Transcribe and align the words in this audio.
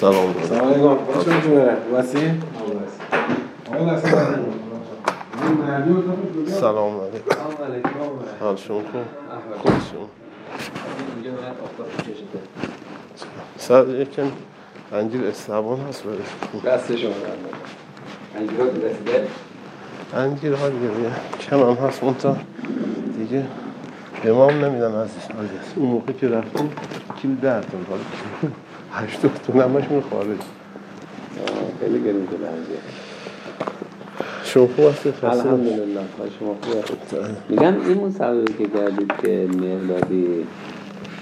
سلام 0.00 0.34
سلام 0.48 0.68
علیکم 0.68 1.92
واسی 1.92 2.18
سلام 6.46 7.00
علیکم 7.00 7.30
سلام 7.40 7.62
علیکم 7.64 7.90
حال 8.40 8.56
شما 8.56 8.78
احوال. 8.78 9.58
خود 9.58 9.72
شما 9.72 10.08
سر 13.56 13.88
یکم 13.88 14.30
انجیر 14.92 15.24
استعبان 15.24 15.80
هست 15.80 16.04
برای 16.04 16.76
دست 16.76 16.96
شما 16.96 17.10
در 17.10 18.40
انجیرات 18.40 18.70
رسیده 18.74 19.28
انجیر 20.14 20.52
ها 20.54 20.68
دیگه 20.68 20.90
کم 21.50 21.60
هم 21.60 21.86
هست 21.86 22.04
منتها 22.04 22.36
دیگه 23.18 23.44
به 24.22 24.32
ما 24.32 24.48
هم 24.48 24.64
نمیدن 24.64 24.94
عزیز 25.02 25.22
اون 25.76 25.88
موقع 25.88 26.12
که 26.12 26.28
رفتیم 26.28 26.72
کیل 27.22 27.36
ده 27.36 27.60
تون 27.60 27.86
حالا 27.90 28.02
کیل 28.40 28.50
هشتاد 28.92 29.30
تون 29.46 29.60
همشون 29.60 30.00
خارج 30.10 30.38
خیلی 31.80 31.98
شده 31.98 32.48
انجیر 32.48 32.76
شما 34.44 34.66
خوب 34.66 34.84
هستی 34.84 35.12
خسته 35.12 35.48
نباشید. 35.48 35.72
الحمدلله 35.72 36.30
شما 36.38 36.56
خوبه 36.62 37.28
میگم 37.48 37.74
این 37.88 38.06
مسابقه 38.06 38.52
که 38.52 38.70
کردید 38.78 39.12
که 39.22 39.48
مهدادی 39.58 40.26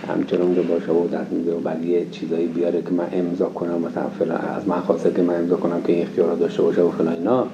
همچنان 0.08 0.54
که 0.54 0.60
باشه 0.60 0.92
و 0.92 1.08
دست 1.08 1.32
میده 1.32 1.54
و 1.54 1.60
بعد 1.60 1.84
یه 1.84 2.06
چیزایی 2.10 2.46
بیاره 2.46 2.82
که 2.82 2.90
من 2.90 3.08
امضا 3.12 3.46
کنم 3.46 3.80
مثلا 3.80 4.08
فلان 4.18 4.40
از 4.40 4.68
من 4.68 4.80
خواسته 4.80 5.12
که 5.12 5.22
من 5.22 5.34
امضا 5.34 5.56
کنم 5.56 5.82
که 5.82 5.92
این 5.92 6.02
اختیار 6.02 6.36
داشته 6.36 6.62
باشه 6.62 6.82
و 6.82 6.90
فلان 6.90 7.14
اینا 7.14 7.46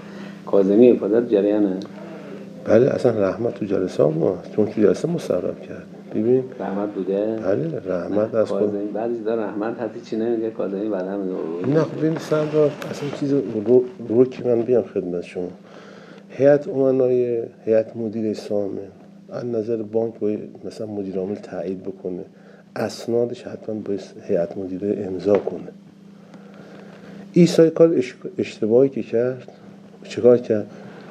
کاظمی 0.46 0.91
حفاظت 0.91 1.28
جریانه. 1.28 1.77
بله 2.64 2.86
اصلا 2.91 3.28
رحمت 3.28 3.54
تو 3.54 3.64
جلسه 3.64 4.02
ما 4.04 4.38
چون 4.56 4.66
تو 4.66 4.80
جلسه 4.82 5.09
مصرف 5.09 5.60
کرد. 5.60 5.82
ببین؟ 6.14 6.45
رحمت 6.60 6.88
بوده؟ 6.95 7.36
بله 7.36 7.80
رحمت 7.86 8.34
از 8.34 8.48
خود. 8.48 8.92
بعضی 8.92 9.16
چیزا 9.18 9.34
رحمت 9.34 9.78
هستی 9.80 10.00
چی 10.00 10.16
نمیگه؟ 10.16 10.50
کاظمی 10.50 10.88
بعدا 10.88 11.16
میگه 11.16 11.69
نه 11.74 11.80
خب 11.82 11.98
ببین 11.98 12.19
سردار 12.19 12.70
اصلا 12.91 13.08
چیز 13.20 13.32
رو, 13.32 13.84
رو 14.08 14.24
که 14.24 14.45
من 14.45 14.62
بیام 14.62 14.82
خدمت 14.82 15.22
شما. 15.22 15.48
هیئت 16.28 16.69
امنای 16.69 17.42
هیئت 17.64 17.97
مدیر 17.97 18.34
سامن 18.34 18.78
از 19.33 19.44
نظر 19.47 19.77
بانک 19.77 20.19
باید 20.19 20.41
مثلا 20.64 20.86
مدیر 20.86 21.19
عامل 21.19 21.34
تایید 21.34 21.83
بکنه. 21.83 22.25
اسنادش 22.77 23.42
حتما 23.42 23.75
باید 23.75 24.00
هیئت 24.28 24.58
مدیره 24.58 25.05
امضا 25.06 25.38
کنه. 25.38 25.69
ایسای 27.33 27.70
کار 27.70 27.94
اش- 27.94 28.14
اشتباهی 28.38 28.88
که 28.88 29.03
کرد 29.03 29.48
چیکار 30.05 30.38
کرد؟ 30.38 30.66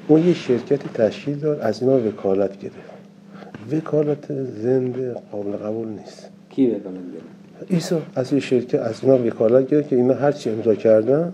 اون 0.08 0.28
یه 0.28 0.34
شرکتی 0.34 0.90
تشکیل 0.94 1.40
داد 1.40 1.60
از 1.60 1.84
اینا 1.84 2.08
وکالت 2.08 2.60
گرفت. 2.60 2.94
وکالت 3.72 4.44
زنده 4.44 5.16
قابل 5.32 5.52
قبول 5.52 5.88
نیست. 5.88 6.30
کی 6.50 6.68
بکنه 6.68 7.00
ایسا 7.68 8.02
از 8.16 8.34
یه 8.34 8.40
شرکت 8.40 8.80
از 8.80 9.04
اینا 9.04 9.28
وکالت 9.28 9.68
گرفت 9.68 9.90
که 9.90 9.96
اینا 9.96 10.14
هرچی 10.14 10.50
امضا 10.50 10.76
کردن. 10.76 11.34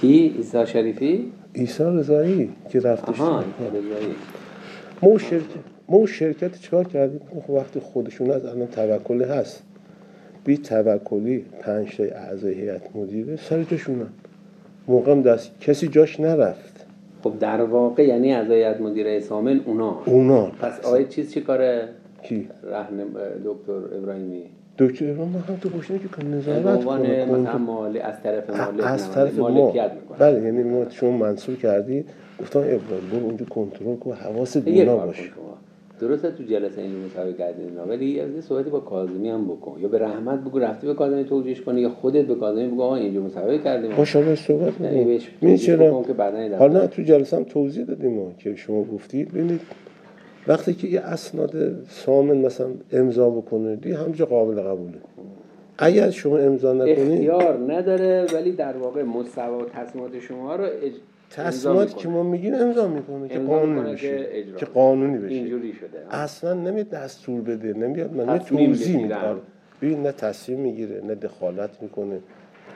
کی؟ 0.00 0.34
ایسا 0.36 0.64
شریفی؟ 0.64 1.32
ایسا 1.52 1.94
رضایی 1.94 2.50
که 2.70 2.80
رفتش. 2.80 3.20
آها 3.20 3.38
ایسا 3.38 3.76
رضایی. 3.78 4.14
ما 5.02 5.08
اون 5.08 5.18
شرکت 5.18 5.44
ما 5.88 5.96
اون 5.96 6.06
شرکت 6.06 6.60
چیکار 6.60 6.84
کردیم؟ 6.88 7.20
خب 7.46 7.50
وقتی 7.50 7.80
خودشون 7.80 8.30
از 8.30 8.44
الان 8.44 8.66
توکلی 8.66 9.24
هست. 9.24 9.62
بی 10.44 10.56
توکلی 10.58 11.44
پنج 11.60 11.96
تا 11.96 12.04
اعضای 12.04 12.54
هیئت 12.54 12.96
مدیره 12.96 13.36
سر 13.36 13.62
جاشونن. 13.62 14.06
موقع 14.88 15.20
دست 15.20 15.50
کسی 15.60 15.88
جاش 15.88 16.20
نرفت. 16.20 16.71
خب 17.22 17.38
در 17.38 17.62
واقع 17.62 18.06
یعنی 18.06 18.32
از 18.32 18.50
هیئت 18.50 18.80
مدیره 18.80 19.20
سامن 19.20 19.60
اونا. 19.66 19.96
اونا. 20.06 20.46
پس 20.46 20.84
آقای 20.84 21.04
چیز 21.04 21.32
چی 21.32 21.40
کاره؟ 21.40 21.88
کی؟ 22.22 22.48
رهن 22.62 23.04
دکتر 23.44 23.96
ابراهیمی. 23.96 24.42
دکتر 24.78 25.12
ما 25.14 25.24
هم 25.24 25.56
تو 25.60 25.68
باشیم 25.68 25.98
که 25.98 26.08
کن 26.08 26.30
به 26.30 26.36
نظارت 26.36 26.84
کنه 26.84 27.24
مثلا 27.24 27.58
مالی 27.58 27.98
از 27.98 28.22
طرف 28.22 28.50
مالک 28.50 28.84
از 28.84 29.12
طرف 29.12 29.38
ما. 29.38 29.48
مالکیت 29.48 29.90
می‌کنه 29.92 30.18
بله 30.18 30.42
یعنی 30.42 30.62
ما 30.62 30.88
شما 30.88 31.10
منصور 31.10 31.56
کردی. 31.56 32.04
گفتم 32.40 32.58
ابراهیم 32.58 33.10
برو 33.12 33.24
اونجا 33.24 33.44
کنترل 33.44 33.96
کن. 33.96 34.12
حواست 34.12 34.56
یه 34.56 34.62
بینا 34.62 34.96
کار 34.96 35.00
کن 35.00 35.06
باشه 35.06 35.22
درسته 36.02 36.30
تو 36.30 36.42
جلسه 36.42 36.82
اینجا 36.82 36.98
مصاحبه 36.98 37.32
کردین 37.32 37.68
اینا 37.68 37.86
ولی 37.86 38.06
یه 38.06 38.40
صحبتی 38.40 38.70
با 38.70 38.80
کاظمی 38.80 39.28
هم 39.28 39.44
بکن. 39.44 39.80
یا 39.80 39.88
به 39.88 39.98
رحمت 39.98 40.40
بگو 40.40 40.58
رفتی 40.58 40.86
به 40.86 40.94
کاظمی 40.94 41.24
توجیهش 41.24 41.60
کنی 41.60 41.80
یا 41.80 41.88
خودت 41.88 42.24
به 42.24 42.34
کاظمی 42.34 42.68
بگو 42.68 42.82
آقا 42.82 42.96
اینجا 42.96 43.20
مصاحبه 43.20 43.58
کردیم. 43.58 43.96
با 43.96 44.04
شما 44.04 44.34
صحبت 44.34 44.80
یعنی 44.80 45.20
می‌کنم. 45.40 46.04
که 46.04 46.56
حالا 46.58 46.86
تو 46.86 47.02
جلسه 47.02 47.36
هم 47.36 47.44
توضیح 47.44 47.84
دادیم 47.84 48.14
ما 48.14 48.32
که 48.38 48.54
شما 48.54 48.84
گفتید 48.84 49.28
ببینید 49.28 49.60
وقتی 50.46 50.74
که 50.74 50.88
یه 50.88 51.00
اسناد 51.00 51.84
سامن 51.88 52.36
مثلا 52.36 52.66
امضا 52.92 53.30
بکنه 53.30 53.76
دیگه 53.76 53.96
همجا 53.96 54.26
قابل 54.26 54.60
قبوله. 54.60 54.98
اگر 55.78 56.10
شما 56.10 56.38
امضا 56.38 56.72
نکنید 56.72 56.98
اختیار 56.98 57.72
نداره 57.72 58.26
ولی 58.34 58.52
در 58.52 58.76
واقع 58.76 59.02
و 59.02 59.22
تصمیمات 59.74 60.20
شما 60.20 60.56
رو 60.56 60.64
اج... 60.64 60.92
امضا 61.38 61.50
تصمیماتی 61.50 61.94
که 61.94 62.08
می‌کنه. 62.08 62.22
ما 62.22 62.30
میگیم 62.30 62.54
امضا 62.54 62.88
می‌کنه 62.88 63.28
که 63.28 63.38
قانونی 63.38 63.72
می‌کنه 63.80 63.92
بشه 63.92 64.26
که 64.56 64.66
قانونی 64.66 65.18
بشه 65.18 65.34
اینجوری 65.34 65.72
شده 65.72 66.14
اصلا 66.16 66.54
نمیاد 66.54 66.88
دستور 66.88 67.40
بده 67.40 67.72
نمیاد 67.72 68.12
من 68.16 68.38
توضیح. 68.38 68.96
میده 69.02 69.16
ببین 69.82 70.02
نه 70.02 70.12
تصمیم 70.12 70.60
می‌گیره 70.60 71.00
نه 71.06 71.14
دخالت 71.14 71.82
می‌کنه 71.82 72.18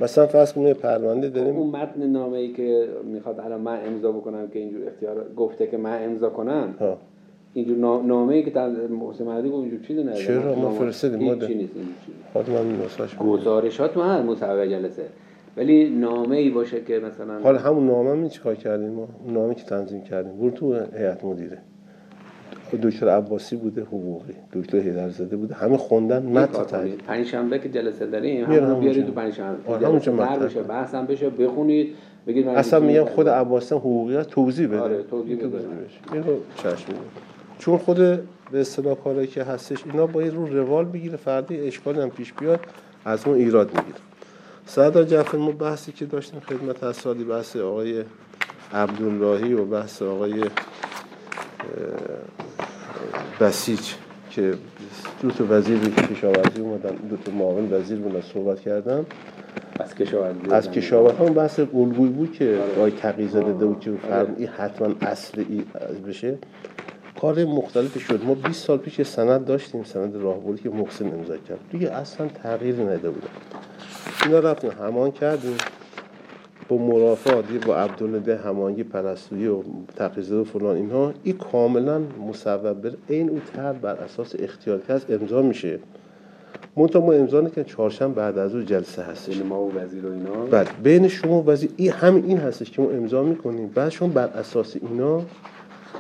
مثلا 0.01 0.27
فرض 0.27 0.53
کنید 0.53 0.77
پرونده 0.77 1.29
داریم 1.29 1.57
اون 1.57 1.71
متن 1.71 2.07
نامه 2.07 2.39
ای 2.39 2.53
که 2.53 2.89
می‌خواد 3.05 3.41
الان 3.41 3.61
من 3.61 3.79
امضا 3.87 4.13
بکنم 4.13 4.49
که 4.49 4.59
اینجور 4.59 4.89
اختیار 4.89 5.27
گفته 5.37 5.67
که 5.67 5.77
من 5.77 6.05
امضا 6.05 6.31
کنم 6.31 6.75
ها 6.81 6.99
اینجور 7.55 7.77
نا- 7.77 8.03
نامه 8.03 8.35
ای 8.35 8.43
که 8.43 8.51
در 8.51 8.69
محسن 8.69 9.25
مدنی 9.25 9.51
گفت 9.51 9.61
اینجور 9.63 9.81
چیزی 9.81 10.03
نداره 10.03 10.25
چرا؟ 10.25 10.55
ما 10.55 10.71
فرستادیم، 10.71 11.23
ما. 11.27 11.35
نیست 11.35 11.47
چیزی. 11.47 11.69
می‌دم. 12.35 13.27
گزارشات 13.27 13.97
من 13.97 14.19
هست 14.19 14.25
مصوبه 14.45 14.69
جلسه 14.69 15.03
ولی 15.57 15.91
نامه 15.91 16.37
ای 16.37 16.51
باشه 16.51 16.81
که 16.81 16.99
مثلا 16.99 17.41
حالا 17.41 17.59
همون 17.59 17.87
نامه 17.87 18.15
می 18.15 18.31
چیکار 18.31 18.55
کردیم؟ 18.55 18.91
ما 18.91 19.09
اون 19.25 19.35
نامه 19.35 19.55
که 19.55 19.65
تنظیم 19.65 20.03
کردیم. 20.03 20.33
برو 20.33 20.51
تو 20.51 20.75
هیئت 20.75 21.25
مدیره. 21.25 21.59
دکتر 22.83 23.09
عباسی 23.09 23.57
بوده 23.57 23.83
حقوقی. 23.83 24.35
دکتر 24.53 24.79
هیدرزاده 24.79 25.37
بوده. 25.37 25.55
همه 25.55 25.77
خوندن 25.77 26.23
متن 26.23 26.65
تایید. 26.65 26.95
کنید. 26.95 27.07
پنج 27.07 27.27
شنبه 27.27 27.59
که 27.59 27.69
جلسه 27.69 28.07
داریم 28.07 28.45
همون 28.45 28.81
بیارید. 28.81 29.07
تو 29.07 29.13
پنج 29.13 29.33
شنبه 29.33 29.73
آره، 29.73 29.87
همونجا 29.87 30.13
مطرح 30.13 30.37
بشه. 30.45 30.63
بحث 30.63 30.95
هم 30.95 31.07
بشه 31.07 31.31
بخونید 31.31 31.95
بگید 32.27 32.47
من 32.47 32.55
اصلا 32.55 32.81
میگم 32.81 33.05
خود. 33.05 33.29
عباسی 33.29 33.75
حقوقی 33.75 34.23
توضیح 34.23 34.67
بده. 34.67 34.81
آره، 34.81 35.03
توضیح 35.03 35.37
بده. 35.37 35.59
اینو 36.13 36.25
چشم 36.57 36.93
چون 37.59 37.79
خود 37.79 37.97
به 38.53 38.61
اصطلاح 38.61 38.95
کاری 38.95 39.27
که 39.27 39.43
هستش 39.43 39.87
اینا 39.87 40.07
باید 40.07 40.35
رو 40.35 40.47
روال 40.47 40.85
بگیره 40.85 41.17
فردی 41.17 41.61
اشکالی 41.61 42.01
هم 42.01 42.11
پیش 42.11 42.33
بیاد 42.33 42.61
از 43.05 43.29
ما 43.29 43.35
ایراد 43.35 43.67
می‌گیره. 43.67 43.97
سردار 44.67 45.05
جعفر 45.05 45.39
ما 45.39 45.51
بحثی 45.51 45.93
که 45.93 46.07
داشتیم 46.07 46.41
خدمت 46.41 46.85
از 46.85 46.97
سالی 46.97 47.25
بحث 47.25 47.57
آقای 47.57 48.05
عبداللهی 48.73 49.53
و 49.53 49.65
بحث 49.65 50.03
آقای 50.03 50.45
بسیج 53.41 53.81
که 54.31 54.55
دو 55.23 55.31
تا 55.31 55.45
وزیر 55.49 55.79
کشاورزی 55.79 56.61
اومدن 56.61 56.95
دو 56.95 57.17
تا 57.17 57.33
معاون 57.33 57.73
وزیر 57.73 57.99
بودن 57.99 58.21
صحبت 58.21 58.61
کردن 58.61 59.07
از 59.81 59.95
کشاورزی 59.95 60.41
از 60.51 60.65
زمین. 60.65 60.77
کشاورز 60.77 61.17
هم 61.17 61.35
بحث 61.35 61.59
الگویی 61.59 62.13
بود 62.13 62.33
که 62.33 62.45
آره. 62.45 62.73
آقای 62.73 62.93
بود 63.67 63.81
که 63.81 63.91
آره. 63.91 63.99
فرم 63.99 64.35
این 64.39 64.49
حتما 64.49 64.95
اصل 65.01 65.45
ای 65.49 65.65
بشه 66.07 66.39
کار 67.21 67.45
مختلفی 67.45 68.01
شد 68.01 68.25
ما 68.25 68.35
20 68.35 68.65
سال 68.65 68.79
پیش 68.79 68.99
یه 68.99 69.05
سند 69.05 69.45
داشتیم 69.45 69.85
سند 69.85 70.17
راهبردی 70.17 70.63
که 70.63 70.71
محسن 70.71 71.07
امضا 71.07 71.37
کرد 71.37 71.59
دیگه 71.71 71.93
اصلا 71.93 72.29
تغییری 72.29 72.85
نده 72.85 73.11
بودن 73.11 73.29
اینا 74.25 74.39
رفتیم 74.39 74.71
همان 74.71 75.11
کردیم. 75.11 75.57
با 76.69 76.77
مرافعات 76.77 77.51
یه 77.51 77.59
با 77.59 77.77
عبدالله 77.77 78.37
همانگی 78.37 78.83
پرستویی 78.83 79.47
و 79.47 79.63
تقیزه 79.97 80.35
و 80.35 80.45
فلان 80.45 80.77
اینها 80.77 81.13
این 81.23 81.37
کاملا 81.37 82.01
مصوب 82.29 82.73
بر 82.73 82.93
این 83.09 83.31
او 83.31 83.41
تر 83.55 83.73
بر 83.73 83.95
اساس 83.95 84.35
اختیار 84.39 84.79
که 84.79 84.93
هست 84.93 85.11
امضا 85.11 85.43
میشه. 85.43 85.79
منتها 86.77 87.07
ما 87.07 87.13
امضا 87.13 87.41
نکنیم 87.41 87.67
چهارشنبه 87.67 88.15
بعد 88.15 88.39
از 88.39 88.55
اون 88.55 88.67
جلسه 88.67 89.03
هستش. 89.03 89.37
بین 89.37 89.47
ما 89.47 89.63
و 89.63 89.75
وزیر 89.75 90.07
و 90.07 90.13
اینا؟ 90.13 90.47
بله 90.51 90.69
بین 90.83 91.09
شما 91.09 91.43
وزیر 91.47 91.71
این 91.77 91.93
همین 91.93 92.25
این 92.25 92.39
هستش 92.39 92.71
که 92.71 92.83
ما 92.83 92.91
امضا 92.91 93.23
می‌کنیم. 93.23 93.69
بعد 93.69 93.89
شما 93.89 94.09
بر 94.09 94.27
اساس 94.27 94.77
اینا 94.91 95.23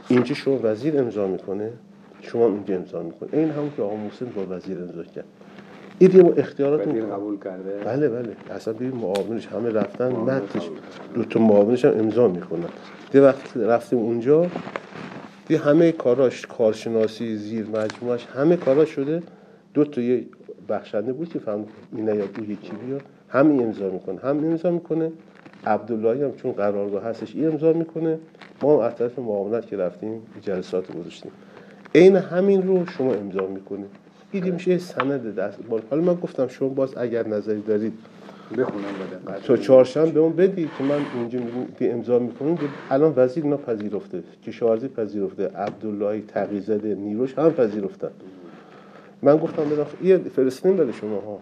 اینجا 0.08 0.34
شما 0.34 0.60
وزیر 0.62 0.98
امضا 0.98 1.26
می‌کنه 1.26 1.72
شما 2.20 2.46
اینجا 2.46 2.74
امضا 2.74 3.02
می‌کنه 3.02 3.28
این 3.32 3.50
همون 3.50 3.70
که 3.76 3.82
آقا 3.82 3.96
محسن 3.96 4.26
با 4.26 4.56
وزیر 4.56 4.78
امضا 4.78 5.02
کرد. 5.02 5.24
این 5.98 6.22
ما 6.22 6.32
اختیارات 6.32 6.88
قبول 6.88 7.38
کرده؟ 7.38 7.84
بله 7.84 8.08
بله. 8.08 8.36
اصلا 8.50 8.74
ببین 8.74 8.90
معاونش 8.90 9.46
همه 9.46 9.70
رفتن 9.70 10.12
متنش. 10.12 10.70
دو 11.14 11.24
تا 11.24 11.40
معاونش 11.40 11.84
هم 11.84 11.98
امضا 11.98 12.28
می‌کنن. 12.28 12.68
یه 13.14 13.20
وقتی 13.20 13.60
رفتیم 13.60 13.98
اونجا 13.98 14.46
دیگه 15.48 15.60
همه 15.60 15.92
کاراش 15.92 16.46
کارشناسی 16.46 17.36
زیر 17.36 17.66
مجموعش 17.66 18.26
همه 18.26 18.56
کاراش 18.56 18.88
شده. 18.88 19.22
دو 19.74 19.84
تا 19.84 20.00
یه 20.00 20.26
بخشنده 20.68 21.12
بود 21.12 21.28
که 21.28 21.38
فهم 21.38 21.64
اینه 21.96 22.16
یا 22.16 22.24
او 22.38 22.44
یکی 22.44 22.72
بیا 22.86 22.98
همین 23.28 23.62
امضا 23.62 23.90
می‌کنه. 23.90 24.20
هم 24.20 24.38
امضا 24.38 24.70
می‌کنه. 24.70 25.12
عبداللهی 25.66 26.22
هم 26.22 26.32
چون 26.32 26.52
قرارگاه 26.52 27.04
هستش 27.04 27.34
این 27.34 27.46
امضا 27.46 27.72
می‌کنه. 27.72 28.18
ما 28.62 28.74
هم 28.74 28.80
از 28.80 28.96
طرف 28.96 29.18
معاونت 29.18 29.66
که 29.66 29.76
رفتیم 29.76 30.22
جلسات 30.42 30.96
گذاشتیم. 30.96 31.32
عین 31.94 32.16
همین 32.16 32.66
رو 32.66 32.86
شما 32.86 33.14
امضا 33.14 33.46
می‌کنید. 33.46 34.05
دیگه 34.32 34.50
میشه 34.50 34.70
یه 34.70 34.78
سند 34.78 35.34
دست 35.34 35.58
بال 35.68 35.80
حالا 35.90 36.02
من 36.02 36.14
گفتم 36.14 36.48
شما 36.48 36.68
باز 36.68 36.96
اگر 36.96 37.28
نظری 37.28 37.60
دارید. 37.60 37.92
بخونم 38.52 38.84
بده 39.26 39.40
تا 39.46 39.56
چهارشنبه 39.56 40.20
اون 40.20 40.32
بدی 40.32 40.70
که 40.78 40.84
من 40.84 40.98
اینجا 41.14 41.38
که 41.78 41.92
امضا 41.92 42.18
می‌کنم. 42.18 42.58
الان 42.90 43.12
وزیر 43.16 43.44
اینا 43.44 43.56
پذیرفته 43.56 44.22
کشاورزی 44.46 44.88
پذیرفته. 44.88 45.48
عبدالله 45.48 46.22
تقیزاده 46.28 46.94
نیروش 46.94 47.38
هم 47.38 47.50
پذیرفتن 47.50 48.10
من 49.22 49.36
گفتم 49.36 49.62
بدم 49.64 49.86
یه 50.02 50.18
فرستیم 50.18 50.76
برای 50.76 50.92
شما 50.92 51.20
ها. 51.20 51.38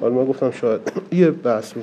حالا 0.00 0.14
من 0.14 0.24
گفتم 0.24 0.50
شاید 0.50 0.80
یه 1.12 1.30
بحث 1.30 1.74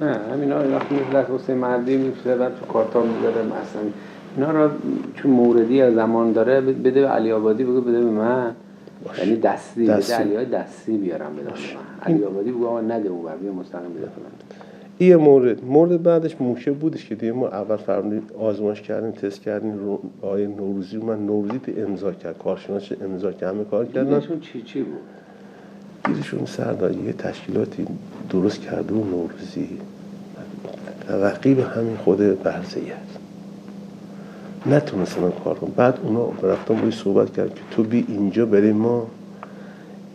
نه 0.00 0.18
همینا 0.32 0.56
وقتی 0.56 0.94
مثل 0.94 1.32
حسین 1.34 1.56
مردی 1.56 1.96
میفرستن 1.96 2.48
تو 2.60 2.66
کارتا 2.72 3.02
می‌ذاره 3.02 3.42
مثلا. 3.42 3.82
اینا 4.36 4.50
را 4.50 4.70
چون 5.14 5.30
موردی 5.30 5.82
از 5.82 5.94
زمان 5.94 6.32
داره 6.32 6.60
بده 6.60 6.90
به 6.90 7.08
علی 7.08 7.32
آبادی 7.32 7.64
بگو 7.64 7.80
بده 7.80 8.00
به 8.00 8.10
من. 8.10 8.56
یعنی 9.18 9.36
دستی, 9.36 9.86
دستی. 9.86 10.34
های 10.34 10.44
دستی 10.44 10.96
بیارم 10.96 11.36
بدم 11.36 11.44
به 11.44 12.12
علی 12.12 12.24
آبادی 12.24 12.50
بگو 12.50 12.78
نده 12.78 13.08
اون 13.08 13.36
بیا 13.42 13.52
مستقیم 13.52 13.90
بده 13.94 14.08
یه 15.00 15.16
مورد 15.16 15.64
مورد 15.64 16.02
بعدش 16.02 16.40
موشه 16.40 16.72
بودش 16.72 17.08
که 17.08 17.14
دیگه 17.14 17.32
ما 17.32 17.48
اول 17.48 17.76
فرمودیم 17.76 18.22
آزمایش 18.38 18.82
کردیم 18.82 19.10
تست 19.10 19.40
کردیم 19.40 19.78
رو 19.78 20.00
آیه 20.22 20.46
نوروزی 20.46 20.96
من 20.96 21.26
نوروزی 21.26 21.58
تو 21.58 21.72
امضا 21.76 22.12
کرد 22.12 22.38
کارشناس 22.38 22.92
امضا 23.04 23.32
کرد 23.32 23.54
همه 23.54 23.64
کار 23.64 23.86
کردن. 23.86 24.20
چی 24.40 24.62
چی 24.62 24.82
بود؟ 24.82 25.00
دیرشون 26.04 26.46
سردار 26.46 26.92
یه 26.92 27.12
تشکیلاتی 27.12 27.86
درست 28.30 28.60
کرده 28.60 28.94
و 28.94 29.04
نوروزی. 29.04 29.68
توقی 31.08 31.54
به 31.54 31.64
همین 31.64 31.96
خود 31.96 32.42
برزه 32.42 32.80
است 32.80 33.21
نتونستن 34.66 35.32
کار 35.44 35.54
کنم. 35.54 35.72
بعد 35.76 35.98
اونا 36.02 36.28
رفتم 36.42 36.74
باید 36.74 36.92
صحبت 36.92 37.32
کرد 37.32 37.54
که 37.54 37.60
تو 37.70 37.82
بی 37.82 38.04
اینجا 38.08 38.46
برای 38.46 38.72
ما. 38.72 39.06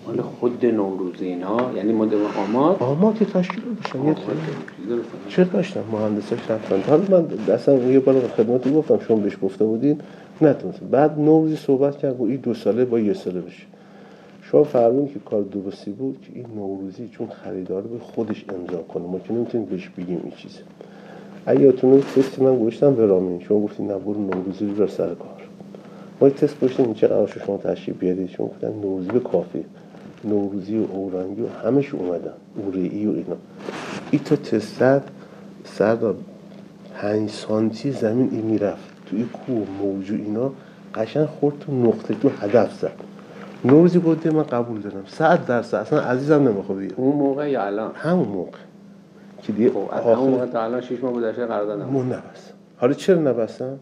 مال 0.08 0.22
خود 0.22 0.66
نوروزی 0.66 1.26
اینا 1.26 1.72
یعنی 1.76 1.94
مال 1.94 2.10
آمار؟ 2.38 2.78
آما 2.80 3.14
که 3.14 3.26
تشکیل 3.26 3.64
بشن 3.84 4.06
یه. 4.08 4.16
چه 5.30 5.44
داشتن؟ 5.44 5.84
مهندساش 5.92 6.40
رفتن. 6.50 6.82
حالا 6.90 7.22
من 7.22 7.54
اصلا 7.54 7.76
یه 7.76 8.00
بار 8.00 8.28
خدمتی 8.28 8.74
گفتم 8.74 9.00
شما 9.08 9.18
بهش 9.18 9.38
گفته 9.42 9.66
بودین 9.66 10.02
نتونست 10.42 10.80
بعد 10.80 11.20
نوروزی 11.20 11.56
صحبت 11.56 11.98
کرد 11.98 12.20
و 12.20 12.24
این 12.24 12.36
دو 12.36 12.54
ساله 12.54 12.86
با 12.86 13.00
یه 13.00 13.14
ساله 13.14 13.42
بشه. 13.42 13.64
شما 14.42 14.64
فرمودین 14.64 15.14
که 15.14 15.20
کار 15.20 15.42
درستی 15.42 15.92
بود 15.92 16.18
که 16.22 16.32
این 16.36 16.46
نوروزی 16.56 17.10
چون 17.12 17.28
خریدار 17.28 17.82
به 17.82 18.00
خودش 18.00 18.46
امضا 18.50 18.82
کنه. 18.82 19.04
ما 19.04 19.20
که 19.20 19.34
نمی‌تونیم 19.34 19.68
بهش 19.68 19.90
بگیم 19.98 20.22
این 20.24 20.34
چیزه. 20.38 20.60
اگه 21.50 21.62
یادتونه 21.62 22.02
تستی 22.02 22.44
من 22.44 22.58
گوشتم 22.58 22.94
به 22.94 23.06
رامین. 23.06 23.40
شما 23.40 23.60
گفتین 23.60 23.88
برو 23.88 24.22
نوروزی 24.22 24.66
رو 24.66 24.74
بر 24.74 24.88
سر 24.88 25.08
کار. 25.08 25.42
ما 26.22 26.30
تست 26.30 26.60
گوشتیم 26.60 26.94
چه 26.94 27.08
قرار 27.08 27.28
شما 27.46 27.58
تشریف 27.58 27.98
بیارید؟ 27.98 28.30
شما 28.30 28.48
گفتن 28.48 28.74
نوروزی 28.82 29.10
به 29.10 29.20
کافی. 29.20 29.64
نوروزی 30.24 30.78
و 30.78 30.86
اورنگی 30.92 31.42
و 31.42 31.48
همش 31.48 31.94
اومدن. 31.94 32.34
اورئی 32.56 33.06
و 33.08 33.10
اینا. 33.10 33.36
این 34.12 34.22
تا 34.24 34.36
تست 34.36 34.80
زد 34.80 35.04
سردار 35.64 36.16
پنج 36.96 37.30
سانتی 37.30 37.92
زمین 37.92 38.30
این 38.32 38.46
می‌رفت. 38.46 38.90
توی 39.06 39.24
کوه 39.24 39.68
موجو 39.82 40.16
اینا 40.16 40.52
قشنگ 40.96 41.26
خورد 41.26 41.60
تو 41.60 41.72
نقطه 41.72 42.14
تو 42.14 42.30
هدف 42.30 42.74
زد. 42.82 42.92
نوروزی 43.66 44.00
گفته 44.00 44.32
من 44.32 44.44
قبول 44.44 44.82
دارم. 44.82 45.04
صد 45.08 45.46
درصد. 45.46 45.78
اصلا 45.78 46.00
عزیزم 46.02 46.48
نمی‌خواد 46.48 46.80
اون 46.96 47.16
موقع 47.16 47.50
یا 47.50 47.66
الان؟ 47.66 47.92
همون 47.96 48.28
موقع. 48.28 48.58
که 49.42 49.54
دیگه 49.54 49.70
خب 49.70 49.78
آخر. 49.78 50.46
تا 50.46 50.64
الان 50.64 50.82
6 50.82 51.04
ماه 51.04 51.14
گذشته 51.14 51.46
قرارداد 51.46 51.82
نبود 51.82 51.94
مون 51.94 52.06
نبست 52.06 52.54
حالا 52.78 52.94
چرا 52.94 53.22
نبستن 53.22 53.80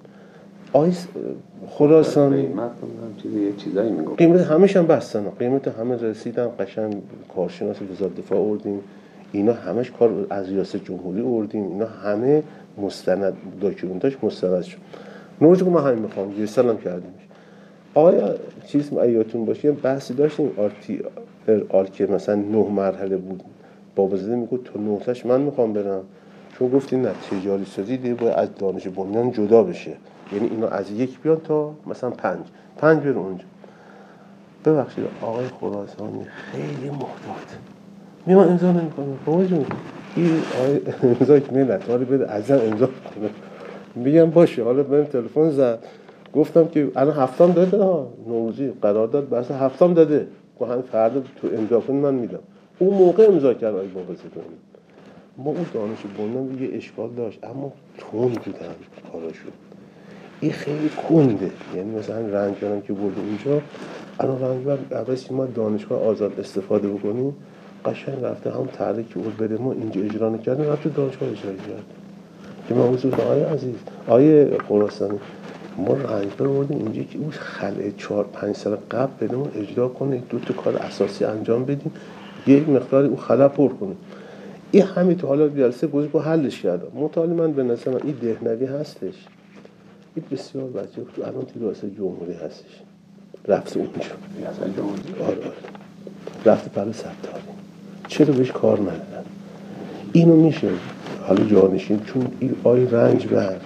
آیس 0.74 1.08
خراسانی. 1.70 2.48
چیزی 3.24 3.42
یه 3.42 3.56
چیزایی 3.58 3.92
می‌گفت. 3.92 4.18
قیمت 4.18 4.42
همش 4.42 4.78
هم 4.78 4.88
بستن. 4.88 5.30
قیمت 5.40 5.68
همه 5.68 5.96
رسیدن. 5.96 6.48
قشنگ 6.60 6.96
کارشناس 7.36 7.82
وزارت 7.82 8.16
دفاع 8.16 8.40
آوردیم. 8.40 8.80
اینا 9.32 9.54
همش 9.54 9.92
کار 9.92 10.28
از 10.30 10.50
ریاست 10.50 10.78
جمهوری 10.78 11.22
آوردیم. 11.22 11.68
اینا 11.68 11.86
همه 11.86 12.44
مستند 12.78 13.34
داکیومنتاش 13.62 14.18
مستند 14.24 14.62
شد. 14.62 14.78
که 15.40 15.46
ما 15.66 15.82
همین 15.82 16.00
می‌خوام. 16.00 16.40
یه 16.40 16.46
سالم 16.46 16.78
کردیمش 16.78 17.22
آیا 17.94 18.36
چیز 18.68 18.94
ایاتون 18.94 19.46
باشه؟ 19.46 19.66
یه 19.66 19.72
بحثی 19.72 20.14
داشتیم. 20.14 20.52
آرتی 20.58 21.02
آر 21.70 21.86
که 21.86 22.08
مثلا 22.08 22.36
نه 22.36 22.70
مرحله 22.70 23.18
بود. 23.18 23.44
بابا 23.96 24.18
زده 24.18 24.36
میگه 24.36 24.58
تو 24.58 24.80
نهتاش 24.80 25.26
من 25.26 25.42
می‌خوام 25.42 25.74
برم. 25.74 26.02
چون 26.60 26.70
گفتی 26.70 26.98
نه 26.98 27.10
تجاری 27.32 27.66
سازی 27.66 27.98
دیگه 27.98 28.14
باید 28.14 28.34
از 28.34 28.50
دانش 28.56 28.88
بنیان 28.88 29.32
جدا 29.32 29.64
بشه. 29.64 29.92
یعنی 30.34 30.48
اینا 30.48 30.68
از 30.68 30.92
یک 30.92 31.22
بیان 31.22 31.40
تا 31.44 31.74
مثلا 31.88 32.10
پنج. 32.10 32.40
پنج 32.78 33.04
بر 33.04 33.10
اونجا 33.10 33.44
ببخشید 34.66 35.06
آقای 35.22 35.46
خراسانی 35.62 36.26
خیلی 36.26 36.90
محتاط. 36.90 37.50
می 38.26 38.36
من 38.36 38.50
امضا 38.50 38.72
نمی‌کنم. 38.72 39.18
بابا 39.26 39.46
جون 39.46 39.66
این 40.16 40.42
امضا 41.04 41.40
که 41.40 41.52
ملت 41.52 41.90
حالا 41.90 42.06
بده 42.06 42.32
ازم 42.32 42.60
امضا 42.72 42.86
کنه. 42.86 43.30
میگم 43.96 44.30
باشه 44.30 44.64
حالا 44.64 44.84
بهم 44.84 45.04
تلفن 45.04 45.50
زد. 45.50 45.80
گفتم 46.34 46.68
که 46.68 46.92
الان 46.96 47.18
هفتم 47.18 47.52
داده 47.52 47.84
ها 47.84 48.08
نوروزی 48.28 48.74
قرار 48.82 49.08
داد 49.08 49.30
بس 49.30 49.52
هفتم 49.52 49.94
داده. 49.94 50.28
با 50.60 50.66
هم 50.68 50.82
فردا 50.82 51.20
تو 51.42 51.48
امضا 51.58 51.80
کنی 51.80 51.98
من 51.98 52.14
میدم. 52.14 52.40
اون 52.80 52.94
موقع 52.94 53.28
امضا 53.28 53.54
کرد 53.54 53.74
آقای 53.76 53.88
بابا 53.88 54.14
زدن 54.14 54.42
ما 55.38 55.52
اون 55.52 55.66
دانش 55.74 55.98
بنیان 56.18 56.64
یه 56.64 56.78
اشکال 56.78 57.10
داشت 57.18 57.44
اما 57.44 57.74
تند 57.98 58.34
بودن 58.44 58.76
کاراشون 59.12 59.52
این 60.42 60.52
خیلی 60.52 60.90
کنده. 60.90 61.52
یعنی 61.76 61.96
مثلا 61.96 62.20
رنجبرم 62.20 62.82
که 62.82 62.94
برده 62.94 63.22
اونجا. 63.22 63.62
الان 64.20 64.42
رنجبر 64.42 64.78
عوضی 64.92 65.34
ما 65.34 65.46
دانشگاه 65.46 66.04
آزاد 66.04 66.40
استفاده 66.40 66.88
بکنیم 66.88 67.36
قشنگ 67.86 68.24
رفته 68.24 68.52
هم 68.52 68.66
تحریک 68.66 69.10
که 69.10 69.20
بود 69.20 69.38
بده 69.38 69.58
ما 69.58 69.72
اینجا 69.72 70.02
اجرا 70.02 70.30
نکردیم 70.30 70.66
رفته 70.66 70.90
دانشگاه 70.90 71.30
اجرا 71.30 71.52
کرد. 71.52 71.86
که 72.68 72.76
من 72.76 72.88
حضور 72.88 73.22
آیه 73.22 73.46
عزیز 73.46 73.76
آیه 74.08 74.58
خراسانی 74.70 75.20
ما 75.78 75.94
رنجبر 75.94 76.48
بردیم 76.48 76.78
اینجا 76.78 77.04
که 77.04 77.20
اون 77.20 77.32
خلعه 77.32 77.92
چهار 77.98 78.26
پنج 78.34 78.56
سال 78.56 78.78
قبل 78.92 79.28
بده 79.28 79.36
ما 79.36 79.48
اجرا 79.56 79.88
کنه 79.88 80.22
دو 80.30 80.40
تا 80.40 80.54
کار 80.54 80.78
اساسی 80.78 81.26
انجام 81.26 81.66
بدیم. 81.66 81.92
یک 82.48 82.70
مقدار 82.70 83.06
اون 83.06 83.18
خلا 83.18 83.50
پر 83.50 83.70
کنه. 83.70 83.96
این 84.72 84.84
همین 84.84 85.18
تو 85.18 85.28
حالا 85.28 85.50
جلسه 85.50 85.88
گذاشت 85.88 86.12
با 86.12 86.22
حلش 86.22 86.62
کردم. 86.62 86.88
مطالعه 87.00 87.36
من 87.36 87.52
به 87.52 87.64
نظر 87.64 87.92
من 87.92 88.00
این 88.04 88.16
دهنوی 88.22 88.66
هستش. 88.66 89.14
این 90.16 90.26
بسیار 90.32 90.66
بچه 90.66 91.02
تو 91.16 91.22
الان 91.22 91.46
تو 91.46 91.60
ریاست 91.60 91.86
جمهوری 91.86 92.34
هستش. 92.34 92.82
رفته 93.48 93.80
اونجا 93.80 94.74
جمهوری؟ 94.78 95.02
آره 95.22 95.38
آره. 95.38 95.54
رفته 96.46 96.70
برای 96.70 96.94
ستاری 96.94 97.44
چرا 98.08 98.34
بهش 98.34 98.52
کار 98.52 98.80
ندادن؟ 98.80 99.26
اینو 100.14 100.36
میشه 100.36 100.70
حالا 101.28 101.46
جانشین 101.46 102.00
چون 102.00 102.28
این 102.40 102.56
آی 102.64 102.86
رنج 102.86 103.28
بر. 103.28 103.58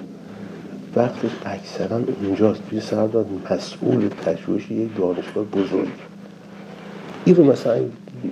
وقتش 0.96 1.32
اکثرا 1.46 2.02
اونجاست. 2.24 2.62
توی 2.70 2.82
سرداد 2.82 3.28
مسئول 3.52 4.08
تشویش 4.08 4.72
یک 4.72 4.98
دانشگاه 4.98 5.44
بزرگ. 5.44 5.88
این 7.30 7.38
رو 7.38 7.44
مثلا 7.44 7.82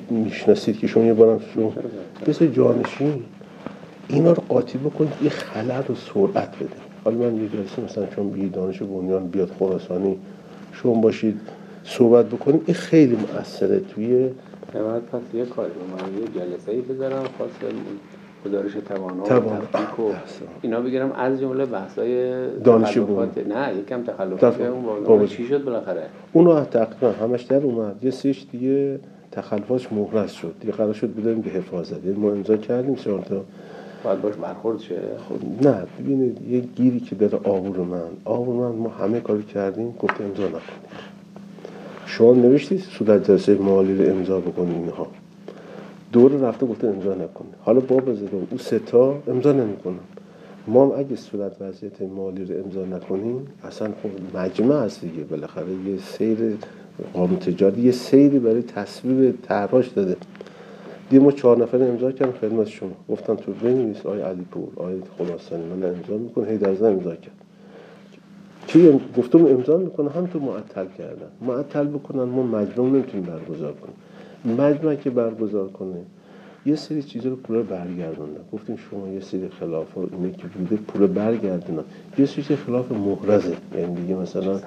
می‌شناسید 0.09 0.79
که 0.79 0.87
شما 0.87 1.03
یه 1.03 1.13
بارم 1.13 1.41
شما 1.53 1.73
مثل 2.27 2.47
جانشین. 2.47 3.23
اینا 4.07 4.31
رو 4.31 4.43
قاطی 4.49 4.77
بکنید 4.77 5.13
یه 5.23 5.29
خلل 5.29 5.83
رو 5.87 5.95
سرعت 5.95 6.55
بده 6.55 6.69
حالا 7.03 7.17
من 7.17 7.35
یه 7.35 7.49
جلسه 7.49 7.81
مثلا 7.85 8.05
چون 8.15 8.29
بی 8.29 8.49
دانش 8.49 8.81
بنیان 8.81 9.27
بیاد 9.27 9.51
خراسانی 9.59 10.17
شما 10.73 10.93
باشید 10.93 11.39
صحبت 11.83 12.25
بکنیم. 12.25 12.61
این 12.65 12.75
خیلی 12.75 13.15
مؤثره 13.15 13.79
توی 13.79 14.29
بعد 14.73 15.05
پس 15.11 15.21
یه 15.33 15.45
کاری 15.45 15.71
من 15.71 16.21
یه 16.21 16.41
جلسه 16.41 16.71
ای 16.71 16.81
بذارم 16.81 17.23
خاص 17.37 17.49
گزارش 18.45 18.71
توانا. 18.73 19.23
تفکیک 19.23 19.99
و. 19.99 20.11
اینا 20.61 20.81
بگیرم 20.81 21.11
از 21.11 21.39
جمله 21.39 21.65
بحثای 21.65 22.47
دانشی 22.63 22.99
تخلفات. 22.99 23.37
نه 23.37 23.77
یکم 23.77 24.03
تخلفات. 24.03 24.61
اون 24.61 25.25
چی 25.27 25.47
شد 25.47 25.63
بالاخره؟ 25.63 26.03
اونو 26.33 26.63
تقریبا 26.63 27.11
همش 27.11 27.43
در 27.43 27.63
اومد. 27.63 28.03
یه 28.03 28.11
سیش 28.11 28.45
دیگه 28.51 28.99
تخلفاتش 29.31 29.93
مهرس 29.93 30.31
شد. 30.31 30.53
دیگه 30.59 30.73
قرار 30.73 30.93
شد 30.93 31.15
بداریم 31.15 31.41
به 31.41 31.49
حفاظت. 31.49 32.05
یعنی 32.05 32.17
ما 32.17 32.31
امضا 32.31 32.57
کردیم 32.57 32.95
چهار 32.95 33.19
تا. 33.19 33.41
باید 34.03 34.21
باش 34.21 34.35
برخورد 34.35 34.79
شه. 34.79 35.01
خب 35.29 35.67
نه. 35.67 35.83
ببینید 35.99 36.41
یه 36.49 36.59
گیری 36.59 36.99
که 36.99 37.15
داره 37.15 37.39
آبور 37.43 37.77
من 37.77 38.01
آبور 38.25 38.69
من 38.69 38.75
ما 38.75 38.89
همه 38.89 39.19
کاری 39.19 39.43
کردیم 39.43 39.95
گفت 39.99 40.21
امضا 40.21 40.43
نکنید. 40.43 41.07
شما 42.05 42.33
نوشتید 42.33 42.79
صورت 42.79 43.27
جلسه 43.27 43.55
مالی 43.55 43.97
رو 43.97 44.11
امضا 44.11 44.39
بکنید 44.39 44.75
اینها. 44.75 45.07
دور 46.11 46.31
رفته 46.31 46.65
گفته 46.65 46.87
امضا 46.87 47.13
نکنه. 47.13 47.47
حالا 47.61 47.79
بابا 47.79 48.13
زدم 48.13 48.37
اون 48.37 48.57
سه 48.59 48.79
تا 48.79 49.15
امضا 49.27 49.51
نمی‌کنن 49.51 49.99
ما 50.67 50.85
هم 50.85 50.99
اگه 50.99 51.15
صورت 51.15 51.61
وضعیت 51.61 52.01
مالی 52.01 52.45
رو 52.45 52.55
امضا 52.65 52.85
نکنیم 52.85 53.47
اصلا 53.63 53.87
خب 53.87 54.37
مجمع 54.37 54.75
هست 54.75 55.01
دیگه. 55.01 55.23
بالاخره 55.23 55.71
یه 55.85 55.97
سیر 55.97 56.37
قانون 57.13 57.39
تجاری 57.39 57.81
یه 57.81 57.91
سیری 57.91 58.39
برای 58.39 58.61
تصویب 58.61 59.35
طرحاش 59.41 59.87
داده. 59.87 60.15
دیگه 61.09 61.31
چهار 61.31 61.57
نفر 61.57 61.83
امضا 61.83 62.11
کردیم 62.11 62.33
خدمت 62.41 62.67
شما. 62.67 62.89
گفتم 63.09 63.35
تو 63.35 63.51
بنویس 63.51 64.05
علی 64.05 64.45
پور 64.51 64.67
آقای 64.75 65.01
خلاصانی 65.17 65.63
من 65.63 65.83
امضا 65.83 66.17
می‌کنه 66.17 66.47
هی 66.47 66.57
در 66.57 66.69
امضا 66.69 67.15
کرد. 67.15 67.35
کی 68.67 68.99
گفتم 69.17 69.45
امضا 69.45 69.77
می‌کنه. 69.77 70.09
هم 70.09 70.25
تو 70.25 70.39
معطل 70.39 70.85
کردن. 70.97 71.27
معطل 71.41 71.87
بکنن 71.87 72.23
ما 72.23 72.43
مجموع 72.43 72.89
نمی‌تونیم 72.89 73.25
برگزار 73.25 73.73
کنیم. 73.73 73.95
مجمع 74.45 74.95
که 74.95 75.09
برگزار 75.09 75.67
کنه. 75.67 75.95
یه 76.65 76.75
سری 76.75 77.03
چیزا 77.03 77.29
رو 77.29 77.35
پول 77.35 77.61
برگردوندن. 77.61 78.41
گفتیم 78.53 78.75
شما 78.91 79.07
یه 79.07 79.19
سری 79.19 79.49
خلاف 79.59 79.93
ها 79.93 80.03
اینه 80.11 80.31
که 80.31 80.47
بوده 80.47 80.75
پول 80.75 81.07
برگردوندن. 81.07 81.83
یه 82.17 82.25
سری 82.25 82.55
خلاف 82.55 82.91
محرزه. 82.91 83.53
یعنی 83.77 83.95
دیگه 83.95 84.15
مثلا 84.15 84.59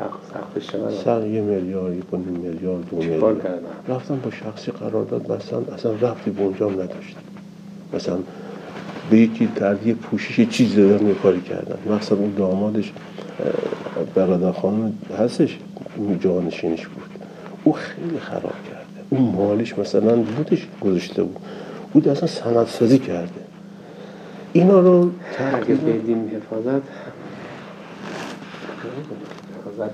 سق 1.04 1.26
یه 1.26 1.40
میلیارد 1.40 1.96
یک 1.96 2.04
نیم 2.12 2.22
میلیارد 2.22 2.90
دو 2.90 2.96
میلیارد. 2.96 3.46
رفتن 3.88 4.20
با 4.24 4.30
شخصی 4.30 4.72
قرارداد 4.72 5.26
بستن 5.26 5.64
اصلا 5.74 5.92
رفتی 5.92 6.30
به 6.30 6.42
اونجا 6.42 6.70
نداشت. 6.70 7.16
مثلا 7.94 8.18
به 9.10 9.18
یکی 9.18 9.48
یه 9.84 9.94
پوشش 9.94 10.48
چیزی 10.48 10.76
دادن 10.76 11.06
یه 11.06 11.14
کاری 11.14 11.40
کردن. 11.40 11.94
مثلا 11.94 12.18
اون 12.18 12.34
دامادش 12.34 12.92
برادر 14.14 14.52
خانم 14.52 14.92
هستش 15.18 15.58
جانشینش 16.20 16.86
بود. 16.86 17.04
او 17.64 17.72
خیلی 17.72 18.18
خراب 18.18 18.42
کرده 18.42 18.79
اون 19.10 19.22
مالش 19.22 19.78
مثلا 19.78 20.16
بودش 20.16 20.68
گذاشته 20.80 21.22
بود. 21.22 21.36
بود 21.92 22.08
اصلا 22.08 22.28
سند 22.28 22.66
سازی 22.66 22.98
کرده. 22.98 23.40
اینا 24.52 24.80
رو 24.80 25.10
اگه 25.54 25.74
بدیم 25.74 26.30
حفاظت. 26.36 26.82
حفاظت 29.58 29.90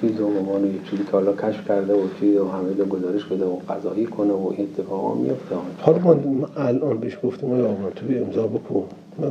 چیز 0.00 0.20
و 0.20 0.26
عنوان 0.26 0.66
یه 0.66 0.72
چیزی 0.90 1.04
که 1.04 1.10
حالا 1.12 1.32
کشف 1.32 1.68
کرده 1.68 1.94
و 1.94 2.08
چیز 2.20 2.36
و 2.36 2.48
همه 2.48 2.74
رو 2.78 2.84
گزارش 2.84 3.24
بده 3.24 3.44
و 3.44 3.56
قضایی 3.68 4.06
کنه 4.06 4.32
و 4.32 4.52
اتفاقا 4.58 5.14
میفته. 5.14 5.54
حالا 5.80 5.98
ما 5.98 6.48
الان 6.56 6.98
بهش 6.98 7.18
گفتیم 7.22 7.52
آیا 7.52 7.64
آقا 7.64 7.90
تو 7.90 8.06
امضا 8.24 8.46
بکن. 8.46 8.84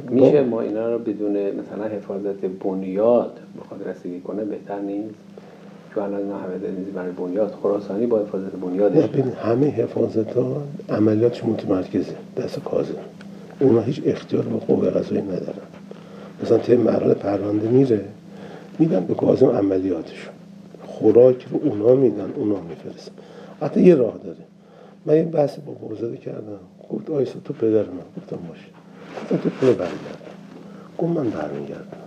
میشه 0.10 0.44
ما 0.44 0.62
اینا 0.62 0.94
رو 0.94 1.00
بدون 1.00 1.32
مثلا 1.32 1.88
حفاظت 1.98 2.46
بنیاد 2.46 3.40
بخواد 3.62 3.88
رسیدگی 3.88 4.20
کنه 4.22 4.46
بهتر 4.46 4.80
نیست؟ 4.80 5.16
چون 5.96 6.04
الان 6.04 6.22
همه 6.22 6.58
داریم 6.58 6.86
برای 6.96 7.12
بنیاد 7.12 7.56
خراسانی 7.64 8.06
با 8.06 8.20
حفاظت 8.20 8.52
بنیادش 8.52 9.10
همه 9.44 9.68
حفاظت 9.68 10.38
ها 10.38 10.64
عملیاتش 10.90 11.44
متمرکزه 11.44 12.16
دست 12.38 12.60
کازم 12.60 12.94
اونا 13.60 13.82
هیچ 13.82 14.02
اختیار 14.06 14.44
به 14.44 14.58
قوه 14.58 14.90
قضایی 14.90 15.22
ندارن. 15.22 15.68
مثلا 16.44 16.58
طی 16.58 16.76
مرحله 16.76 17.14
پرونده 17.14 17.68
میره 17.68 18.06
میدن 18.80 19.06
به 19.06 19.14
کازم 19.14 19.48
عملیاتشون 19.48 20.34
خوراک 20.86 21.48
رو 21.52 21.60
اونا 21.64 21.96
میدن 21.96 22.34
اونا 22.36 22.60
میفرستن. 22.70 23.12
حتی 23.62 23.82
یه 23.82 23.96
راه 23.96 24.18
داره. 24.24 24.38
من 25.06 25.16
یه 25.16 25.24
بحث 25.24 25.58
با 25.60 25.74
بوزده 25.74 26.18
کردم. 26.18 26.60
گفت 26.90 27.10
آیسا 27.10 27.40
تو 27.46 27.54
پدر 27.54 27.84
من. 27.84 28.06
گفتم 28.18 28.38
باشه. 28.50 28.66
گفتم 29.22 29.38
تو 29.38 29.50
پول 29.50 29.70
برگردم 29.70 29.98
گفت 30.98 31.18
من 31.18 31.30
برمیگردم. 31.30 32.03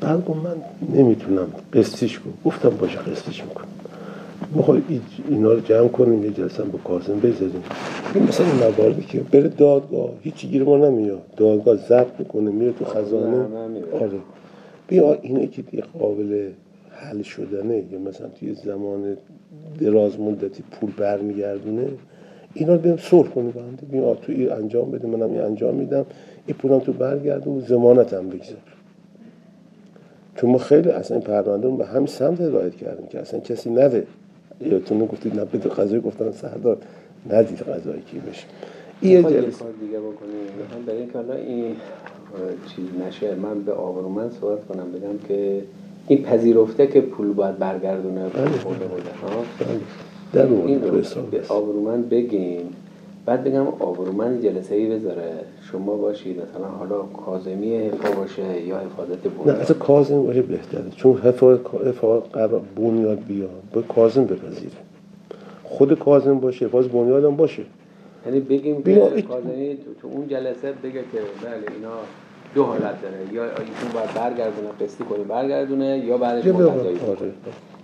بعد 0.00 0.24
گفت 0.24 0.40
من 0.44 0.56
نمی‌تونم 0.94 1.46
قسطیش 1.72 2.18
کن 2.18 2.32
گفتم 2.44 2.68
باشه 2.70 2.98
قسطیش 2.98 3.42
می‌کنم. 3.44 3.66
می‌خوای 4.54 4.82
اینا 5.28 5.52
رو 5.52 5.60
جمع 5.60 5.88
کنیم 5.88 6.24
یه 6.24 6.30
جلسه 6.30 6.62
به 6.62 6.78
کازم 6.78 7.20
بذاریم. 7.20 7.62
این 8.14 8.24
مثلا 8.24 8.46
این 8.46 8.54
مواردی 8.56 9.02
که 9.02 9.20
بره 9.20 9.48
دادگاه 9.48 10.10
هیچی 10.22 10.48
گیر 10.48 10.64
ما 10.64 10.76
نمیاد. 10.76 11.22
دادگاه 11.36 11.76
ضبط 11.76 12.12
می‌کنه 12.18 12.50
میره 12.50 12.72
تو 12.72 12.84
خزانه. 12.84 13.44
آره. 13.92 14.18
بیا 14.88 15.18
اینه 15.22 15.46
که 15.46 15.62
دیگه 15.62 15.82
قابل 15.98 16.48
حل 16.90 17.22
شدنه 17.22 17.82
یا 17.92 17.98
مثلا 17.98 18.28
توی 18.28 18.54
زمان 18.54 19.16
دراز 19.80 20.20
مدتی 20.20 20.62
پول 20.70 20.90
برمیگردونه 20.96 21.86
اینا 22.54 22.74
رو 22.74 22.80
بریم 22.80 22.96
صلح 22.96 23.28
کنیم 23.28 23.50
بنده 23.50 23.86
بیا 23.90 24.14
تو 24.14 24.32
این 24.32 24.52
انجام 24.52 24.90
بده 24.90 25.08
منم 25.08 25.30
این 25.30 25.40
انجام 25.40 25.74
میدم. 25.74 26.06
این 26.46 26.56
پولم 26.56 26.78
تو 26.78 26.92
برگرده 26.92 27.50
و 27.50 27.60
زمانت 27.60 28.12
هم 28.12 28.28
بگذار. 28.28 28.56
چون 30.36 30.50
ما 30.50 30.58
خیلی 30.58 30.90
اصلا 30.90 31.16
این 31.16 31.26
پرونده 31.26 31.68
رو 31.68 31.76
به 31.76 31.86
هم 31.86 32.06
سمت 32.06 32.40
هدایت 32.40 32.74
کردیم 32.74 33.06
که 33.06 33.18
اصلا 33.18 33.40
کسی 33.40 33.70
نده. 33.70 34.06
تو 34.86 34.94
نگفتید 34.94 35.34
نه 35.34 35.44
بده 35.44 35.68
قضایی 35.68 36.02
گفتن 36.02 36.30
سردار 36.30 36.76
ندید 37.30 37.58
قضایی 37.58 38.02
کی 38.02 38.18
بشه. 38.18 38.46
این 39.00 39.12
یه 39.12 39.22
کار 39.22 39.30
دیگه 39.30 39.98
بکنیم 39.98 40.42
می‌خوام 40.58 40.84
برای 40.86 40.98
اینکه 40.98 41.18
حالا 41.18 41.34
این 41.34 41.76
چیز 42.76 42.84
نشه. 43.06 43.34
من 43.34 43.62
به 43.62 43.72
آبرومن 43.72 44.30
صحبت 44.30 44.66
کنم 44.66 44.92
بگم 44.92 45.28
که 45.28 45.62
این 46.08 46.22
پذیرفته 46.22 46.86
که 46.86 47.00
پول 47.00 47.32
باید 47.32 47.58
برگردونه. 47.58 48.28
بله. 48.28 48.44
بوده 48.44 48.86
بله. 48.86 49.80
در 50.32 50.46
این 50.46 50.82
رو 50.82 51.22
به 51.30 51.40
آبرومند 51.48 52.08
بگیم 52.08 52.76
بعد 53.30 53.44
بگم 53.44 53.66
آبرومند 53.66 54.42
جلسه 54.42 54.74
ای 54.74 54.86
بذاره. 54.86 55.32
شما 55.72 55.96
باشید 55.96 56.36
مثلا 56.36 56.68
حالا 56.68 57.02
کازمی 57.02 57.76
حفا 57.76 58.10
باشه 58.10 58.66
یا 58.66 58.78
حفاظت 58.78 59.22
بنیاد. 59.22 59.56
نه 59.56 59.62
اصلا 59.62 59.76
کازم 59.76 60.22
باشه 60.22 60.42
بهتره. 60.42 60.90
چون 60.96 61.16
حفا, 61.16 61.60
حفا 61.86 62.20
قرار 62.20 62.60
بنیاد 62.76 63.18
بیاد. 63.28 63.50
به 63.72 63.82
کازم 63.82 64.24
بپذیره. 64.24 64.76
خود 65.64 65.98
کازم 65.98 66.38
باشه 66.38 66.66
حفاظ 66.66 66.86
بنیاد 66.86 67.24
هم 67.24 67.36
باشه. 67.36 67.62
یعنی 68.26 68.40
بگیم 68.40 68.82
که 68.82 69.22
کازمی 69.22 69.78
تو, 70.02 70.08
اون 70.08 70.28
جلسه 70.28 70.72
بگه 70.72 70.92
که 70.92 71.18
بله 71.42 71.76
اینا 71.76 71.90
دو 72.54 72.64
حالت 72.64 73.02
داره. 73.02 73.16
یا 73.32 73.44
ایشون 73.44 73.90
باید 73.94 74.14
برگردونه 74.14 74.68
قسطی 74.80 75.04
کنه 75.04 75.24
برگردونه 75.24 75.98
یا 75.98 76.18
بعدش 76.18 76.46
مقضایی 76.46 76.98
آره. 77.08 77.32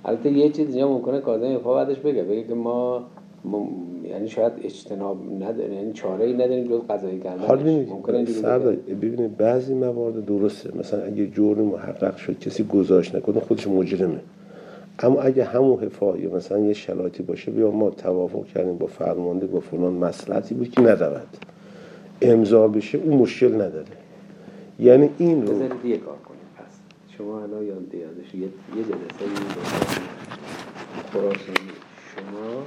البته 0.04 0.30
یه 0.30 0.50
چیز 0.50 0.68
اینجا 0.68 0.88
ممکنه 0.88 1.20
کازم 1.20 1.46
افا 1.46 1.74
بعدش 1.74 1.98
بگه. 1.98 2.22
بگه 2.22 2.42
که 2.42 2.54
ما 2.54 3.02
یعنی 4.08 4.28
شاید 4.28 4.52
اجتناب 4.64 5.42
نداریم 5.42 5.72
یعنی 5.72 5.92
چاره 5.92 6.24
ای 6.24 6.32
نداریم 6.32 6.64
جز 6.64 6.80
قضایی 6.88 7.20
کردن 7.20 7.46
حالا 7.46 7.62
ببینید 8.88 9.36
بعضی 9.36 9.74
موارد 9.74 10.26
درسته. 10.26 10.78
مثلا 10.78 11.02
اگه 11.02 11.26
جرم 11.26 11.60
محقق 11.60 12.16
شد 12.16 12.38
کسی 12.38 12.64
گذاشت 12.64 13.14
نکنه 13.14 13.40
خودش 13.40 13.66
مجرمه. 13.68 14.20
اما 14.98 15.20
اگه 15.20 15.44
همون 15.44 15.84
حفا 15.84 16.16
یا 16.18 16.34
مثلا 16.34 16.58
یه 16.58 16.72
شلاتی 16.72 17.22
باشه 17.22 17.50
بیا 17.50 17.70
ما 17.70 17.90
توافق 17.90 18.46
کردیم 18.46 18.76
با 18.76 18.86
فرمانده 18.86 19.46
با 19.46 19.60
فلان 19.60 19.92
مسئلتی 19.92 20.54
بود 20.54 20.70
که 20.70 20.80
ندارد 20.80 21.38
امضا 22.22 22.68
بشه 22.68 22.98
اون 22.98 23.16
مشکل 23.16 23.54
نداره. 23.54 23.86
یعنی 24.78 25.10
این 25.18 25.46
رو 25.46 25.54
بذارید 25.54 25.84
یه 25.84 25.96
کار 25.96 26.16
کنیم. 26.16 26.40
پس 26.56 26.72
شما 27.18 27.42
الان 27.42 27.66
یاد 27.66 27.94
یه, 27.94 28.00
یه 28.40 28.48
جلسه 28.82 29.26
خراسانی 31.12 31.70
شما 32.16 32.62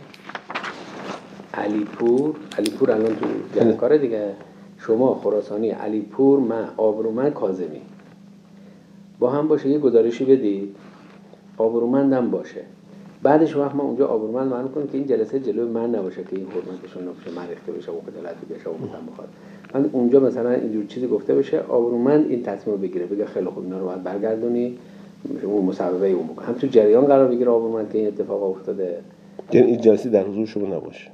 علیپور 1.53 2.35
علیپور 2.57 2.91
الان 2.91 3.15
تو 3.53 3.73
کاره 3.73 3.97
دیگه. 3.97 4.33
شما 4.77 5.15
خراسانی 5.15 5.69
علیپور 5.69 6.39
من 6.39 6.69
آبرومند 6.77 7.33
کازمی 7.33 7.81
با 9.19 9.29
هم 9.29 9.47
باشه 9.47 9.69
یه 9.69 9.79
گزارشی 9.79 10.25
بدید. 10.25 10.75
آبرومندم 11.57 12.29
باشه. 12.29 12.61
بعدش 13.23 13.55
وقت 13.55 13.75
ما 13.75 13.83
اونجا 13.83 14.07
آبرومند 14.07 14.51
معلوم 14.51 14.71
کنیم 14.71 14.87
که 14.87 14.97
این 14.97 15.07
جلسه 15.07 15.39
جلوی 15.39 15.69
من 15.69 15.95
نباشه 15.95 16.23
که 16.23 16.35
این 16.35 16.45
حرمتشون 16.45 17.03
نباشه 17.03 17.31
من 17.35 17.47
ریخته 17.49 17.71
بشه 17.71 17.91
و 17.91 17.95
خجالتی 18.01 18.45
بشه 18.45 18.69
و 18.69 18.73
بخواد. 19.11 19.27
من 19.73 19.89
اونجا 19.91 20.19
مثلا 20.19 20.51
اینجور 20.51 20.85
چیزی 20.85 21.07
گفته 21.07 21.35
بشه 21.35 21.59
آبرومند 21.59 22.29
این 22.29 22.43
تصمیم 22.43 22.77
بگیره 22.77 23.05
بگه 23.05 23.25
خیلی 23.25 23.45
خوب 23.45 23.63
اینا 23.63 23.79
رو 23.79 23.85
باید 23.85 24.03
برگردونی. 24.03 24.77
اون 25.43 25.65
مسببه 25.65 26.09
اون 26.09 26.27
بکن. 26.27 26.43
هم 26.43 26.53
تو 26.53 26.67
جریان 26.67 27.05
قرار 27.05 27.27
بگیره 27.27 27.51
آبرومند 27.51 27.91
که 27.91 27.97
این 27.97 28.07
اتفاق 28.07 28.43
افتاده. 28.43 28.99
این 29.51 29.81
جلسه 29.81 30.09
در 30.09 30.23
حضور 30.23 30.45
شما 30.45 30.75
نباشه. 30.75 31.11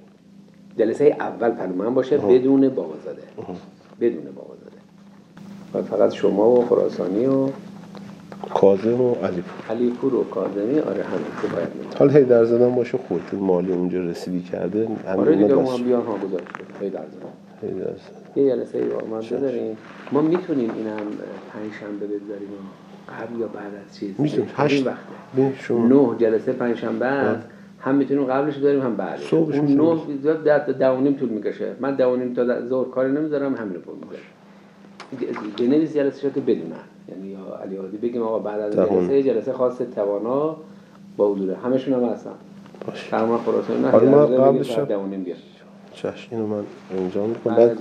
جلسه 0.78 1.16
اول 1.20 1.50
پلومن 1.52 1.94
باشه 1.94 2.18
بدون 2.18 2.70
بابازاده. 2.70 3.22
بدون 4.02 4.24
بابازاده. 4.36 5.90
فقط 5.90 6.14
شما 6.14 6.50
و 6.50 6.66
خراسانی 6.66 7.26
و 7.26 7.50
کاظم 8.54 9.02
و 9.02 9.16
علیپور. 9.16 9.66
علیپور 9.70 10.16
و 10.16 10.24
کاظمی 10.24 10.80
آره 10.80 11.04
همین 11.04 11.26
که 11.42 11.48
باید 11.48 11.68
حالا 12.00 12.14
هی 12.14 12.24
در 12.24 12.46
زدن 12.46 12.76
باشه 12.76 12.98
خودتون 12.98 13.40
مالی 13.40 13.72
اونجا 13.72 14.00
رسیدی 14.00 14.42
کرده 14.42 14.88
آره 15.08 15.36
دیگه 15.36 15.56
هم 15.56 15.84
بیان 15.84 16.06
ها 16.06 16.18
گذاشت. 16.18 16.46
هی 16.82 16.90
در 16.90 17.00
زدن 17.00 17.76
یه 18.36 18.50
جلسه 18.50 18.78
ای 18.78 18.84
ما 19.10 19.22
داریم 19.22 19.78
ما 20.12 20.22
می‌تونیم 20.22 20.72
اینم 20.76 20.98
پنج 21.54 21.72
شنبه 21.80 22.06
بذاریم 22.06 22.50
قبل 23.10 23.40
یا 23.40 23.48
بعد 23.48 23.66
از 23.66 23.98
چیز 24.00 24.10
می‌تونیم. 24.18 24.50
هشت. 24.56 24.88
وقته. 24.88 25.74
نه 25.74 26.16
جلسه 26.20 26.54
پنج 26.54 26.78
شنبه 26.78 27.36
هم 27.86 27.96
می‌تونیم 27.96 28.26
قبلش 28.26 28.58
داریم 28.58 28.82
هم 28.82 28.96
بعدش. 28.96 29.34
اون 29.34 29.66
نه 29.66 29.98
زیاد 30.22 30.44
ده 30.44 30.74
دوانیم 30.74 31.14
طول 31.14 31.30
می‌کشه. 31.30 31.76
من 31.80 31.96
دوانیم 31.96 32.34
تا 32.34 32.62
زور 32.62 32.90
کاری 32.90 33.12
نمی‌ذارم 33.12 33.56
همین 33.56 33.74
رو 33.74 33.80
می‌ذارم 33.80 34.22
بنویس 35.60 35.94
جلسه 35.94 36.22
شده 36.22 36.42
بدونن 36.42 36.76
یعنی 37.10 37.28
یا 37.28 37.56
علی 37.64 37.78
عادی 37.78 37.98
بگیم 37.98 38.22
آقا 38.22 38.40
بعد 38.40 38.60
از 38.60 38.76
جلسه 38.76 39.24
جلسه 39.24 39.54
خاص 39.54 39.78
توانا 39.96 40.56
با 41.18 41.32
حضور 41.32 41.54
همشون 41.54 41.94
هم 41.94 42.04
هستن 42.04 42.32
باشه. 42.88 43.10
تمام 43.10 43.38
خراسان. 43.38 43.86
نه 43.86 44.10
ما 44.10 44.26
قبلش 44.26 44.78
دوانیم 44.78 45.24
بیاد 45.24 45.38
چش 45.94 46.28
اینو 46.32 46.48
من 46.48 46.64
انجام 46.98 47.30
می‌کنم. 47.30 47.56
بعد 47.56 47.78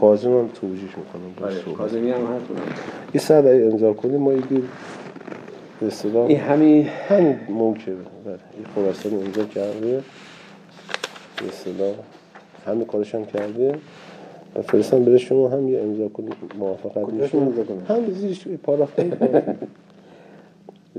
کازم 0.00 0.30
هم 0.30 0.48
توجیش 0.48 0.90
می‌کنم. 0.96 1.46
آره 1.46 1.74
کازمی 1.78 2.10
هم 2.10 2.16
هست 2.16 2.44
یه 3.14 3.20
ساعت 3.20 3.44
انجام 3.44 3.94
کنیم 3.94 4.20
ما 4.20 4.32
یه 4.32 4.42
اصطلاح 5.86 6.26
این 6.26 6.38
همین 6.38 6.86
همین 7.08 7.38
ممکنه 7.48 7.94
بله 7.94 8.38
این 8.56 8.66
خراسان 8.74 9.12
اینجا 9.12 9.44
کرده. 9.44 10.02
به 11.36 11.48
اصطلاح 11.48 11.94
همین 12.66 12.84
کارش 12.84 13.14
هم 13.14 13.24
کرده. 13.24 13.74
و 14.56 14.62
فرستم 14.62 15.04
بده 15.04 15.18
شما 15.18 15.48
هم 15.48 15.68
یه 15.68 15.80
امضا 15.80 16.08
کنید 16.08 16.34
موافقت 16.58 17.08
میشون 17.08 17.54
هم 17.88 18.10
زیرش 18.10 18.48
پاراگراف 18.48 19.00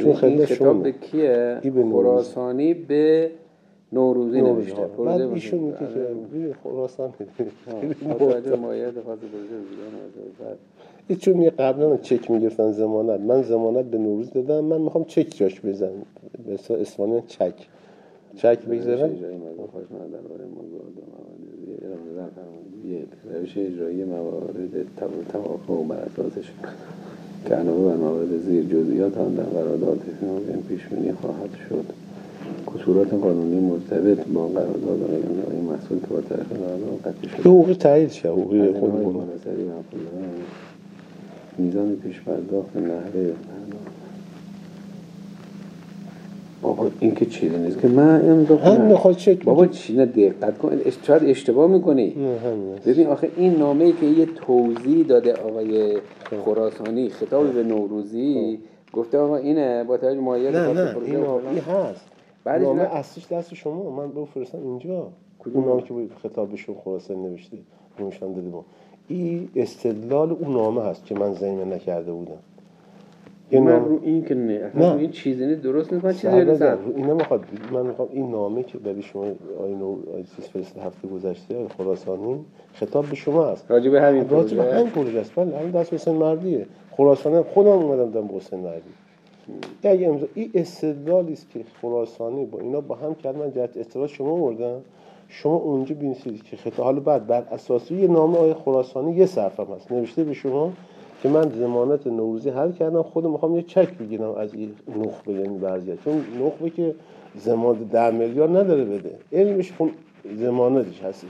چون 0.02 0.16
خیلی 0.16 0.46
کتاب 0.46 0.84
به 0.84 0.92
کیه؟ 0.92 1.60
خراسانی 1.92 2.74
به 2.74 3.32
نوروزی 3.94 4.42
نوروز 4.42 4.58
نوشته 4.58 4.82
ها. 4.82 4.88
پروژه 4.88 5.12
بعد 5.12 5.22
ایشون 5.22 5.60
میگه 5.60 5.78
که 5.78 5.86
آره. 5.86 6.54
خاص 6.64 6.96
پروژه 9.22 9.58
بودن 9.60 9.92
بعد 10.40 10.58
این 11.08 11.18
چون 11.18 11.42
یه 11.42 11.50
قبلا 11.50 11.98
چک 11.98 12.32
می‌گرفتن 12.32 12.72
زمانت. 12.72 13.20
من 13.20 13.42
زمانت 13.42 13.86
به 13.86 13.98
نوروز 13.98 14.32
دادم 14.32 14.66
من 14.66 14.82
می‌خوام 14.82 15.04
چک 15.04 15.38
جاش 15.38 15.62
بزنم. 15.62 15.90
به 16.48 16.82
اسپانیا 16.82 17.20
چک. 17.28 17.54
چک 18.36 18.60
بگذارم. 18.60 19.10
فرمایید. 22.36 22.86
یک 22.86 23.08
روش 23.34 23.58
اجرایی 23.58 24.04
موارد 24.04 24.56
توافق 25.32 25.88
بر 25.88 25.96
اساسش. 25.96 26.52
که 27.46 27.56
بر 27.56 27.64
موارد 27.96 28.38
زیر 28.38 28.64
جزئیات 28.64 29.18
آن 29.18 29.36
در 29.36 29.44
قرارداد 29.44 30.02
این 30.22 30.62
پیش 30.62 30.88
بینی 30.88 31.12
خواهد 31.12 31.50
شد. 31.70 31.86
کسورات 32.80 33.14
قانونی 33.14 33.60
مرتبط 33.60 34.28
با 34.28 34.48
قرارداد 34.48 35.04
آینده 35.10 35.52
این 35.52 35.64
مسئول 35.64 36.00
که 36.00 36.08
با 36.08 36.22
طرف 36.22 36.52
قرارداد 36.52 37.00
قطعی 37.06 37.30
شده. 37.30 37.42
حقوقی 37.42 37.74
تایید 37.74 38.12
شه 38.12 38.30
حقوقی 38.30 38.74
خود 38.74 38.92
میزان 41.58 41.96
پیش 41.96 42.22
پرداخت 42.22 42.78
نحوه 42.78 43.34
بابا 46.62 46.92
این 47.00 47.16
که 47.16 47.26
چیزی 47.26 47.58
نیست 47.58 47.80
که 47.80 47.88
من 47.88 48.30
امضا 48.30 48.58
هم 48.58 48.82
می‌خواد 48.82 49.16
چک 49.16 49.44
بابا 49.44 49.68
چی 49.68 49.94
نه 49.94 50.06
دقت 50.06 50.58
کن. 50.58 50.82
شاید 51.08 51.24
اشتباه 51.24 51.72
می‌کنی. 51.72 52.16
ببین 52.86 53.08
آخه 53.08 53.30
این 53.38 53.56
نامه 53.56 53.84
ای 53.84 53.92
که 53.92 54.06
یه 54.06 54.26
توضیح 54.26 55.06
داده 55.06 55.34
آقای 55.34 55.98
خراسانی 56.46 57.10
خطاب 57.10 57.54
به 57.54 57.64
نوروزی 57.64 58.60
گفته 58.94 59.18
آقا 59.18 59.38
اینه 59.38 59.84
با 59.84 59.98
توجه 59.98 60.20
مایه 60.20 60.52
نه 60.52 60.74
نه. 60.74 60.96
این 61.08 61.60
هست. 61.60 62.13
بعدش 62.44 62.64
نامه 62.64 62.82
نه. 62.82 62.96
اصلیش 62.96 63.28
دست 63.28 63.54
شما 63.54 63.90
من 63.90 64.12
به 64.12 64.26
فرستم 64.26 64.58
اینجا. 64.64 65.08
کدوم 65.40 65.66
نامه؟ 65.66 65.82
که 65.82 65.94
خطاب 66.24 66.50
به 66.50 66.58
شما 66.58 66.76
خراسان 66.76 67.18
نوشته 67.18 67.58
نمیشن 68.00 68.34
داده 68.34 68.48
ما 68.48 68.66
این 69.08 69.50
استدلال 69.56 70.32
اون 70.32 70.54
نامه 70.54 70.82
هست 70.84 71.06
که 71.06 71.16
من 71.16 71.34
زمین 71.34 71.74
نکرده 71.74 72.12
بودم. 72.12 72.32
من 73.52 73.60
نامه 73.60 73.88
رو 73.88 74.00
این 74.04 74.26
که 74.26 74.36
نه 74.36 74.72
نه. 74.76 74.96
این 74.96 75.12
چیزی 75.12 75.46
نیست 75.46 75.62
درست 75.62 75.94
نیست 75.94 76.06
من 76.06 76.14
چیزی 76.14 76.46
نیستم. 76.46 76.78
اینا 76.96 77.14
می‌خواد 77.14 77.44
من 77.72 77.86
می‌خوام 77.86 78.08
این 78.12 78.32
نامه 78.32 78.64
که 78.64 78.78
برای 78.78 79.02
شما 79.02 79.24
آی 79.60 79.74
نو 79.76 79.98
آی 80.16 80.24
چیز 80.24 80.46
فرست 80.46 80.78
هفته 80.78 81.08
گذشته 81.08 81.68
خراسانی 81.78 82.46
خطاب 82.74 83.06
به 83.06 83.16
شما 83.16 83.46
هست. 83.46 83.72
راجع 83.72 83.90
به 83.90 84.02
همین 84.02 84.30
راجع 84.30 84.58
به 84.58 84.64
پروژه. 84.64 84.80
همین 84.80 84.92
پروژه 84.92 85.20
است. 85.20 85.36
بله 85.36 85.58
همین 85.58 85.72
دست 85.72 85.94
حسین 85.94 86.16
مردیه. 86.16 86.66
خراسانی 86.92 87.36
هم 87.36 87.44
خودم 87.44 87.70
اومدم 87.70 88.28
به 88.28 88.34
حسین 88.34 88.60
مردی. 88.60 88.90
اگه 89.84 90.08
امضا 90.08 90.28
این 90.34 90.52
استدلالی 90.54 91.34
است 91.34 91.50
که 91.50 91.60
خراسانی 91.82 92.46
با 92.46 92.60
اینا 92.60 92.82
با 92.82 92.96
هم 92.96 93.16
کردن 93.16 93.40
من 93.40 93.52
جهت 93.52 93.78
اطلاع 93.78 94.08
شما 94.08 94.32
آوردم. 94.32 94.82
شما 95.28 95.56
اونجا 95.56 95.96
بنویسید 95.96 96.44
که 96.44 96.58
خطاب 96.58 96.86
حالا 96.86 97.00
بعد 97.00 97.28
بر 97.28 97.44
اساس 97.52 97.92
یه 97.92 98.08
نامه 98.08 98.38
آقای 98.38 98.54
خراسانی 98.54 99.16
یه 99.16 99.26
صفحه 99.26 99.66
هست. 99.76 99.92
نوشته 99.92 100.24
به 100.24 100.34
شما 100.34 100.74
که 101.24 101.30
من 101.30 101.50
ضمانت 101.50 102.08
نوروزی 102.08 102.50
حل 102.50 102.72
کردم. 102.72 103.02
خودم 103.02 103.32
می‌خوام 103.32 103.56
یه 103.56 103.62
چک 103.62 103.98
بگیرم 103.98 104.32
از 104.32 104.54
این 104.54 104.72
نخبه 104.98 105.34
یعنی 105.34 105.58
برزیت 105.58 106.04
چون 106.04 106.26
نخبه 106.46 106.70
که 106.70 106.96
ضمانت 107.40 107.92
ده 107.92 108.12
میلیارد 108.12 108.58
نداره 108.58 108.86
بده. 108.86 109.16
علمش 109.34 109.72
خون 109.72 109.92
ضمانتش 110.38 111.02
هستش. 111.04 111.30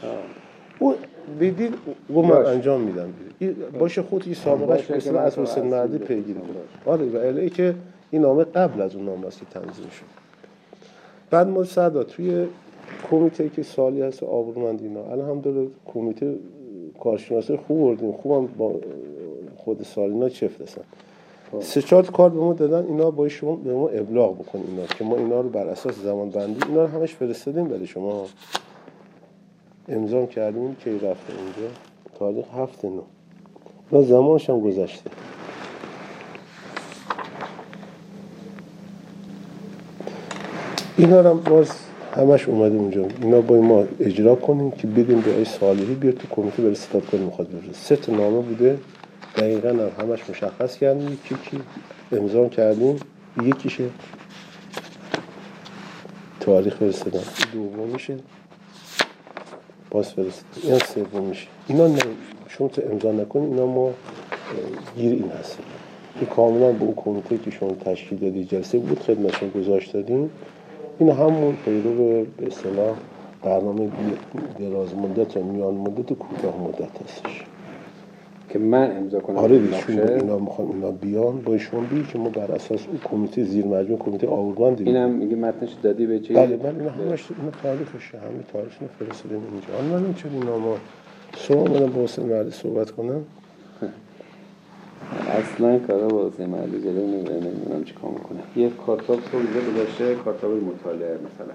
او 0.79 0.93
بدید 1.39 1.73
و 2.09 2.21
من 2.21 2.29
باش. 2.29 2.47
انجام 2.47 2.81
میدم. 2.81 3.13
باشه 3.79 4.01
خود 4.01 4.23
این 4.25 4.35
مثل 4.95 5.11
من 5.11 5.21
از 5.21 5.39
حسین 5.39 5.69
بپرسم. 5.69 5.97
پیگیری 5.97 6.39
کنم 6.39 6.93
آره 6.93 7.05
و 7.05 7.49
که 7.49 7.75
این 8.13 8.21
نامه 8.21 8.43
قبل 8.43 8.81
از 8.81 8.95
اون 8.95 9.05
نامه 9.05 9.27
است 9.27 9.39
که 9.39 9.45
تنظیم 9.45 9.89
شد. 9.89 10.05
بعد 11.29 11.47
ما 11.47 11.63
سردا 11.63 12.03
توی 12.03 12.47
کمیته 13.09 13.49
که 13.49 13.63
سالی 13.63 14.01
هست 14.01 14.23
آبرومند 14.23 14.81
اینا 14.81 15.03
الحمدلله 15.11 15.67
کمیته 15.85 16.35
کارشناسی 16.99 17.57
خوب 17.57 17.79
بردیم 17.79 18.11
خوبم 18.11 18.47
با 18.57 18.75
خود 19.57 19.83
سالینا 19.83 20.29
چفت 20.29 20.61
هستن 20.61 20.81
سه 21.59 21.81
چهار 21.81 22.05
کار 22.05 22.29
به 22.29 22.39
ما 22.39 22.53
دادن 22.53 22.85
اینا 22.85 23.11
با 23.11 23.29
شما 23.29 23.55
به 23.55 23.73
ما 23.73 23.87
ابلاغ 23.87 24.39
بکن 24.39 24.59
اینا 24.67 24.85
که 24.85 25.03
ما 25.03 25.15
اینا 25.15 25.41
رو 25.41 25.49
بر 25.49 25.67
اساس 25.67 25.95
زمان 25.95 26.29
بندی 26.29 26.67
اینا 26.67 26.81
رو 26.81 26.87
همش 26.87 27.13
فرستادیم 27.13 27.67
برای 27.67 27.87
شما. 27.87 28.25
امضا 29.89 30.25
کردیم 30.25 30.75
که 30.75 30.91
رفته 30.91 31.33
اینجا؟ 31.37 31.73
تاریخ 32.19 32.45
هفت 32.53 32.85
نو. 32.85 33.01
اینا 33.91 34.03
زمانش 34.03 34.49
هم 34.49 34.59
گذشته. 34.59 35.09
اینا 40.97 41.23
هم 41.23 41.39
باز 41.39 41.71
همش 42.15 42.47
اومده 42.49 42.75
اونجا. 42.75 43.05
اینا 43.21 43.41
با 43.41 43.61
ما 43.61 43.85
اجرا 43.99 44.35
کنیم 44.35 44.71
که 44.71 44.87
بدیم 44.87 45.21
به 45.21 45.35
آی 45.35 45.45
صالحی 45.45 45.95
بیاد 45.95 46.13
تو 46.13 46.27
کمیته 46.31 46.63
بره 46.63 46.73
ستاد 46.73 47.05
کنیم 47.05 47.23
می‌خواد 47.23 47.47
بفرسته 47.47 47.73
سه 47.73 47.95
تا 47.95 48.11
نامه 48.11 48.41
بوده. 48.41 48.77
دقیقا 49.37 49.69
هم 49.69 49.91
همش 49.99 50.29
مشخص 50.29 50.77
کردیم 50.77 51.07
یکی 51.13 51.35
کی 51.49 51.61
امضا 52.11 52.47
کردیم. 52.47 52.95
یکیشه. 53.43 53.83
تاریخ 56.39 56.75
فرستادم 56.75 57.23
دومیشه. 57.53 58.17
باز 59.91 60.13
فرستادم 60.13 60.61
این 60.63 60.79
سوم 60.79 61.23
میشه 61.23 61.47
اینا 61.67 61.87
نه 61.87 61.99
شما 62.47 62.67
تو 62.67 62.81
امضا 62.91 63.11
نکنید. 63.11 63.49
اینا 63.49 63.65
ما 63.65 63.91
گیر 64.95 65.11
این 65.11 65.31
هست 65.39 65.57
این 66.15 66.25
کاملا 66.25 66.71
به 66.71 66.83
اون 66.83 66.93
کمیته 66.95 67.37
که 67.37 67.51
شما 67.51 67.71
تشکیل 67.85 68.19
دادی 68.19 68.45
جلسه 68.45 68.77
بود 68.77 68.99
خدمتشون 68.99 69.49
گذاشت 69.49 69.93
دادیم. 69.93 70.29
این 70.99 71.09
همون 71.09 71.55
پیرو 71.65 72.25
به 72.37 72.47
اصطلاح 72.47 72.95
برنامه 73.43 73.89
دراز 74.59 74.95
مدت 74.95 75.35
یا 75.35 75.43
میان 75.43 75.73
مدت 75.73 76.11
و 76.11 76.15
کوتاه 76.15 76.61
مدت 76.61 77.01
هستش. 77.03 77.43
که 78.49 78.59
من 78.59 78.97
امضا 78.97 79.19
کنم 79.19 79.37
آره. 79.37 79.61
اینا 79.87 80.37
می‌خوان 80.37 80.67
اینا 80.67 80.91
بیان 80.91 81.41
با 81.41 81.57
شما 81.57 81.81
بگی 81.81 82.03
که 82.03 82.19
ما 82.19 82.29
بر 82.29 82.51
اساس 82.51 82.87
اون 82.87 82.99
کمیته 83.03 83.43
زیر 83.43 83.65
مجموع 83.65 83.99
کمیته 83.99 84.27
آورمان 84.27 84.73
دیدیم 84.73 84.95
اینم 84.95 85.09
میگه 85.09 85.35
متنش 85.35 85.69
دادی 85.83 86.05
به 86.05 86.19
چی؟ 86.19 86.33
بله 86.33 86.59
من 86.63 86.79
اینا 86.79 86.91
همش 86.91 87.25
اینا 87.39 87.51
تاریخشه 87.63 88.17
همه 88.17 88.43
تاریخش 88.53 88.77
رو 88.81 88.87
فرستادیم 88.99 89.41
اینجا. 89.51 89.97
من 89.97 90.13
چون 90.13 90.31
اینا 90.33 90.57
ما 90.57 90.75
صبح 91.37 91.57
اومدم 91.57 91.91
با 91.91 92.03
حسین 92.03 92.49
صحبت 92.49 92.91
کنم. 92.91 93.21
اصلا 95.11 95.79
کارا 95.79 96.07
با 96.07 96.29
حسین 96.29 96.49
مردی 96.49 96.81
جلو 96.81 97.07
نمیره 97.07 97.35
نمی‌دونم 97.35 97.83
چی 97.83 97.93
کار 98.01 98.11
می‌کنه 98.11 98.39
یه 98.55 98.71
کارتاب 98.85 99.19
تو 99.31 99.37
اینجا 99.37 99.71
گذاشته 99.71 100.15
کارتاب 100.15 100.51
مطالعه 100.51 101.13
مثلا. 101.13 101.53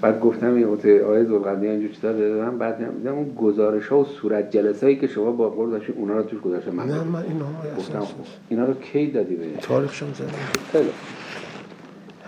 بعد 0.00 0.20
گفتم 0.20 0.54
این 0.54 0.64
اوت 0.64 0.86
آیه 0.86 1.24
زلقرنی 1.24 1.68
اینجور 1.68 1.90
چیزا 1.90 2.12
دادم 2.12 2.58
بعد 2.58 2.96
دیدم 2.96 3.14
اون 3.14 3.34
گزارش 3.34 3.88
ها 3.88 3.98
و 3.98 4.04
صورت 4.04 4.50
جلسه 4.50 4.86
هایی 4.86 4.98
که 4.98 5.06
شما 5.06 5.30
با 5.30 5.50
قول 5.50 5.70
داشتید 5.70 5.94
اونا 5.98 6.16
رو 6.16 6.22
توش 6.22 6.40
گذاشته 6.40 6.70
من 6.70 6.86
نه 6.86 7.02
من 7.02 7.22
اینا 7.22 7.46
اساس 7.78 8.08
اینا 8.48 8.64
رو 8.64 8.74
کی 8.74 9.06
دادی 9.10 9.36
به 9.36 9.44
تاریخشم 9.60 10.12
زدم 10.14 10.28
خیلی. 10.72 10.90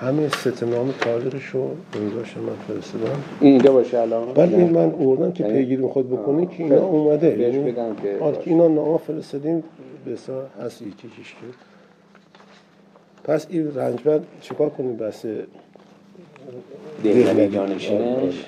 همه 0.00 0.28
ستنام 0.28 0.94
تاریخش 1.00 1.46
رو 1.46 1.70
امضاش 1.96 2.36
من 2.36 2.74
فرستادم. 2.74 3.22
این 3.40 3.52
اینجا 3.52 3.72
باشه 3.72 3.98
الان؟ 3.98 4.32
بله 4.34 4.58
این 4.58 4.70
من 4.70 4.90
اوردم 4.90 5.32
که 5.32 5.44
یعنی- 5.44 5.58
پیگیری 5.58 5.82
می‌خواد 5.82 6.06
بکنی 6.06 6.44
آه، 6.46 6.56
که 6.56 6.62
اینا. 6.62 6.86
اومده. 6.86 7.30
بهش 7.30 7.54
یعنی 7.54 7.72
بگم 7.72 7.94
که 8.02 8.16
آره 8.20 8.38
اینا 8.44 8.68
نامه 8.68 8.98
فرستادیم 8.98 9.64
به 10.04 10.12
اصلا 10.12 10.42
هست 10.64 10.82
یکی 10.82 11.08
که. 11.08 11.46
پس 13.24 13.46
این 13.50 13.74
رنجبر 13.74 14.20
چیکار 14.40 14.68
کنیم؟ 14.70 14.96
بس 14.96 15.24
دهلوی 17.04 17.48
جانشینش 17.48 18.44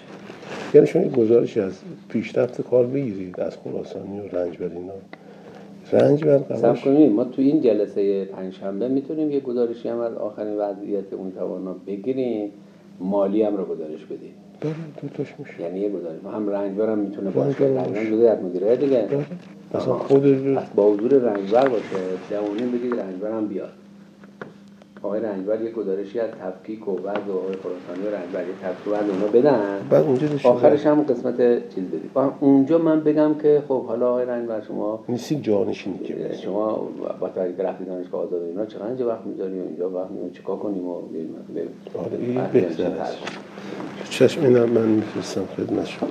یعنی 0.74 0.86
شما 0.86 1.02
یه 1.02 1.08
گزارشی 1.08 1.60
از 1.60 1.72
پیشرفت 2.08 2.60
کار 2.62 2.86
بگیرید 2.86 3.40
از 3.40 3.56
خراسانی 3.64 4.20
و 4.20 4.22
رنجبر 4.36 4.70
اینا. 4.74 4.92
رنجبر 5.92 6.38
سب 6.38 6.54
قواش 6.54 6.84
کنیم 6.84 7.12
ما 7.12 7.24
تو 7.24 7.42
این 7.42 7.60
جلسه 7.60 8.24
پنجشنبه 8.24 8.88
می‌تونیم 8.88 9.30
یه 9.30 9.40
گزارشی 9.40 9.88
هم 9.88 9.98
از 9.98 10.14
آخرین 10.14 10.56
وضعیت 10.58 11.12
اون 11.12 11.32
توانا 11.32 11.76
بگیریم. 11.86 12.50
مالی 13.00 13.42
هم 13.42 13.56
رو 13.56 13.64
گزارش 13.64 14.04
بدیم. 14.04 14.34
بله 14.60 14.72
دوتاش 15.02 15.34
میشه. 15.38 15.62
یعنی 15.62 15.80
یه 15.80 15.88
گزارش. 15.88 16.18
هم 16.34 16.48
رنجبر 16.48 16.90
هم 16.90 16.98
می‌تونه 16.98 17.30
باشه. 17.30 17.64
رنجبر. 17.64 18.04
جزء 18.04 18.28
از 18.28 18.38
مدیره 18.42 18.76
دیگه. 18.76 19.08
بله. 19.10 19.26
مثلا. 19.74 19.94
خود 19.94 20.58
با 20.74 20.92
حضور 20.92 21.12
رنجبر 21.12 21.68
باشه. 21.68 21.96
جوانی 22.30 22.62
بگید 22.78 23.00
رنجبر 23.00 23.30
هم 23.30 23.48
بیاد. 23.48 23.72
آقای 25.02 25.20
رنجبر 25.20 25.62
یه 25.62 25.70
گزارشی 25.70 26.20
از 26.20 26.30
تفکیک 26.30 26.88
و 26.88 26.92
وضع 26.92 27.08
و 27.28 27.32
آقای 27.32 27.56
خراسانی 27.56 28.06
و 28.06 28.10
رنجبر 28.14 28.40
یه 28.40 28.54
تفکیک 28.62 28.86
و 28.86 28.90
وضع 28.90 29.12
اونا 29.12 29.26
بدن؟ 29.26 29.88
بعد 29.90 30.04
اونجا 30.04 30.26
آخرش 30.44 30.86
هم 30.86 31.02
قسمت 31.02 31.36
چیز 31.74 31.84
بدید 31.84 32.10
اونجا 32.40 32.78
من 32.78 33.00
بگم 33.00 33.34
که 33.42 33.62
خب 33.68 33.84
حالا 33.84 34.10
آقای 34.10 34.26
رنجبر 34.26 34.60
شما 34.60 35.04
نیستی 35.08 35.36
جانشینی 35.36 35.98
که. 35.98 36.34
شما 36.42 36.88
با 37.20 37.28
توجه 37.28 37.56
که 37.56 37.62
رفتی 37.62 37.84
دانشگاه 37.84 38.22
آزاد 38.22 38.42
اینا 38.42 38.66
چقدر 38.66 39.06
وقت 39.06 39.26
می‌ذاری 39.26 39.60
و 39.60 39.62
اینجا 39.62 39.90
وقت 39.90 40.10
می‌ذاری؟ 40.10 40.30
چیکار 40.32 40.56
کنیم 40.56 40.88
و. 40.88 40.94
آره 41.94 42.48
بهتر. 42.52 42.90
چشم 44.10 44.44
اینا 44.44 44.66
من 44.66 44.88
میفرستم 44.88 45.44
خدمت 45.56 45.86
شما. 45.86 46.08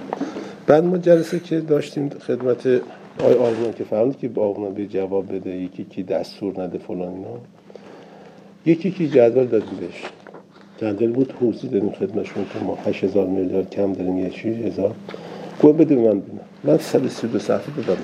بعد 0.67 0.83
ما 0.83 0.97
جلسه 0.97 1.39
که 1.39 1.59
داشتیم 1.59 2.09
خدمت 2.09 2.67
آی 3.19 3.33
آرمان 3.33 3.73
که 3.73 3.83
فرمود 3.83 4.17
که 4.17 4.27
با 4.27 4.49
آرمان 4.49 4.73
به 4.73 4.85
جواب 4.85 5.35
بده 5.35 5.49
یکی 5.49 5.83
که 5.83 6.03
دستور 6.03 6.61
نده 6.61 6.77
فلان 6.77 7.13
اینا. 7.13 7.27
یکی 8.65 8.91
که 8.91 9.07
جدول 9.07 9.45
دادیم 9.45 9.79
بهش. 9.79 10.03
جندل 10.77 11.11
بود 11.11 11.33
توضیح 11.39 11.69
دادیم 11.69 11.91
خدمتشون 11.91 12.45
که 12.53 12.59
ما 12.59 12.75
8000 12.75 13.27
میلیارد 13.27 13.69
کم 13.69 13.93
داریم 13.93 14.17
یه 14.17 14.29
چیز 14.29 14.57
هزار. 14.57 14.95
گفت 15.63 15.77
بده 15.77 15.95
من 15.95 16.19
بینم 16.19 16.39
من 16.63 16.77
132 16.77 17.39
صفحه 17.39 17.83
دادم. 17.87 18.01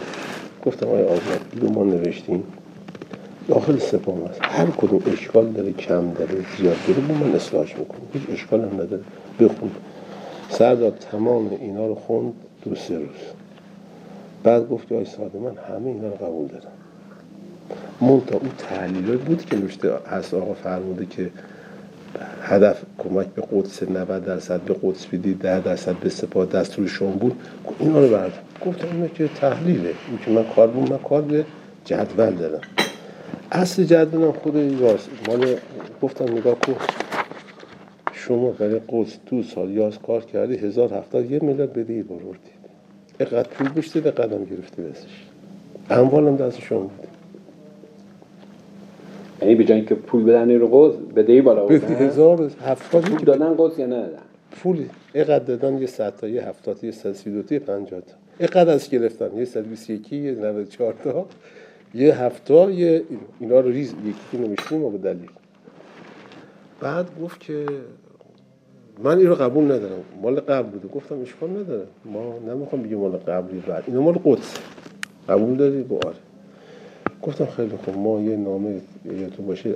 گفتم 0.65 0.87
آیا 0.87 1.05
آزاد 1.05 1.41
اینو 1.53 1.73
ما 1.73 1.83
نوشتیم. 1.83 2.43
داخل 3.47 3.77
سپاه 3.77 4.29
هست. 4.29 4.39
هر 4.41 4.65
کدوم 4.65 5.01
اشکال 5.13 5.51
داره 5.51 5.71
کم 5.71 6.11
داره 6.11 6.35
زیاد 6.57 6.75
داره 6.87 6.99
با 6.99 7.25
من 7.25 7.35
اصلاحش 7.35 7.77
می‌کنم. 7.77 8.01
هیچ 8.13 8.23
اشکال 8.31 8.61
هم 8.61 8.73
نداره. 8.73 9.03
بخون. 9.39 9.71
سردار 10.49 10.91
تمام 10.91 11.49
اینا 11.61 11.87
رو 11.87 11.95
خوند 11.95 12.33
دو 12.65 12.75
سه 12.75 12.97
روز. 12.97 13.07
بعد 14.43 14.69
گفت 14.69 14.91
آی 14.91 15.05
ساده 15.05 15.39
من 15.39 15.55
همه 15.69 15.87
اینا 15.87 16.07
رو 16.07 16.15
قبول 16.15 16.47
دارم. 16.47 16.82
منتها 18.01 18.39
اون 18.39 18.51
تحلیل 18.57 19.17
بود 19.17 19.45
که 19.45 19.55
نوشته 19.55 19.93
هست 20.11 20.33
آقا 20.33 20.53
فرموده 20.53 21.05
که 21.05 21.29
هدف 22.41 22.81
کمک 22.97 23.27
به 23.27 23.43
قدس 23.51 23.83
90 23.83 24.25
درصد 24.25 24.61
به 24.61 24.75
قدس 24.83 25.05
بدید 25.05 25.39
10 25.39 25.59
درصد 25.59 25.95
به 25.95 26.09
سپاه 26.09 26.45
دستور 26.45 26.87
شما 26.87 27.11
بود. 27.11 27.41
اینا 27.79 27.99
رو 27.99 28.09
برد. 28.09 28.33
گفتم 28.65 28.87
اینا 28.91 29.07
که 29.07 29.27
تحلیله. 29.27 29.93
این 30.09 30.19
که 30.25 30.31
من 30.31 30.43
کار 30.55 30.67
بود 30.67 30.91
من 30.91 30.97
کار 30.97 31.21
به 31.21 31.45
جدول 31.85 32.31
دارم 32.31 32.61
اصل 33.51 33.83
جدولم 33.83 34.31
خود 34.31 34.55
یاس 34.55 35.07
مال 35.27 35.55
گفتم 36.01 36.37
نگاه 36.37 36.59
کن. 36.59 36.75
شما 38.13 38.51
برای 38.51 38.81
قدس 38.89 39.17
دو 39.25 39.43
سال 39.43 39.71
یاز 39.71 39.99
کار 39.99 40.21
کردی 40.25 40.55
هزار 40.55 40.93
هفتاد 40.93 41.31
یه 41.31 41.39
میلیارد 41.41 41.73
بدهی 41.73 42.03
بروردید. 42.03 42.63
اقدر 43.19 43.49
پول 43.49 43.69
بشته 43.69 44.01
قدم 44.01 44.45
گرفته 44.45 44.81
بسش 44.81 45.23
اموالم 45.89 46.35
دست 46.35 46.59
شما 46.61 46.79
بود. 46.79 47.12
یعنی 49.43 49.55
به 49.55 49.63
جای 49.63 49.81
که 49.85 49.95
پول 49.95 50.23
بدن 50.23 50.51
رو 50.51 50.67
قوز 50.67 50.95
بدهی 50.95 51.41
بالا 51.41 51.67
هزار 51.67 52.51
هفتاد 52.65 53.03
پول 53.03 53.19
دادن 53.19 53.53
قوز 53.53 53.79
یا 53.79 53.85
ندادن؟ 53.85 54.17
پول 54.51 54.85
اقدر 55.13 55.43
دادن 55.43 55.77
یه 55.77 55.87
صد 55.87 56.15
تا 56.15 56.27
یه 56.27 56.43
هفتاد 56.43 56.77
تا 56.77 56.85
یه 56.85 56.91
صد 56.91 57.11
سی 57.11 57.31
دو 57.31 57.43
تا 57.43 57.55
یه 57.55 57.59
پنجاه 57.59 58.01
تا. 58.01 58.15
اقدر 58.39 58.73
از 58.73 58.89
گرفتن. 58.89 59.37
یه 59.37 59.45
صد 59.45 59.67
بیست 59.67 59.89
یکی 59.89 60.17
یه 60.17 60.31
نود 60.31 60.69
چهار 60.69 60.95
تا 61.03 61.25
یه 61.95 62.23
هفتا 62.23 62.71
یه 62.71 63.03
اینا 63.39 63.59
رو 63.59 63.69
ریز. 63.69 63.93
یکی 64.05 64.43
نمیشتیم 64.43 64.83
و 64.83 64.89
به 64.89 64.97
دلیل. 64.97 65.29
بعد 66.81 67.07
گفت 67.23 67.39
که 67.39 67.65
من 69.03 69.17
این 69.17 69.27
رو 69.27 69.35
قبول 69.35 69.63
ندارم. 69.63 70.03
مال 70.21 70.39
قبل 70.39 70.69
بوده. 70.69 70.87
گفتم 70.87 71.21
اشکال 71.21 71.49
نداره. 71.49 71.87
ما 72.05 72.35
نمی‌خوام 72.47 72.81
بگیم 72.83 72.97
مال 72.97 73.11
قبلی 73.11 73.63
بعد. 73.67 73.83
اینا 73.87 74.01
مال 74.01 74.19
قدس. 74.25 74.57
قبول 75.29 75.55
داری؟ 75.55 75.83
با 75.83 75.95
آره. 75.95 76.15
گفتم 77.23 77.45
خیلی 77.45 77.77
خوب. 77.85 77.97
ما 77.97 78.21
یه 78.21 78.35
نامه 78.35 78.75
یادتون 79.05 79.45
باشه 79.45 79.75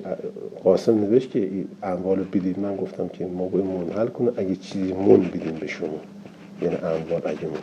قاسم 0.64 1.00
نوشت 1.00 1.32
که 1.32 1.50
اموال 1.84 2.20
بدید 2.34 2.60
من 2.60 2.76
گفتم 2.76 3.08
که 3.08 3.26
ما 3.26 3.48
باید 3.48 3.66
منحل 3.66 4.08
کنه. 4.08 4.32
اگه 4.38 4.56
چیزی 4.56 4.94
من 4.94 5.18
بدیم 5.18 5.58
به 5.60 5.68
شما. 5.68 5.88
یعنی 6.62 6.76
اموال 6.76 7.22
اگه 7.26 7.46
من 7.46 7.58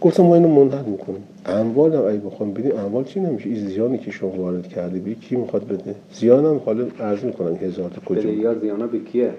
گفتم 0.00 0.22
ما 0.22 0.34
اینو 0.34 0.48
منحل 0.48 0.84
می‌کنیم. 0.84 1.22
اموال 1.46 1.94
هم 1.94 2.06
اگه 2.06 2.18
بخوام 2.18 2.52
بدیم 2.52 2.76
اموال 2.78 3.04
چی 3.04 3.20
نمیشه؟ 3.20 3.48
این 3.48 3.66
زیانی 3.68 3.98
که 3.98 4.10
شما 4.10 4.30
وارد 4.30 4.68
کرده 4.68 4.98
بی 4.98 5.14
کی 5.14 5.36
می‌خواد 5.36 5.66
بده؟ 5.66 5.94
زیان 6.12 6.44
هم 6.44 6.60
حالا 6.64 6.86
عرض 7.00 7.24
می‌کنم 7.24 7.54
هزار 7.54 7.90
تا 7.90 8.00
کجا. 8.00 8.20
بدهی 8.20 8.44
ها 8.44 8.54
زیان 8.54 8.80
ها 8.80 8.86
به 8.86 8.98
کیه؟ 8.98 9.30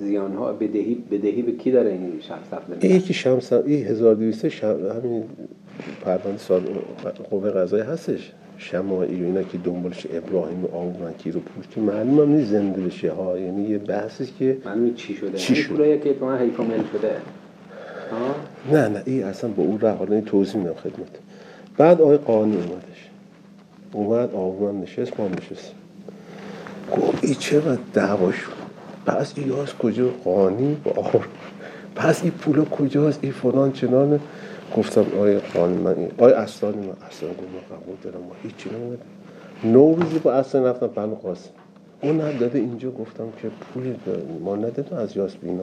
زیان 0.00 0.34
ها 0.34 0.52
بدهی 0.52 0.96
بدهی 1.10 1.42
به 1.42 1.52
کی 1.52 1.70
داره 1.70 1.90
این 1.90 2.12
شخص 2.20 2.50
صف 2.50 2.62
این 2.80 2.96
یکی 2.96 3.14
شمس 3.14 3.52
این 3.52 3.86
1200 3.86 4.48
شم... 4.48 4.66
همین 5.04 5.22
پرونده 6.04 6.38
سال 6.38 6.60
قوه 7.30 7.50
قضایی 7.50 7.82
هستش. 7.82 8.32
شماعی 8.58 9.22
و 9.22 9.24
اینا 9.24 9.42
که 9.42 9.58
دنبالش 9.58 10.06
ابراهیم 10.12 10.64
و 10.64 10.76
آومکی 10.76 11.30
رو 11.30 11.40
پوش 11.40 11.64
که 11.74 11.80
معلوم 11.80 12.20
هم 12.20 12.28
نیست 12.28 12.50
زنده 12.50 12.80
بشه 12.80 13.12
ها. 13.12 13.38
یعنی 13.38 13.68
یه 13.68 13.78
بحثی 13.78 14.26
که 14.38 14.58
معلومه 14.64 14.94
چی 14.94 15.14
شده؟ 15.14 15.38
چی 15.38 15.54
این 15.54 15.62
شد؟ 15.62 15.68
پولایی 15.68 16.00
که 16.00 16.14
تو 16.14 16.26
من 16.26 16.38
مل 16.38 16.82
شده. 16.92 17.16
ها؟ 18.10 18.34
نه 18.72 18.88
نه 18.88 19.02
این 19.04 19.24
اصلا 19.24 19.50
با 19.50 19.62
اون 19.62 19.80
راه 19.80 19.96
حالا 19.96 20.20
توضیح 20.20 20.56
میدم 20.56 20.74
خدمت 20.74 21.08
بعد 21.76 22.00
آقای 22.00 22.16
قانی 22.16 22.56
اومدش. 22.56 23.08
اومد 23.92 24.34
آقا 24.34 24.72
نشست 24.72 25.20
ما 25.20 25.28
نشست 25.28 25.72
گفت 26.92 27.24
این 27.24 27.34
چقدر 27.34 27.78
دعوا 27.94 28.32
شد. 28.32 28.52
پس 29.06 29.32
این 29.36 29.48
یاس 29.48 29.74
کجا؟ 29.74 30.08
قانی 30.24 30.76
با 30.84 30.90
آقا 30.90 31.20
پس 31.96 32.22
این 32.22 32.32
پولا 32.32 32.64
کجاست؟ 32.64 33.18
این 33.22 33.32
فلان 33.32 33.72
چنانه. 33.72 34.20
گفتم 34.74 35.04
من 35.84 35.94
این 35.96 36.10
آقای 36.18 36.32
اصلانی 36.32 36.76
من 36.76 36.92
اصلا 37.08 37.28
گفت 37.28 37.40
من 37.40 37.76
قبول 37.76 37.96
دارم؟ 38.02 38.20
ما 38.20 38.32
هیچی 38.42 38.70
نمیده 38.70 39.02
نو 39.64 39.94
روزی 39.94 40.18
با 40.18 40.32
اصلا 40.32 40.70
رفتم 40.70 40.86
پلو 40.86 41.14
قاسم. 41.14 41.50
اون 42.02 42.20
هم 42.20 42.36
داده 42.36 42.58
اینجا 42.58 42.90
گفتم 42.90 43.24
که 43.42 43.48
پول 43.48 43.94
ما 44.44 44.56
ندادم 44.56 44.96
از 44.96 45.16
یاس 45.16 45.36
بینا 45.36 45.62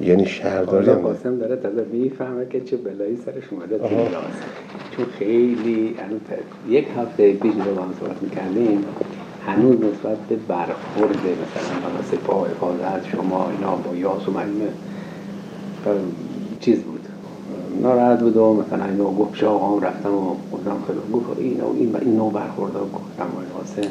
یعنی 0.00 0.26
شهرداری 0.26 0.90
هم. 0.90 0.94
قاسم 0.94 1.38
داره 1.38 1.56
تازه 1.56 1.84
می‌فهمه 1.92 2.46
که 2.50 2.60
چه 2.60 2.76
بلایی 2.76 3.16
سرش 3.16 3.44
اومده 3.50 3.78
تو. 3.78 3.86
چون 4.96 5.06
خیلی 5.18 5.94
یک 6.68 6.86
هفته 6.96 7.32
پیش 7.32 7.52
رو 7.54 7.74
با 7.74 7.82
هم 7.82 7.94
صحبت 8.00 8.22
می‌کردیم. 8.22 8.84
هنوز 9.46 9.76
نسبت 9.76 10.16
به 10.28 10.36
برخورد 10.48 11.10
مثلا 11.10 11.90
با 11.96 12.02
سپاه 12.02 12.48
حفاظت 12.50 13.08
شما 13.08 13.50
اینا 13.50 13.76
با 13.76 13.96
یاس 13.96 14.28
و 14.28 14.32
چیز 16.60 16.78
بود. 16.82 16.93
ناراحت 17.82 18.20
بود 18.20 18.36
و 18.36 18.54
مثلا 18.54 18.84
اینو 18.84 19.04
گفت 19.04 19.32
پیش 19.32 19.44
آقا 19.44 19.76
هم 19.76 19.80
رفتم 19.84 20.14
و 20.14 20.34
گفتم 20.52 20.76
خیلی. 20.86 20.98
گفت 21.12 21.38
این 21.38 21.60
و 21.60 21.64
این 21.78 21.96
این 22.00 22.16
نوع 22.16 22.32
برخورد 22.32 22.74
رو 22.74 22.80
گفتم 22.80 23.26
آقای 23.32 23.46
قاسم 23.58 23.90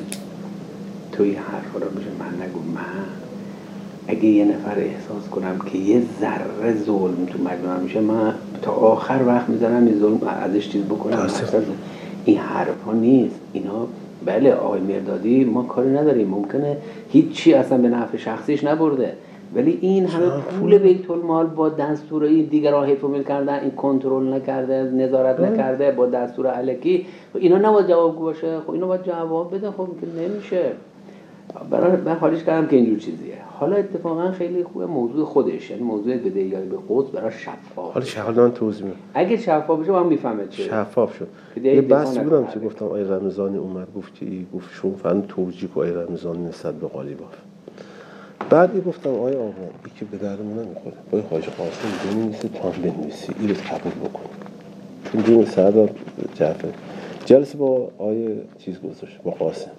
تو 1.12 1.24
این 1.24 1.36
حرف 1.36 1.74
رو 1.74 1.98
میشه 1.98 2.10
من 2.20 2.46
نگو. 2.46 2.60
من 2.76 3.06
اگه 4.08 4.26
یه 4.26 4.46
نفر 4.46 4.80
احساس 4.80 5.30
کنم 5.32 5.60
که 5.72 5.78
یه 5.78 6.02
ذره 6.22 6.84
ظلم 6.86 7.26
تو 7.26 7.44
مجموعه 7.44 7.80
میشه 7.84 8.00
من 8.02 8.34
تا 8.62 8.72
آخر 8.72 9.20
وقت 9.28 9.50
می‌ذارم 9.50 9.86
این 9.86 10.00
ظلم 10.00 10.20
ازش 10.28 10.70
چیز 10.70 10.84
بکنم. 10.84 11.28
این 12.26 12.38
حرف 12.38 12.84
ها 12.86 12.94
نیست. 12.94 13.36
اینا 13.54 13.88
بله 14.26 14.54
آقای 14.54 14.82
مردادی 14.82 15.44
ما 15.44 15.64
کاری 15.64 15.90
نداریم. 15.90 16.28
ممکنه 16.28 16.78
هیچی 17.10 17.54
اصلا 17.54 17.78
به 17.78 17.90
نفع 17.90 18.18
شخصیش 18.18 18.64
نبرده. 18.64 19.14
ولی 19.56 19.78
این 19.82 20.06
همه 20.06 20.30
پول 20.60 20.78
بیت 20.78 21.12
المال 21.12 21.48
با 21.48 21.70
دستور 21.70 22.24
این 22.24 22.46
دیگران 22.46 22.88
حیف 22.88 23.04
و 23.04 23.08
میل 23.08 23.24
کردن 23.24 23.60
این 23.60 23.72
کنترل 23.72 24.34
نکرده 24.34 24.84
نظارت 24.84 25.40
نکرده 25.40 25.92
با 25.92 26.06
دستور 26.06 26.48
علکی. 26.48 27.06
خب 27.34 27.40
اینا 27.40 27.58
نباید 27.58 27.88
جوابگو 27.88 28.24
باشه. 28.24 28.60
خب 28.60 28.72
اینا 28.72 28.88
باید 28.88 29.04
جواب 29.04 29.56
بده. 29.56 29.72
خب 29.72 29.88
که 30.02 30.22
نمیشه. 30.22 30.72
برای 31.70 32.02
من 32.02 32.16
حالیش 32.16 32.44
کردم 32.44 32.68
که 32.68 32.76
اینجور 32.76 33.00
چیزیه. 33.00 33.34
حالا 33.60 33.76
اتفاقا 33.76 34.32
خیلی 34.32 34.64
خوبه. 34.64 34.86
موضوع 34.86 35.26
خودش 35.26 35.70
یعنی 35.72 35.84
موضوع 35.84 36.18
بدهیاری 36.18 36.68
به 36.68 36.78
قدس 36.90 37.10
برای 37.10 37.32
شفاف. 37.32 37.94
حالا 37.94 38.06
شهر 38.06 38.32
من 38.32 38.52
توضیح 38.52 38.86
میدم. 38.86 38.98
اگه 39.14 39.38
شفاف 39.38 39.80
بشه 39.80 39.92
من 39.92 40.06
می‌فهمه 40.06 40.48
چه 40.50 40.64
شفاف 40.64 41.18
شد. 41.18 41.28
دیگه 41.56 41.76
یه 41.76 41.82
نکنه. 41.82 42.24
بودم 42.24 42.46
که 42.46 42.60
گفتم 42.60 42.86
آقای 42.86 43.04
رمضانی 43.04 43.58
اومد 43.58 43.88
گفت 43.98 44.16
که 44.16 44.26
ای 44.26 44.46
گفت 44.54 44.74
شما 44.74 44.92
فن 44.92 45.22
توجیه 45.22 45.70
که 45.70 45.80
آقای 45.80 45.92
رمضانی 45.92 46.46
نسبت 46.46 46.74
به 46.74 46.88
قالیباف. 46.88 47.34
بعد 48.50 48.76
یه 48.76 48.82
گفتم 48.82 49.10
آقای 49.10 49.36
آقا 49.36 49.50
ای 49.86 49.92
که 50.00 50.06
به 50.06 50.18
درمون 50.18 50.66
نمی‌خوره. 50.66 50.96
آقای 51.08 51.22
حاج 51.22 51.50
قاسم 51.50 52.12
بنویسه 52.12 52.48
تو 52.48 52.72
هم 52.72 52.82
بنویسی. 52.82 53.34
این 53.40 53.50
رو 53.50 53.56
قبول 53.56 54.10
بکن. 54.10 54.24
چون 55.12 55.22
دون 55.22 55.46
سردار 55.46 55.90
جعفر. 56.36 56.68
جلسه 57.26 57.58
با 57.58 57.92
آقای 58.00 58.36
چیز 58.60 58.80
گذاشت 58.80 59.18
با 59.24 59.32
قاسم. 59.32 59.72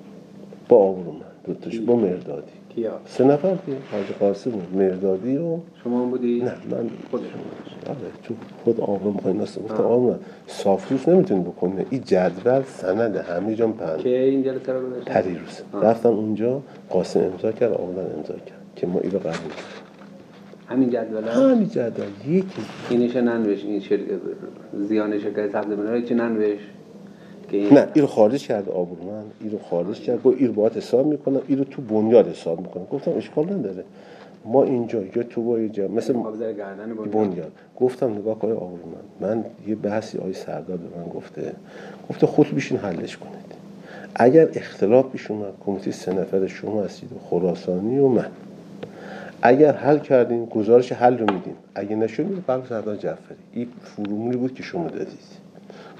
با 0.68 0.92
من. 0.92 1.04
دوتاش 1.46 1.78
با 1.78 1.96
مردادی. 1.96 2.52
کیا؟ 2.74 3.00
سه 3.06 3.24
نفر 3.24 3.56
که 3.66 3.72
حاج 3.92 4.06
قاسم 4.20 4.54
و 4.54 4.60
مردادی 4.74 5.36
و 5.36 5.58
شما 5.84 6.02
هم 6.02 6.10
بودی؟ 6.10 6.40
نه 6.40 6.52
من 6.70 6.90
خودشون 7.10 7.40
آره 7.86 7.98
چون 8.22 8.36
خود 8.64 8.80
آقا 8.80 9.10
می‌خوای 9.10 9.34
نست 9.34 9.58
گفتم 9.58 9.82
آقا 9.82 10.18
صافروش 10.46 11.08
نمی‌تونی 11.08 11.40
بکنه 11.44 11.86
این 11.90 12.02
جدول 12.04 12.62
سند 12.62 13.16
همه 13.16 13.54
جام 13.54 13.72
پند 13.72 13.98
که 13.98 14.18
این 14.22 14.42
جلسه 14.42 14.72
رو 14.72 14.80
آه. 15.72 15.84
رفتم 15.84 16.08
اونجا 16.08 16.62
قاسم 16.90 17.20
امضا 17.20 17.52
کرد 17.52 17.72
آقا 17.72 17.88
امضا 18.16 18.34
کرد 18.34 18.60
که 18.76 18.86
ما 18.86 19.00
اینو 19.00 19.18
قبول. 19.18 19.52
همین 20.68 20.90
جدول 20.90 21.28
همین 21.28 21.68
جدول 21.68 22.06
یکی. 22.28 22.46
اینش 22.90 23.16
ننوش 23.16 23.64
این 23.64 23.80
شرکت 23.80 24.20
زیان 24.78 25.18
شرکت 25.18 25.54
مناره 25.54 26.02
چی 26.02 26.14
ننوش 26.14 26.60
که 27.62 27.74
نه 27.74 27.88
اینو 27.94 28.06
خارج 28.06 28.46
کرد 28.46 28.68
آبرومن 28.68 29.22
اینو 29.40 29.58
خارج 29.58 30.00
کرد 30.00 30.22
گفت 30.22 30.36
این 30.38 30.46
رو 30.46 30.52
باید 30.52 30.76
حساب 30.76 31.06
می‌کنم 31.06 31.40
اینو 31.48 31.64
تو 31.64 31.82
بنیاد 31.82 32.28
حساب 32.28 32.60
می‌کنم 32.60 32.84
گفتم 32.84 33.10
اشکال 33.16 33.52
نداره. 33.52 33.84
ما 34.44 34.64
اینجا 34.64 35.02
یا 35.16 35.22
تو 35.22 35.42
با 35.42 35.56
اینجا 35.56 35.88
مثل 35.88 36.12
بنیاد. 37.12 37.52
گفتم 37.80 38.14
نگاه 38.14 38.38
کنید 38.38 38.54
آقای 38.54 38.78
من 39.20 39.28
من 39.28 39.44
یه 39.66 39.74
بحثی 39.74 40.18
آقای 40.18 40.32
سردار 40.32 40.76
به 40.76 40.98
من 40.98 41.08
گفته. 41.08 41.52
گفته 42.10 42.26
خود 42.26 42.54
بیشین 42.54 42.78
حلش 42.78 43.16
کنید. 43.16 43.54
اگر 44.14 44.48
اختلاف 44.54 45.10
پیش 45.10 45.30
اومد 45.30 45.52
کمیته 45.66 45.90
سه 45.90 46.12
نفر 46.12 46.46
شما 46.46 46.82
هستید 46.82 47.12
و 47.12 47.18
خراسانی 47.30 47.98
و 47.98 48.08
من. 48.08 48.26
اگر 49.42 49.72
حل 49.72 49.98
کردیم 49.98 50.44
گزارش 50.44 50.92
حل 50.92 51.18
رو 51.18 51.34
میدیم 51.34 51.54
اگه 51.74 51.96
نشد 51.96 52.26
میره 52.26 52.42
بر 52.46 52.60
سردار 52.68 52.96
جعفری. 52.96 53.36
این 53.52 53.68
فرمولی 53.82 54.36
بود 54.36 54.54
که 54.54 54.62
شما 54.62 54.88
دادید. 54.88 55.43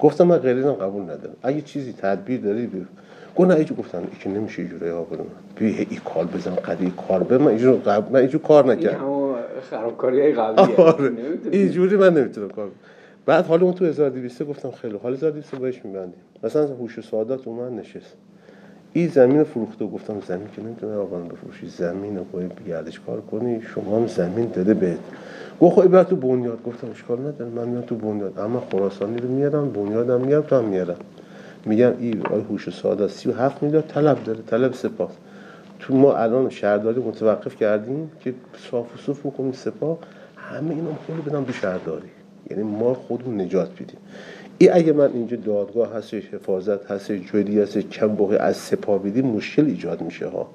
گفتم 0.01 0.25
من 0.25 0.39
غیر 0.39 0.63
قبول 0.63 1.03
ندارم. 1.03 1.37
اگه 1.43 1.61
چیزی 1.61 1.93
تدبیر 1.93 2.41
داری 2.41 2.67
بگو 2.67 2.85
گفت 3.37 3.51
نه 3.51 3.57
ایجو 3.57 3.75
گفتم 3.75 3.99
این 3.99 4.09
که 4.21 4.29
نمیشه 4.29 4.63
اینجوری 4.63 4.91
آقا 4.91 5.17
من 5.17 5.25
بیا 5.57 5.75
این 5.91 6.01
کار 6.05 6.25
بزن 6.25 6.55
قدی 6.55 6.93
کار 7.09 7.23
به 7.23 7.39
من 7.39 7.49
اینجور 7.49 7.75
قبل 7.75 8.13
من 8.13 8.21
اینجور 8.21 8.41
کار 8.41 8.71
این 8.71 8.79
نکردم. 8.79 8.99
همون 8.99 9.35
خرابکاری 9.71 10.21
های 10.21 10.33
قبلیه 10.33 10.77
آره. 10.77 11.13
اینجوری 11.53 11.97
من 11.97 12.15
نمی‌تونم 12.15 12.49
کار. 12.49 12.69
بعد 13.27 13.47
حالا 13.47 13.65
اون 13.65 13.75
تو 13.75 13.85
1200 13.85 14.43
گفتم 14.43 14.71
خیلی 14.71 14.97
حالا 15.03 15.15
1200 15.15 15.55
بهش 15.55 15.85
میبندیم. 15.85 16.21
مثلا 16.43 16.67
هوش 16.67 16.99
و 16.99 17.03
سعادت 17.03 17.49
اومد 17.49 17.73
نشست. 17.73 18.17
این 18.97 19.09
زمین 19.09 19.39
رو 19.39 19.45
فروخته 19.45 19.87
گفتم 19.87 20.21
زمین 20.29 20.49
که 20.57 20.63
نمی‌تونه 20.63 20.97
آقا 20.97 21.19
بفروشی 21.19 21.67
زمین 21.67 22.17
رو 22.19 22.25
باید 22.25 22.53
گردش 22.69 23.01
کار 23.01 23.21
کنی 23.21 23.63
شما 23.75 23.97
هم 23.97 24.07
زمین 24.07 24.49
داده 24.55 24.75
بهت. 24.75 24.99
گفت 25.61 25.75
خب 25.75 26.03
تو 26.03 26.17
بنیاد. 26.17 26.63
گفتم 26.63 26.91
اشکال 26.91 27.19
نداره 27.19 27.51
من 27.51 27.69
میام 27.69 27.83
تو 27.83 27.95
بنیاد. 27.95 28.39
اما 28.39 28.63
خراسانی 28.73 29.19
رو 29.19 29.29
میارم 29.29 29.71
بنیادم 29.73 30.21
میارم 30.21 30.43
تو 30.43 30.57
هم 30.57 30.65
میارم. 30.65 30.97
میگم 31.67 31.93
این 31.99 32.27
آی 32.27 32.41
هوش 32.41 32.69
و 32.69 32.71
سعادت 32.71 33.11
37 33.11 33.63
میلیارد 33.63 33.87
طلب 33.89 34.25
داره 34.25 34.39
طلب 34.47 34.73
سپاه. 34.73 35.11
تو 35.79 35.95
ما 35.95 36.17
الان 36.17 36.51
شهرداری 36.51 37.01
متوقف 37.01 37.57
کردیم 37.57 38.11
که 38.21 38.35
صاف 38.71 38.95
و 38.95 38.99
صوف 38.99 39.27
بکنیم 39.27 39.53
سپاه 39.53 39.99
همه 40.37 40.71
اینا 40.71 40.91
خیلی 41.07 41.21
بدم 41.21 41.45
به 41.45 41.53
شهرداری. 41.53 42.09
یعنی 42.51 42.63
ما 42.63 42.95
خودمون 42.95 43.41
نجات 43.41 43.73
بدیم 43.73 43.99
این 44.59 44.71
اگه 44.73 44.93
من 44.93 45.11
اینجا 45.15 45.37
دادگاه 45.37 45.97
هستش 45.97 46.23
حفاظت 46.33 46.91
هستش 46.91 47.21
جوری 47.21 47.61
هست 47.61 47.79
کم 47.79 48.09
بقیه 48.09 48.39
از 48.39 48.71
بدیم 49.05 49.27
مشکل 49.27 49.65
ایجاد 49.65 50.03
میشه 50.03 50.27
ها. 50.27 50.47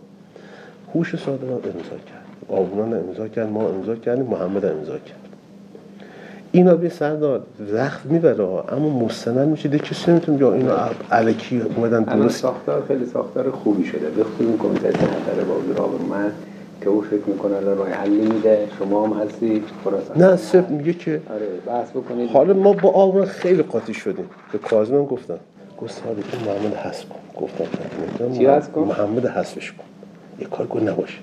هوش 0.96 1.16
ساده 1.16 1.46
من 1.46 1.54
امضا 1.54 1.70
کرد. 1.90 2.26
آبونان 2.50 2.94
امضا 2.94 3.28
کرد 3.28 3.50
ما 3.50 3.70
امضا 3.70 3.96
کردیم 3.96 4.26
محمد 4.26 4.66
امضا 4.66 4.98
کرد. 4.98 5.20
اینا 6.52 6.76
به 6.76 6.90
سردار 6.90 7.44
وقت 7.74 8.06
می‌بره 8.06 8.46
ها 8.46 8.66
اما 8.72 9.06
مستند 9.06 9.48
میشه. 9.48 9.70
دیگه 9.70 9.84
کسی 9.84 10.12
نمی‌تونه 10.12 10.38
بیا 10.38 10.54
اینا 10.54 10.90
الکی 11.12 11.62
اومدن 11.76 12.04
درست. 12.04 12.42
ساختار 12.42 12.86
خیلی 12.88 13.06
ساختار 13.06 13.52
خوبی 13.52 13.84
شده. 13.84 14.10
به 14.10 14.24
خصوص 14.24 14.40
این 14.40 14.58
کمیته 14.58 14.92
سنتر 14.92 15.44
بازی 15.48 15.74
رابرمن 15.78 16.32
که 16.82 16.90
او 16.90 17.02
فکر 17.02 17.26
می‌کنه 17.28 17.56
الان 17.56 17.78
راه 17.78 17.90
حلی 17.90 18.22
میده. 18.22 18.68
شما 18.80 19.08
هم 19.08 19.14
هستی؟ 19.14 19.64
خراسان. 19.84 20.18
نه 20.18 20.36
صرف 20.36 20.70
میگه 20.70 20.94
که 20.94 21.22
آره 21.30 21.48
بحث 21.68 21.90
بکنید. 21.90 22.30
حالا 22.30 22.54
ما 22.54 22.74
با 22.74 22.90
آبران 22.90 23.26
خیلی 23.26 23.64
قاطی 23.64 23.94
شدیم. 23.94 24.26
به 24.52 24.58
کاظمم 24.58 25.06
گفتم. 25.06 25.40
گفت 25.82 26.04
این 26.06 26.46
محمد 26.46 26.76
حذف 26.76 27.06
کن. 27.10 27.42
گفتم 27.42 27.66
چی 28.38 28.46
حذف 28.46 28.72
کن؟ 28.72 28.82
محمد 28.82 29.26
حذفش 29.26 29.72
کن. 29.72 29.84
یه 30.40 30.48
کار 30.48 30.68
کن 30.68 30.90
نباشه 30.90 31.18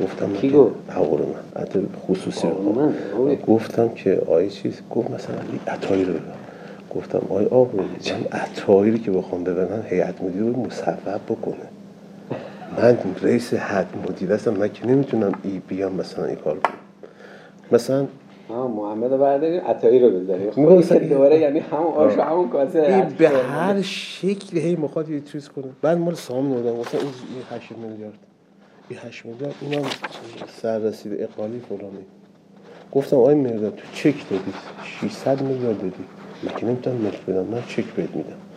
گفتم 0.00 0.32
کی 0.32 0.50
گفت؟ 0.50 0.74
آقا 0.96 1.16
من 1.16 1.62
حتی 1.62 1.86
خصوصی 2.08 2.48
رو؟ 2.48 3.32
گفتم 3.46 3.88
که 3.88 4.22
آیه 4.28 4.48
چیز؟ 4.48 4.80
گفت 4.90 5.10
مثلا 5.10 5.36
این 5.52 5.60
عطایی 5.66 6.04
رو 6.04 6.12
ببر 6.12 6.22
گفتم 6.94 7.22
آیه 7.30 7.48
آقا 7.48 7.70
من 7.78 8.40
عطایی 8.40 8.90
رو 8.90 8.98
که 8.98 9.10
بخوام 9.10 9.44
ببرن 9.44 9.82
هیئت 9.86 10.22
مدیره 10.22 10.44
رو 10.44 10.66
مصوب 10.66 11.20
بکنه. 11.28 11.54
من 12.76 12.98
رئیس 13.22 13.54
هیئت 13.54 13.86
مدیره 14.08 14.34
هستم. 14.34 14.54
من 14.54 14.68
که 14.68 14.86
نمی‌تونم 14.86 15.32
ای 15.42 15.62
بیام 15.68 15.94
مثلا 15.94 16.24
این 16.24 16.36
کار 16.36 16.58
کنم. 16.58 16.74
مثلا 17.72 18.06
محمد 18.50 19.12
رو 19.12 19.18
برداریم 19.18 19.60
عطایی 19.60 20.00
رو 20.00 20.10
بذاری. 20.10 20.50
خب 20.50 21.08
دوباره 21.08 21.38
یعنی 21.38 21.58
همون 21.58 21.92
آش 21.92 22.18
و 22.18 22.22
همون 22.22 22.48
کاسه 22.48 22.80
این 22.82 23.04
به. 23.04 23.28
هر 23.28 23.82
شکلی 23.82 24.60
هی 24.60 24.76
می‌خواد 24.76 25.08
یه 25.08 25.20
چیز 25.20 25.48
کنه. 25.48 25.64
بعد 25.82 25.98
مال 25.98 26.14
سامون 26.14 26.62
بودم 26.62 26.76
گفتم 26.76 26.98
این 26.98 27.08
8 27.58 27.72
میلیارد. 27.72 28.18
این 28.88 28.98
8 29.08 29.26
میلیارد 29.26 29.54
اینا 29.60 29.82
سر 30.62 30.78
رسید 30.78 31.22
اقالی 31.22 31.60
فلانی. 31.68 32.04
گفتم 32.92 33.16
آقای 33.16 33.34
مرداد 33.34 33.74
تو 33.74 33.82
چک 33.92 34.30
دادی؟ 34.30 34.52
600 35.00 35.42
میلیارد 35.42 35.80
دادی. 35.80 36.04
من 36.42 36.54
که 36.56 36.66
نمی‌تونم 36.66 36.96
ملک 36.96 37.26
بدم؟ 37.26 37.44
من 37.44 37.62
چک 37.68 37.84
بهت 37.84 38.16
میدم. 38.16 38.47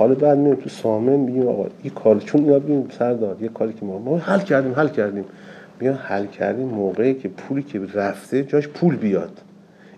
حالا 0.00 0.14
بعد 0.14 0.38
میام 0.38 0.54
تو 0.54 0.68
سامن 0.68 1.16
میگیم 1.16 1.48
آقا 1.48 1.66
این 1.82 1.92
کار 1.94 2.18
چون 2.18 2.40
اینا 2.40 2.58
بگیم 2.58 2.88
سردار 2.98 3.42
یه 3.42 3.48
کاری 3.48 3.72
که 3.72 3.86
ما 3.86 3.98
ما 3.98 4.18
حل 4.18 4.38
کردیم 4.38 4.74
حل 4.74 4.88
کردیم. 4.88 5.24
میان 5.80 5.94
حل 5.94 6.26
کردیم 6.26 6.66
موقعی 6.66 7.14
که 7.14 7.28
پولی 7.28 7.62
که 7.62 7.80
رفته 7.94 8.44
جاش 8.44 8.68
پول 8.68 8.96
بیاد. 8.96 9.40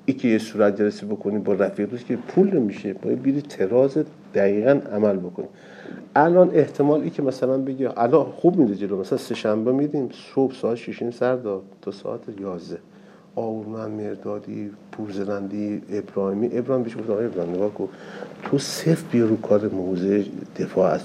ای 0.06 0.14
که 0.14 0.28
یه 0.28 0.38
صورت 0.38 0.76
جلسه 0.76 1.06
بکنی 1.06 1.38
با 1.38 1.52
رفیق 1.52 1.90
دوست 1.90 2.06
که 2.06 2.16
پول 2.16 2.56
نمیشه. 2.56 2.92
باید 2.92 3.22
بیری 3.22 3.42
تراز 3.42 3.98
دقیقا 4.34 4.80
عمل 4.92 5.16
بکنی. 5.16 5.48
الان 6.16 6.50
احتمال 6.54 7.00
ای 7.00 7.10
که 7.10 7.22
مثلا 7.22 7.58
بگی 7.58 7.86
الان 7.86 8.24
خوب 8.24 8.56
میده 8.56 8.74
جلو. 8.74 9.00
مثلا 9.00 9.18
سه 9.18 9.34
شنبه 9.34 9.72
میدیم 9.72 10.08
صبح 10.34 10.54
ساعت 10.54 10.76
6 10.76 11.10
سر 11.10 11.36
داد 11.36 11.62
تا 11.82 11.90
ساعت 11.90 12.20
11 12.40 12.78
آورمن 13.36 13.90
مردادی 13.90 14.72
پورزنندی 14.92 15.82
ابراهیمی. 15.92 16.50
ابراهیم 16.52 16.84
بهش 16.84 16.96
گفت 16.96 17.10
آقای 17.10 17.26
ابراهیم 17.26 17.54
نگاه 17.54 17.74
کن. 17.74 17.88
تو 18.42 18.58
صرف 18.58 19.04
بیا 19.10 19.26
رو 19.26 19.40
کار 19.40 19.68
موضوع 19.68 20.24
دفاع 20.58 20.92
از 20.92 21.00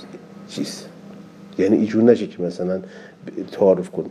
چیز. 0.48 0.86
یعنی 1.58 1.78
ایجور 1.78 2.04
نشه 2.04 2.28
که 2.28 2.44
مثلا 2.44 2.82
تعارف 3.52 3.90
کن 3.90 4.06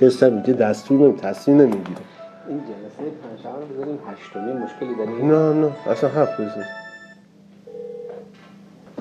کس 0.00 0.22
هم 0.22 0.34
اینجا 0.34 0.52
دستور 0.52 1.00
نمی 1.00 1.16
تصمیم 1.16 1.56
نمی‌گیره. 1.56 2.00
این 2.48 2.58
جلسه 2.58 3.10
پنجشنبه 3.22 3.60
رو 3.60 3.74
بذاریم 3.74 3.98
هشتمی 4.06 4.52
مشکلی 4.52 4.94
داریم؟ 4.94 5.32
نه 5.32 5.66
نه 5.66 5.72
اصلا 5.86 6.10
حرف 6.10 6.40
بزن. 6.40 6.64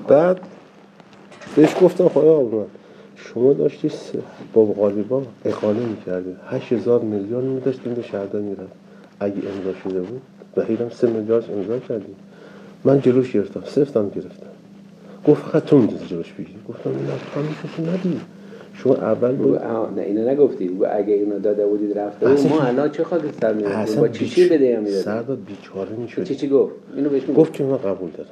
بعد 0.08 0.39
بهش 1.56 1.75
گفتم 1.82 2.10
خدا 2.10 2.36
آقا 2.36 2.65
شما 3.38 3.54
داشتی 3.54 3.91
با 4.54 4.65
غالیبا 4.65 5.21
اقاله 5.45 5.80
می‌کردی. 5.80 6.36
هشت 6.47 6.73
هزار 6.73 7.02
میلیارد 7.02 7.43
میداشتیم 7.45 7.93
به 7.93 8.02
شهردار 8.02 8.41
می‌رفت. 8.41 8.73
اگه 9.19 9.36
امضا 9.36 9.80
شده 9.84 10.02
بود 10.02 10.21
وحیدم 10.58 10.89
سه 10.89 11.08
میلیارد 11.10 11.52
امضا 11.52 11.80
کردی. 11.80 12.15
من 12.84 13.02
جلوش 13.02 13.34
گرفتم 13.34 13.63
سفتم 13.65 14.10
گرفتم. 14.10 14.47
گفت 15.28 15.43
فقط 15.43 15.65
تو 15.65 15.78
می‌دونی 15.78 16.06
جلوش 16.08 16.34
بگیری. 16.34 16.60
گفتم 16.69 16.89
هم 16.89 17.43
می‌تونی 17.43 17.89
ندی. 17.89 18.19
شما 18.73 18.95
اول 18.95 19.36
بود. 19.36 19.62
نه 19.95 20.02
اینو 20.02 20.30
نگفتی. 20.30 20.67
بگو 20.67 20.86
اگه 20.91 21.13
اینو 21.13 21.39
داده 21.39 21.65
بودید 21.65 22.00
رفته 22.00 22.28
بود. 22.28 22.47
ما 22.47 22.62
الان 22.62 22.91
چه 22.91 23.04
خاک 23.04 23.21
سر 23.41 23.65
اصلا 23.65 24.02
با 24.02 24.08
چی 24.08 24.28
چی 24.28 24.50
بده 24.50 24.65
یا 24.65 24.80
می‌دادیم 24.80 25.02
سرداد 25.02 25.39
بیچاره 25.45 25.95
می‌شد 25.95 26.23
چی 26.23 26.36
چی 26.36 26.50
گفت؟ 26.50 26.73
اینو 26.95 27.10
بهش 27.10 27.21
گفت 27.36 27.54
که 27.54 27.63
من 27.63 27.78
قبول 27.78 28.10
دارم. 28.10 28.30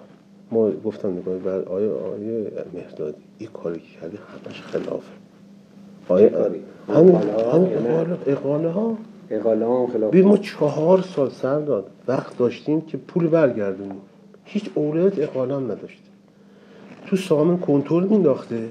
ما 0.52 0.72
گفتم 0.72 1.18
نگاه 1.18 1.38
بر 1.38 1.62
آیا 1.62 1.96
آیا 1.96 2.52
مهدادی 2.74 3.24
این 3.38 3.50
کاری 3.54 3.80
که 3.80 4.00
کردی 4.02 4.18
همش 4.18 4.62
خلافه. 4.62 5.12
آیا 6.08 6.30
کاری؟ 6.30 6.62
همین 6.88 7.16
اقاله 7.16 7.34
ها 7.34 7.52
همین؟ 7.52 8.98
اقاله 9.32 9.66
ها؟ 9.66 9.82
هم 9.82 9.88
خلاف. 9.88 10.16
ما 10.16 10.38
چهار 10.38 11.02
سال 11.02 11.30
سر 11.30 11.60
داد 11.60 11.88
وقت 12.08 12.38
داشتیم 12.38 12.82
که 12.82 12.98
پول 12.98 13.28
برگردونیم. 13.28 14.02
هیچ 14.44 14.70
اولویت 14.76 15.20
اقاله 15.20 15.56
هم 15.56 15.64
نداشتیم. 15.64 16.12
تو 17.08 17.16
سامن 17.16 17.58
کنترل 17.58 18.04
مینداخته 18.04 18.70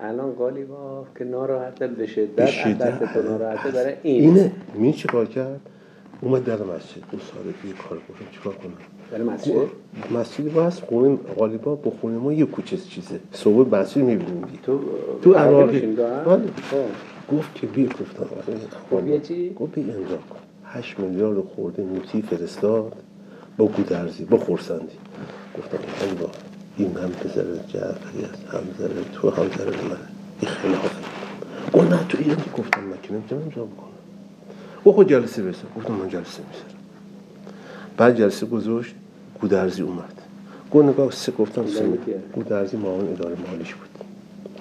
الان 0.00 0.32
قالیباف 0.32 1.06
که 1.18 1.24
ناراحته 1.24 1.86
به 1.86 2.06
شدت 2.06 2.36
به 2.36 2.46
شدت. 2.46 3.16
ناراحته 3.16 3.70
برای 3.70 3.94
این. 4.02 4.24
اینه. 4.24 4.52
می 4.74 4.92
چه 4.92 5.08
کار 5.08 5.26
کرد؟ 5.26 5.60
اومد 6.20 6.44
در 6.44 6.54
مسجد 6.54 7.00
دو 7.10 7.18
ساله 7.18 7.48
یه 7.66 7.72
کار 7.88 7.98
گفتم 7.98 8.24
چیکار 8.32 8.54
کنم؟ 8.54 8.72
برای 9.10 9.24
مسجد؟ 9.24 9.52
مسجد 10.10 10.52
با 10.52 10.62
هست 10.64 10.80
خونه 10.82 11.16
غالیبا 11.16 11.74
با 11.74 11.90
خونه 11.90 12.18
ما 12.18 12.32
یه 12.32 12.44
کوچه 12.44 12.76
چیزه. 12.76 13.20
صبح 13.32 13.76
مسجد 13.76 13.96
می‌بینیم 13.98 14.40
دیگه. 14.40 14.62
تو 14.62 14.80
تو 15.22 15.34
عراقی؟ 15.34 15.80
بله. 15.80 16.42
خب. 16.70 17.36
گفت 17.36 17.54
که 17.54 17.66
بیا 17.66 17.86
گفتم. 17.86 18.26
آره. 18.92 19.20
چی؟ 19.20 19.54
گفت 19.54 19.74
بیا 19.74 19.94
امضا 19.94 20.16
کن. 20.16 20.38
هشت 20.64 20.98
میلیارد 20.98 21.38
خورده 21.40 21.82
موتی 21.82 22.22
فرستاد 22.22 22.92
با 23.56 23.66
گودرزی 23.66 24.24
با 24.24 24.36
خورسندی 24.38 24.96
گفتم 25.58 25.78
با 26.20 26.30
این 26.76 26.96
هم 26.96 27.10
پسر 27.10 27.44
جعفری 27.68 28.24
است 28.24 28.44
هم 28.48 28.60
زره 28.78 28.94
تو 29.12 29.30
هم 29.30 29.48
زره 29.58 29.84
منه. 29.84 29.98
این 30.40 30.50
خلافه. 30.50 30.96
گفت 31.72 31.92
نه 31.92 32.04
تو 32.08 32.18
ایران 32.18 32.44
گفتم 32.58 32.84
من 32.84 32.96
که 33.02 33.12
نمی‌تونم 33.12 33.42
امضا 33.42 33.64
بکنم 33.64 33.95
گفت 34.86 34.96
خود 34.96 35.08
جلسه 35.08 35.42
بسر 35.42 35.62
گفتم 35.76 35.92
من 35.92 36.08
جلسه 36.08 36.42
میسرم 36.48 36.80
بعد 37.96 38.18
جلسه 38.18 38.46
گذاشت 38.46 38.94
گودرزی 39.40 39.82
اومد. 39.82 40.12
گفت 40.72 40.84
نگاه 40.84 41.10
سه 41.10 41.32
گفتم 41.32 41.66
سه 41.66 41.88
گودرزی 42.34 42.76
معاون 42.76 43.08
اداره 43.08 43.36
مالیش 43.50 43.74
بود. 43.74 43.88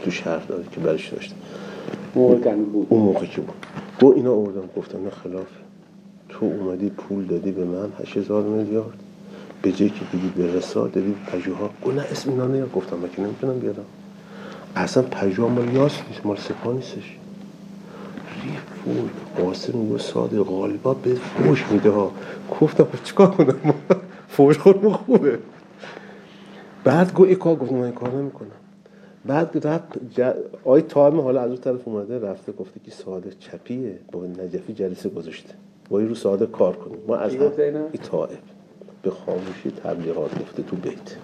تو 0.03 0.11
شهر 0.11 0.39
داره 0.39 0.63
که 0.71 0.79
برش 0.79 1.09
داشت 1.09 1.33
موقع 2.15 2.55
بود. 2.55 2.88
اون 2.89 3.01
موقع 3.01 3.25
که 3.25 3.41
بود. 3.41 3.55
گو 3.99 4.13
اینا 4.15 4.31
آوردم 4.31 4.69
گفتم 4.77 5.03
نه 5.03 5.09
خلافه 5.09 5.59
تو 6.29 6.45
اومدی 6.45 6.89
پول 6.89 7.25
دادی 7.25 7.51
به 7.51 7.65
من 7.65 7.89
8000 8.03 8.43
میلیارد. 8.43 8.99
به 9.61 9.71
جایی 9.71 9.91
که 9.91 10.17
بگی 10.17 10.29
به 10.29 10.53
رسا 10.53 10.88
دادی 10.88 11.15
پژوها 11.27 11.69
گو 11.81 11.91
نه 11.91 12.01
اسم 12.01 12.29
اینا 12.29 12.47
نیار 12.47 12.69
گفتم 12.69 12.97
من 12.97 13.09
که 13.15 13.21
نمی‌تونم 13.21 13.59
بیارم. 13.59 13.85
اصلا 14.75 15.03
پژوها 15.03 15.49
مال 15.49 15.73
یاس 15.73 15.99
نیست 16.09 16.25
مال 16.25 16.38
سپاه 16.38 16.73
نیستش. 16.73 17.17
فول 18.86 19.10
قاسم 19.43 19.78
میگو 19.78 19.98
صادق 19.98 20.38
غالبا 20.38 20.93
به 20.93 21.15
فوش 21.15 21.65
میده 21.71 21.89
ها. 21.89 22.12
گفتم 22.62 22.84
خب 22.84 23.04
چیکار 23.04 23.28
کنم؟ 23.28 23.56
فوش 24.36 24.58
خود 24.58 24.91
خوبه. 24.91 25.39
بعد 26.84 27.13
گو 27.13 27.24
این 27.24 27.36
کار 27.36 27.56
گفتم 27.56 27.76
من 27.76 27.84
این 27.84 27.93
کار 27.93 28.12
نمی‌کنم. 28.12 28.52
بعد 29.26 29.67
رفت 29.67 29.84
ج... 30.17 30.34
آی 30.65 30.82
تایم 30.82 31.19
حالا 31.19 31.41
از 31.41 31.50
اون 31.50 31.58
طرف 31.58 31.88
اومده 31.88 32.19
رفته 32.19 32.52
گفته 32.52 32.80
که 32.80 32.91
صادق 32.91 33.38
چپیه 33.39 34.00
با 34.12 34.26
نجفی 34.26 34.74
جلسه 34.74 35.10
گذاشته. 35.10 35.54
با 35.89 36.00
این 36.00 36.10
رو 36.10 36.15
صادق 36.15 36.52
کار 36.52 36.76
کنیم. 36.76 36.98
ما 37.08 37.15
از؟ 37.15 37.36
این 37.36 37.89
طائب 38.12 38.39
به 39.02 39.12
خاموشی 39.12 39.71
تبلیغات 39.84 40.41
گفته 40.41 40.63
تو 40.63 40.76
بیت. 40.76 41.15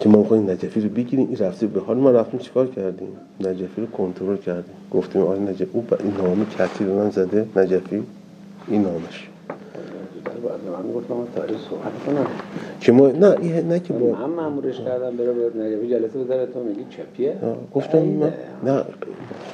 که 0.00 0.08
ما 0.08 0.18
می‌خوایم 0.18 0.50
نجفی 0.50 0.80
رو 0.80 0.88
بگیریم 0.88 1.26
این 1.28 1.36
رفته 1.36 1.66
به 1.66 1.80
حال 1.80 1.96
ما 1.96 2.10
رفتیم 2.10 2.40
چیکار 2.40 2.66
کردیم؟ 2.66 3.08
نجفی 3.40 3.80
رو 3.80 3.86
کنترل 3.86 4.36
کردیم. 4.36 4.74
گفتیم 4.90 5.22
آقای 5.22 5.40
نجفی 5.40 5.70
او 5.72 5.84
این 6.04 6.12
نامه 6.14 6.44
کتی 6.44 6.84
رو 6.84 6.98
من 6.98 7.10
زده 7.10 7.46
نجفی 7.56 8.02
این 8.68 8.82
نامش. 8.82 9.28
که 12.80 12.92
ما 12.92 13.08
نه 13.08 13.36
این 13.40 13.68
نه 13.68 13.80
که 13.80 13.92
با 13.92 14.06
من 14.06 14.34
مامورش 14.34 14.80
کردم 14.80 15.16
بره 15.16 15.32
به 15.32 15.62
نجفی 15.62 15.90
جلسه 15.90 16.18
بذاره 16.24 16.46
تو 16.46 16.60
میگی 16.60 16.80
چپیه؟ 16.90 17.36
گفتم 17.74 17.98
من 17.98 18.32
نه 18.64 18.82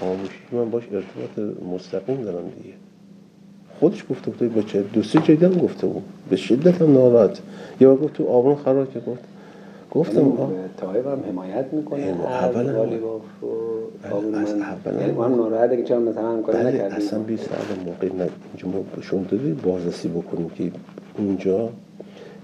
خاموشی 0.00 0.38
من 0.52 0.70
باش 0.70 0.82
ارتباط 0.92 1.54
مستقیم 1.72 2.22
دارم 2.22 2.44
دیگه. 2.62 2.74
خودش 3.80 4.04
گفته 4.10 4.30
بود 4.30 4.54
بچه 4.54 4.82
دو 4.82 5.02
سه 5.02 5.18
جایی 5.18 5.58
گفته 5.60 5.86
بود. 5.86 6.02
به 6.30 6.36
شدت 6.36 6.82
هم 6.82 6.92
ناراحت. 6.92 7.40
بار 7.80 7.96
گفت 7.96 8.14
تو 8.14 8.26
آبون 8.28 8.56
خراب 8.56 8.92
که 8.92 9.00
گفت 9.00 9.33
گفتم 9.94 10.32
تایب 10.76 11.06
هم 11.06 11.18
حمایت 11.28 11.66
می‌کنه 11.72 12.02
اول 12.02 12.68
از 14.34 14.52
اول 14.52 15.00
یعنی 15.00 15.12
هم 15.12 15.34
ناراحته 15.34 15.76
که 15.76 15.82
چرا 15.82 16.00
مثلا 16.00 16.32
هم 16.32 16.42
کاری 16.42 16.58
بله 16.58 16.68
نکردیم. 16.72 16.96
اصلا 16.96 17.18
بی 17.18 17.36
سال 17.36 17.56
موقع 17.86 18.06
نه. 18.06 18.28
اینجا 18.54 18.78
ما 18.78 19.02
شما 19.02 19.22
داده 19.30 19.54
بازرسی 19.54 20.08
بکنیم 20.08 20.48
که 20.50 20.70
اونجا 21.18 21.68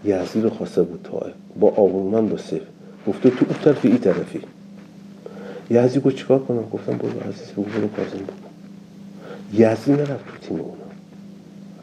یزدی 0.04 0.40
رو 0.40 0.50
خواسته 0.50 0.82
بود 0.82 1.00
تایب 1.04 1.34
با 1.60 1.68
آبونمن 1.68 2.28
با 2.28 2.36
صفر 2.36 2.60
گفته 3.08 3.30
تو 3.30 3.46
اون 3.48 3.58
طرفی 3.64 3.88
این 3.88 3.98
طرفی. 3.98 4.40
یزدی 5.70 6.00
گفت 6.00 6.16
چیکار 6.16 6.38
کنم؟ 6.38 6.64
گفتم 6.72 6.96
برو 6.96 7.20
عزیز 7.28 7.52
بگو 7.52 7.62
برو 7.62 7.88
کازم 7.88 8.24
بکن. 8.24 8.50
یزدی 9.54 9.92
نرفت 9.92 10.24
تو 10.26 10.48
تیم 10.48 10.60
اونا. 10.60 10.89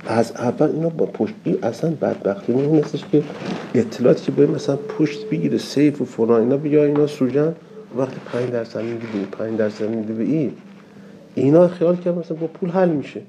از 0.08 0.32
اول 0.32 0.72
اینا 0.72 0.90
با 0.90 1.06
پشت 1.06 1.34
این 1.44 1.58
اصلا 1.64 1.90
بدبختی 1.92 2.54
اون 2.54 2.80
هستش 2.80 3.04
که 3.12 3.24
اطلاعاتی 3.76 4.26
که 4.26 4.32
باید 4.32 4.50
مثلا 4.50 4.76
پشت 4.76 5.30
بگیره 5.30 5.58
سیف 5.58 6.02
و 6.02 6.06
فلان 6.06 6.42
اینا 6.42 6.58
بیا 6.58 6.84
اینا 6.84 7.08
سوجن 7.08 7.56
وقتی 7.98 8.16
5 8.26 8.50
درصد 8.50 8.82
میده 8.82 9.06
به 9.14 9.26
5 9.32 9.58
درصد 9.58 9.90
میده 9.90 10.14
به 10.14 10.24
این. 10.24 10.52
اینا 11.36 11.68
خیال 11.68 11.96
کرد 11.96 12.18
مثلا 12.18 12.38
با 12.38 12.48
پول 12.48 12.70
حل 12.70 12.90
میشه. 12.90 13.22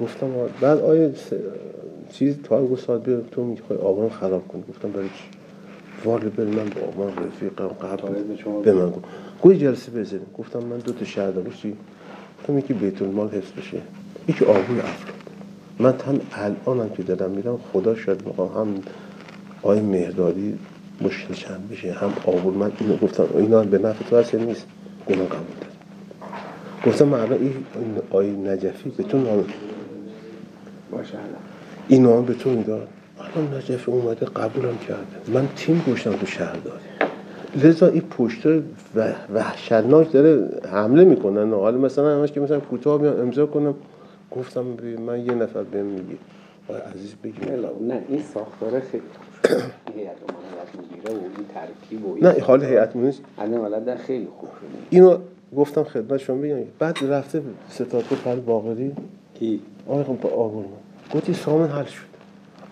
گفتم. 0.00 0.26
بعد 0.60 0.78
آیه 0.78 1.12
س... 1.14 1.32
چیز 2.12 2.36
تا 2.44 2.66
گفت 2.66 2.86
ساعت 2.86 3.02
بیا 3.02 3.20
تو 3.30 3.44
می‌خوای 3.44 3.78
آبان 3.78 4.08
خراب 4.08 4.48
کنی 4.48 4.62
گفتم 4.68 4.90
برای 4.90 5.08
چی؟ 5.08 5.24
والا 6.04 6.30
بر 6.36 6.44
من 6.44 6.54
با 6.54 6.86
آبان 6.86 7.12
رفیقم 7.26 7.66
قبل 7.68 8.12
به 8.62 8.72
من 8.72 8.90
گفت 8.90 9.04
گوی 9.42 9.58
جلسه 9.58 9.90
بزنیم. 9.90 10.26
گفتم 10.38 10.58
من 10.58 10.78
دو 10.78 10.92
تا 10.92 11.04
شهر 11.04 11.30
دارم. 11.30 11.50
چی؟ 11.50 11.76
گفتم 12.40 12.58
یکی 12.58 12.72
بیت 12.74 13.02
المال 13.02 13.28
حفظ 13.28 13.52
بشه. 13.58 13.78
یکی 14.28 14.44
آبوی 14.44 14.80
افراد 14.80 15.15
من 15.78 15.94
هم 16.06 16.20
الانم 16.32 16.88
که 16.88 17.02
دارم 17.02 17.30
میرم 17.30 17.58
خدا 17.72 17.94
شاید 17.94 18.26
می‌خوام 18.26 18.48
هم 18.48 18.74
آی 19.62 19.80
مهدادی 19.80 20.58
مشکل 21.00 21.34
چند 21.34 21.68
بشه 21.70 21.92
هم 21.92 22.12
آبور 22.26 22.52
من 22.52 22.72
اینو 22.80 22.96
گفتم. 22.96 23.24
اینا 23.38 23.62
به 23.62 23.78
نفع 23.78 24.04
تو 24.04 24.16
هست 24.16 24.34
نیست؟ 24.34 24.66
گناه 25.08 25.26
قبول 25.26 25.56
دارم. 25.60 25.72
گفتم 26.86 27.04
من 27.04 27.20
الان 27.20 27.38
این 27.40 27.54
آی 28.10 28.30
نجفی 28.30 28.90
به 28.90 29.02
تو 29.02 29.18
نام 29.18 29.44
این 31.88 32.02
نام 32.02 32.24
به 32.24 32.34
تو 32.34 32.50
می‌داد؟ 32.50 32.88
الان 33.20 33.54
نجفی 33.54 33.90
اومده 33.90 34.26
قبولم 34.26 34.78
کرده. 34.88 35.32
من 35.34 35.48
تیم 35.56 35.82
گوشتم 35.86 36.12
تو 36.12 36.26
شهر 36.26 36.56
داری 36.56 36.84
لذا 37.64 37.86
این 37.86 38.02
پشت 38.18 38.46
و 38.46 38.60
وحشتناک 39.34 40.12
داره 40.12 40.48
حمله 40.72 41.04
می‌کنن 41.04 41.52
حالا 41.52 41.78
مثلا 41.78 42.18
همش 42.18 42.32
که 42.32 42.40
مثلا 42.40 42.60
کوتاه 42.60 42.98
بیان 42.98 43.20
امضا 43.20 43.46
کنم. 43.46 43.74
گفتم 44.30 44.62
من 45.06 45.26
یه 45.26 45.34
نفر 45.34 45.62
بهم 45.62 45.86
میگه. 45.86 46.16
عزیز 46.94 47.14
بگیم 47.24 47.66
نه 47.80 48.02
این 48.08 48.22
ساختاره 48.22 48.80
خیلی 48.80 49.02
هیئت 49.96 50.16
می‌گیره 50.78 51.14
و 51.14 51.22
این 51.22 51.46
ترکیب 51.54 52.06
و 52.06 52.14
این 52.14 52.26
نه 52.26 52.44
حال 52.44 52.64
هیئت 52.64 52.96
مدیره 52.96 53.14
الان 53.38 53.96
خیلی 53.96 54.28
خوب 54.40 54.48
اینو 54.90 55.18
گفتم 55.56 55.82
خدمت 55.84 56.16
شما 56.16 56.36
بگم. 56.36 56.56
بعد 56.78 56.98
رفته 57.02 57.42
ستادگاه 57.68 58.18
پر 58.24 58.34
باقری. 58.34 58.92
کی؟ 59.34 59.60
آقای 59.88 60.04
خب 60.04 60.20
با 60.20 60.64
گفتی 61.14 61.34
سامن 61.34 61.68
حل 61.68 61.84
شد. 61.84 62.06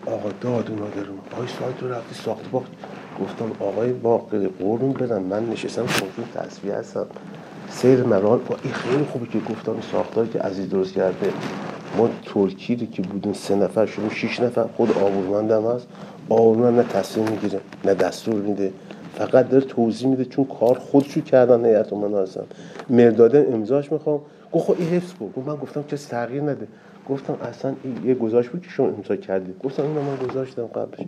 آقا 0.05 0.29
داد 0.41 0.69
اونا 0.69 0.87
درون 0.89 1.19
آقای 1.33 1.47
ساعت 1.47 1.83
رو 1.83 1.91
رفتی 1.91 2.15
ساخت 2.15 2.51
باخت. 2.51 2.71
گفتم 3.21 3.51
آقای 3.59 3.93
باقری 3.93 4.47
قرون 4.47 4.93
بدم. 4.93 5.23
من 5.23 5.49
نشستم 5.49 5.85
کنتون 5.85 6.25
تصویه 6.33 6.75
هستم. 6.75 7.07
سیر 7.75 8.03
مرال 8.03 8.39
با 8.39 8.55
این 8.63 8.73
خیلی 8.73 9.03
خوبه 9.03 9.25
که 9.27 9.39
گفتم 9.39 9.75
ساختاری 9.91 10.29
که 10.29 10.39
عزیز 10.39 10.69
درست 10.69 10.93
کرده. 10.93 11.31
ما 11.97 12.09
ترکی 12.25 12.75
رو 12.75 12.85
که 12.85 13.01
بودیم 13.01 13.33
سه 13.33 13.55
نفر 13.55 13.85
شدیم 13.85 14.09
شش 14.09 14.39
نفر 14.39 14.63
خود 14.77 14.91
آبورمندم 14.91 15.67
هست. 15.71 15.87
آبورمند 16.29 16.79
نه 16.79 16.83
تصمیم 16.83 17.29
می‌گیره 17.29 17.59
نه 17.85 17.93
دستور 17.93 18.35
میده. 18.35 18.71
فقط 19.15 19.49
داره 19.49 19.65
توضیح 19.65 20.07
میده 20.07 20.25
چون 20.25 20.45
کار 20.59 20.79
خودشو 20.79 21.21
کردن 21.21 21.65
هیئت 21.65 21.93
من 21.93 22.13
هستن. 22.13 22.43
مرداده 22.89 23.47
امضاش 23.53 23.91
می‌خوام. 23.91 24.19
گفت 24.51 24.65
خب 24.65 24.75
این 24.79 24.89
حفظ 24.89 25.13
گفت 25.35 25.47
من 25.47 25.55
گفتم 25.55 25.83
کسی 25.83 26.09
تغییر 26.09 26.43
نده. 26.43 26.67
گفتم 27.09 27.33
اصلا 27.49 27.73
یه 28.05 28.13
گذاشت 28.13 28.49
بود 28.49 28.61
که 28.61 28.69
شما 28.69 28.87
امضا 28.87 29.15
کردید. 29.15 29.55
گفتم 29.63 29.83
اینو 29.83 30.01
من 30.01 30.27
گذاشتم 30.27 30.65
قبلش. 30.65 31.07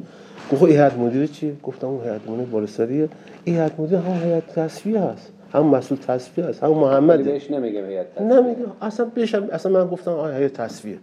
گفت 0.51 0.61
خب 0.61 0.67
هیئت 0.67 0.97
مدیره 0.97 1.27
چیه؟ 1.27 1.53
گفتم 1.63 1.87
اون 1.87 2.03
هیئت 2.03 2.29
مدیره 2.29 2.45
بالاسریه 2.45 3.09
این 3.43 3.55
هیئت 3.55 3.79
مدیره 3.79 4.01
هم 4.01 4.23
هیئت 4.23 4.47
تصفیه 4.47 5.01
هست. 5.01 5.31
هم 5.53 5.65
مسئول 5.65 5.97
تصفیه 5.97 6.45
هست 6.45 6.63
هم 6.63 6.69
محمد. 6.69 7.23
بهش 7.23 7.51
نمیگم 7.51 7.85
هیئت. 7.85 8.21
نمیگه. 8.21 8.65
اصلا 8.81 9.05
بشم 9.15 9.47
اصلا 9.51 9.71
من 9.71 9.87
گفتم 9.87 10.11
آیا 10.11 10.37
هیئت 10.37 10.53
تصفیه. 10.53 10.97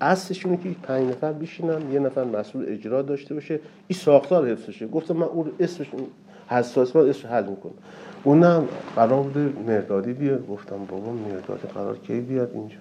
اصلش 0.00 0.46
اینه 0.46 0.56
که 0.56 0.68
پنج 0.82 1.08
نفر 1.08 1.32
بشینن 1.32 1.92
یه 1.92 1.98
نفر 1.98 2.24
مسئول 2.24 2.64
اجرا 2.68 3.02
داشته 3.02 3.34
باشه. 3.34 3.60
این 3.88 3.98
ساختار 3.98 4.48
حفظ 4.48 4.68
بشه. 4.68 4.86
گفتم 4.86 5.16
من 5.16 5.26
اون 5.26 5.50
اسمش 5.60 5.86
حساس 6.48 6.96
من 6.96 7.08
اسمش 7.08 7.24
حل 7.24 7.44
می‌کنم. 7.46 7.72
اونم 8.24 8.68
قرار 8.96 9.22
بوده 9.22 9.52
مردادی 9.66 10.12
بیاد. 10.12 10.46
گفتم 10.46 10.76
بابا 10.88 11.12
مردادی 11.12 11.68
قرار 11.74 11.98
کی 11.98 12.20
بیاد 12.20 12.50
اینجا؟ 12.54 12.76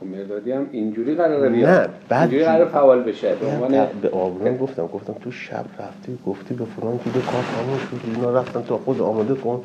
خب 0.00 0.06
مردادی 0.06 0.52
هم 0.52 0.66
اینجوری 0.72 1.14
قراره 1.14 1.48
بیاد. 1.48 1.68
نه، 1.68 1.88
بعد 2.08 2.20
اینجوری 2.20 2.44
قرار 2.44 2.68
فعال 2.68 3.02
بشه. 3.02 3.34
به 3.34 3.46
عنوان 3.46 3.86
به 4.02 4.08
آبرون 4.08 4.56
گفتم. 4.56 4.86
گفتم 4.86 5.14
تو 5.20 5.30
شب 5.30 5.64
رفتی 5.78 6.18
گفتی 6.26 6.54
به 6.54 6.64
فلان 6.64 6.98
که 6.98 7.10
کار 7.10 7.44
تموم 7.56 7.78
شد. 7.78 8.16
اینا 8.16 8.40
رفتن 8.40 8.62
تا 8.62 8.78
خود 8.78 9.00
آماده 9.00 9.34
کن. 9.34 9.62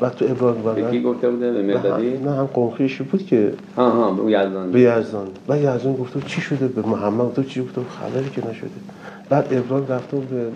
بعد 0.00 0.14
تو 0.14 0.24
ابراهیم 0.24 0.74
به 0.74 0.90
کی 0.90 1.02
گفته 1.02 1.30
بوده 1.30 1.52
به 1.52 1.62
نه 2.24 2.30
هم 2.30 2.46
قنخیشی 2.46 3.04
بود 3.04 3.26
که 3.26 3.52
ها 3.76 3.90
ها 3.90 4.10
به 4.10 4.32
یزدان. 4.32 4.72
به 4.72 4.80
یزدان. 4.80 5.28
و 5.48 5.58
یزدان 5.58 5.96
گفته 5.96 6.20
چی 6.20 6.40
شده؟ 6.40 6.68
به 6.68 6.82
محمد 6.82 7.26
گفته 7.26 7.44
چی؟ 7.44 7.62
گفته 7.62 7.80
خبری 8.00 8.30
که 8.30 8.48
نشده. 8.48 8.70
بعد 9.28 9.46
ابراهیم 9.50 9.86
رفته 9.88 10.16
بود 10.16 10.30
به 10.30 10.46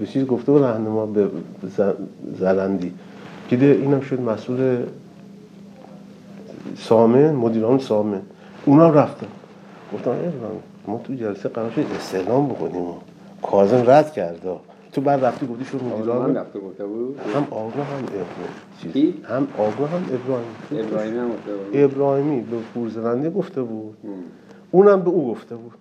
به 0.00 0.06
چیز 0.06 0.26
گفته 0.26 0.52
راهنما 0.52 1.06
به 1.06 1.28
زلندی 2.38 2.92
که 3.48 3.56
اینم 3.56 4.00
شد 4.00 4.20
مسئول 4.20 4.76
سامن 6.78 7.32
مدیران 7.32 7.78
سامن. 7.78 8.20
اونا 8.64 8.90
رفتن. 8.90 9.26
گفتم 9.94 10.10
ای 10.10 10.16
ابراهیم 10.16 10.62
ما 10.86 11.00
تو 11.04 11.14
جلسه 11.14 11.48
قرار 11.48 11.70
شد 11.70 11.84
استعلام 11.98 12.48
بکنیم. 12.48 12.84
کاظم 13.42 13.90
رد 13.90 14.12
کرد. 14.12 14.46
تو 14.92 15.00
بعد 15.00 15.24
رفتی 15.24 15.46
گفتی 15.46 15.64
شو 15.64 15.78
من 15.84 15.92
مدیران 15.92 16.36
رفته 16.36 16.58
گفته 16.58 16.86
بود؟ 16.86 17.18
هم 17.34 17.46
آقا 17.50 17.82
هم 17.82 18.04
ابراهیم. 18.04 18.92
کی؟ 18.92 19.14
هم 19.24 19.48
آقا 19.58 19.86
هم 19.86 20.04
ابراهیم. 20.12 20.86
ابراهیمی 20.88 21.18
هم 21.18 21.28
گفته 21.28 21.52
بود. 21.52 21.76
ابراهیمی 21.76 22.40
به 22.40 22.56
پورزننده 22.74 23.30
گفته 23.30 23.62
بود. 23.62 23.96
اونم 24.70 25.00
به 25.02 25.10
او 25.10 25.30
گفته 25.30 25.56
بود. 25.56 25.72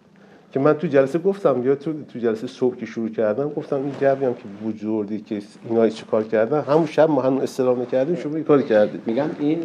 که 0.52 0.60
من 0.60 0.74
تو 0.74 0.88
جلسه 0.88 1.20
گفتم 1.20 1.64
یا 1.66 1.76
تو 1.76 1.94
تو 2.14 2.20
جلسه 2.20 2.48
صبح 2.48 2.76
که 2.76 2.86
شروع 2.86 3.10
کردم 3.10 3.50
گفتم 3.50 3.76
این 3.76 3.92
جوی 4.02 4.26
هم 4.26 4.34
که 4.34 4.44
وجودی 4.66 5.22
که 5.22 5.42
اینا 5.70 5.90
چه 5.90 6.06
کار 6.06 6.24
کردن 6.24 6.62
همون 6.62 6.86
شب 6.86 7.10
ما 7.10 7.22
هنوز 7.22 7.42
استلام 7.42 7.82
نکردیم 7.82 8.16
شما 8.16 8.36
این 8.36 8.44
کاری 8.44 8.64
کردید. 8.64 9.02
میگم 9.06 9.30
این 9.40 9.60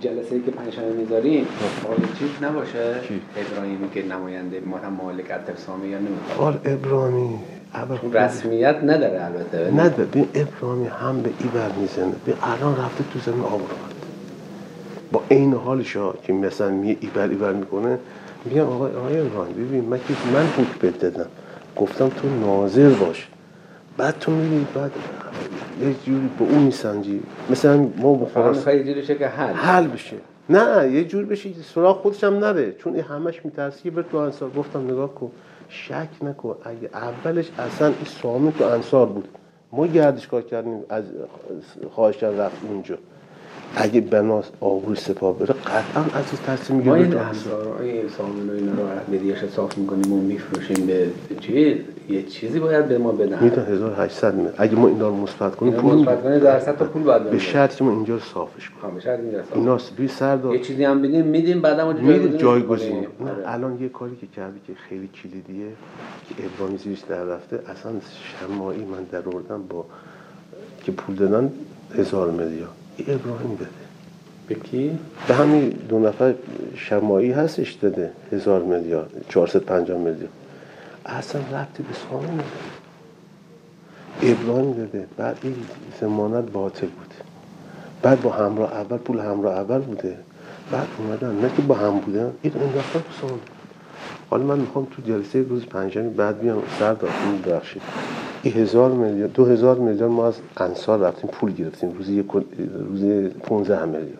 جلسه 0.00 0.34
ای 0.34 0.42
که 0.42 0.50
پنجشنبه 0.50 0.92
می‌ذاریم 0.92 1.46
حال 1.86 1.96
چیز 2.18 2.28
نباشه؟ 2.42 2.94
ابراهیمی 3.36 3.90
که 3.90 4.06
نماینده 4.06 4.62
ما 4.66 4.76
هم 4.76 4.92
مالک 4.92 5.30
یا 5.30 5.98
نمی‌خواد 5.98 6.54
آل 6.64 6.72
ابراهیمی. 6.72 7.38
رسمیت 8.12 8.76
نداره 8.82 9.24
البته. 9.24 9.70
نه 9.70 9.88
ببین 9.88 10.28
ابراهیمی 10.34 10.86
هم 10.86 11.22
به 11.22 11.30
ای 11.40 11.48
بر 11.48 11.72
می‌زنه. 11.80 12.12
به 12.24 12.34
الان 12.42 12.76
رفته 12.76 13.04
تو 13.12 13.18
زمین 13.18 13.44
آبرومند 13.44 13.94
با 15.12 15.22
عین 15.30 15.54
حالش 15.54 15.96
ها 15.96 16.14
که 16.22 16.32
مثلا 16.32 16.70
می 16.70 16.96
ای 17.00 17.08
بر 17.14 17.28
ای 17.28 17.34
بر 17.34 17.52
می‌کنه 17.52 17.98
میگم 18.44 18.62
آقای 18.62 18.94
آقای 18.94 19.20
ابراهیم 19.20 19.54
ببین 19.54 19.84
من 19.84 19.98
که 19.98 20.14
من 20.34 20.46
حکم 20.46 20.98
دادم. 20.98 21.26
گفتم 21.76 22.08
تو 22.08 22.28
ناظر 22.28 22.88
باش. 22.88 23.28
بعد 23.96 24.14
تو 24.20 24.32
میری 24.32 24.66
بعد 24.74 24.90
یه 25.82 25.94
جوری 26.06 26.30
به 26.38 26.44
اون 26.44 26.62
میسنجی. 26.62 27.20
مثلا 27.50 27.88
ما 27.96 28.14
بخواست 28.14 28.64
که 29.18 29.28
حل. 29.28 29.54
حل 29.54 29.86
بشه. 29.86 30.16
نه 30.50 30.92
یه 30.92 31.04
جور 31.04 31.24
بشه 31.24 31.50
سراغ 31.74 32.02
خودش 32.02 32.24
هم 32.24 32.34
نره. 32.34 32.72
چون 32.72 32.94
این 32.94 33.04
همش 33.04 33.44
میترسی 33.44 33.82
که 33.82 33.90
بر 33.90 34.02
تو 34.02 34.16
انصار 34.16 34.50
گفتم 34.56 34.84
نگاه 34.84 35.14
کن. 35.14 35.30
شک 35.68 36.08
نکن. 36.22 36.56
اگه 36.64 36.90
اولش 36.92 37.50
اصلا 37.58 37.86
این 37.86 37.96
سامی 38.22 38.52
تو 38.52 38.64
انصار 38.64 39.06
بود. 39.06 39.28
ما 39.72 39.86
گردش 39.86 40.28
کار 40.28 40.42
کردیم 40.42 40.80
از 40.88 41.04
خواهش 41.90 42.16
کرد 42.16 42.40
رفت 42.40 42.56
اونجا. 42.68 42.98
اگه 43.76 44.00
بنا 44.00 44.42
آبروی 44.60 44.96
سپاه 44.96 45.38
بره 45.38 45.54
قطعا 45.54 46.02
از 46.02 46.24
این 46.32 46.42
تصمیم 46.46 46.82
ما 46.82 46.94
می‌گیره 46.94 47.20
این 47.20 47.28
های 47.78 48.08
سامن 48.08 48.50
و 48.50 48.52
اینا 48.52 48.72
رو 48.72 48.88
بدیش 49.12 49.44
صاف 49.44 49.78
می‌کنیم 49.78 50.12
و 50.12 50.20
میفروشیم 50.20 50.86
به 50.86 51.10
چی 51.40 51.84
یه 52.08 52.22
چیزی 52.22 52.58
باید 52.60 52.88
به 52.88 52.98
ما 52.98 53.12
بدن. 53.12 53.44
میدن 53.44 53.66
1800 53.72 54.34
میلیون 54.34 54.54
اگه 54.58 54.74
ما 54.74 54.88
اینا 54.88 55.08
رو 55.08 55.16
مثبت 55.16 55.56
کنیم 55.56 55.72
پول 55.72 55.94
مثبت 55.94 56.22
کنه 56.22 56.38
درصد 56.38 56.76
تا 56.76 56.84
پول 56.84 57.02
باید 57.02 57.30
به. 57.30 57.38
شرطی 57.38 57.76
که 57.76 57.84
ما 57.84 57.90
اینجا 57.90 58.14
رو 58.14 58.20
صافش 58.20 58.70
کنیم. 58.70 58.94
به 58.94 59.00
شرط 59.00 59.20
این 59.20 59.30
درصد. 59.30 59.54
اینا 59.54 59.78
روی 59.98 60.08
سردار 60.08 60.54
یه 60.54 60.60
چیزی 60.60 60.84
هم 60.84 61.02
بدیم 61.02 61.24
میدیم 61.24 61.60
بعدم 61.60 61.86
اونجا 61.86 62.02
میره 62.02 62.38
جایگزین 62.38 62.96
آره. 62.96 63.32
الان 63.46 63.82
یه 63.82 63.88
کاری 63.88 64.16
که 64.16 64.26
کرده 64.26 64.56
که 64.66 64.72
خیلی 64.88 65.08
کلیدیه 65.22 65.66
که 66.28 66.34
ابراهیمی 66.44 66.78
زیرش 66.78 67.00
در 67.00 67.24
رفته 67.24 67.60
اصلا 67.70 67.92
شمایی 68.40 68.84
من 68.84 69.04
در 69.12 69.28
آوردم 69.28 69.62
با 69.68 69.84
که 70.84 70.92
پول 70.92 71.16
دادن 71.16 71.52
هزار 71.94 72.30
میلیارد 72.30 72.70
این 72.96 73.14
ابراهیم 73.14 73.50
داده 73.50 73.70
به 74.48 74.54
کی؟ 74.54 74.98
به 75.28 75.34
همین 75.34 75.68
دو 75.68 75.98
نفر 75.98 76.34
شمایی 76.74 77.30
هستش 77.30 77.72
داده 77.72 78.12
هزار 78.32 78.62
میلیارد 78.62 79.10
450 79.28 79.98
میلیارد 79.98 80.45
اصلا 81.06 81.40
ربطی 81.40 81.82
به 81.82 81.94
سامن 81.94 82.24
نداره. 82.24 82.46
ابراهیم 84.22 84.72
داده 84.72 85.06
بعد 85.16 85.38
این 85.42 85.54
زمانت 86.00 86.44
باطل 86.50 86.86
بوده 86.86 87.14
بعد 88.02 88.22
با 88.22 88.30
همراه 88.30 88.72
اول 88.72 88.96
پول 88.96 89.18
همراه 89.18 89.54
اول 89.54 89.78
بوده. 89.78 90.18
بعد 90.72 90.86
اومدن 90.98 91.40
نه 91.40 91.50
که 91.56 91.62
با 91.62 91.74
هم 91.74 91.98
بودن 91.98 92.32
این 92.42 92.52
انداختن 92.56 92.98
تو 92.98 93.26
سامن 93.26 93.40
حالا 94.30 94.44
من 94.44 94.58
می‌خوام 94.58 94.86
تو 94.90 95.02
جلسه 95.02 95.42
روز 95.42 95.66
پنجمی 95.66 96.10
بعد 96.10 96.40
بیام 96.40 96.62
سر 96.78 96.94
دارتون 96.94 97.42
ببخشید 97.46 97.82
این 98.42 98.54
هزار 98.54 98.90
میلیارد 98.90 99.32
دو 99.32 99.44
هزار 99.44 99.78
میلیارد 99.78 100.10
ما 100.10 100.26
از 100.26 100.34
انصار 100.56 100.98
رفتیم 100.98 101.30
پول 101.30 101.52
گرفتیم. 101.52 101.92
روزی 101.92 102.12
یک 102.12 102.26
روز 102.90 103.30
15 103.42 103.84
میلیارد 103.84 104.18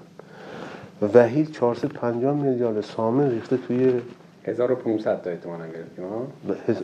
وحید 1.15 1.53
450 1.53 2.35
میلیارد 2.35 2.81
سامن 2.81 3.31
ریخته 3.31 3.57
توی 3.57 3.93
1500 4.47 5.23
تا 5.23 5.31
احتمالاً 5.31 5.67
گرفتیم 5.67 6.05
ها. 6.05 6.27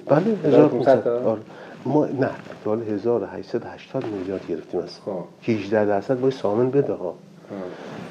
بله 0.06 0.36
1500 0.44 0.46
1500 0.46 1.04
تا؟ 1.04 1.38
ما 1.84 2.06
نه 2.06 2.30
سال 2.64 2.82
1880 2.82 4.04
میلیارد 4.06 4.46
گرفتیم 4.48 4.80
از 4.80 4.98
خب. 5.04 5.24
18 5.42 5.84
درصد. 5.84 6.20
باید 6.20 6.34
سامن 6.34 6.70
بده 6.70 6.92
ها 6.92 7.14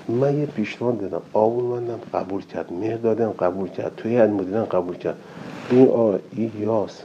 من 0.07 0.39
یه 0.39 0.45
پیشنهاد 0.45 1.01
دادم. 1.01 1.21
آبورمندم 1.33 1.99
قبول 2.13 2.45
کرد. 2.45 2.73
مهدادم 2.73 3.29
قبول 3.29 3.69
کرد. 3.69 3.91
توی 3.97 4.11
هیئت 4.11 4.29
مدیران 4.29 4.65
قبول 4.65 4.95
کرد. 4.95 5.17
این 5.69 5.89
آ 5.89 6.13
این 6.31 6.51
یاس. 6.59 7.03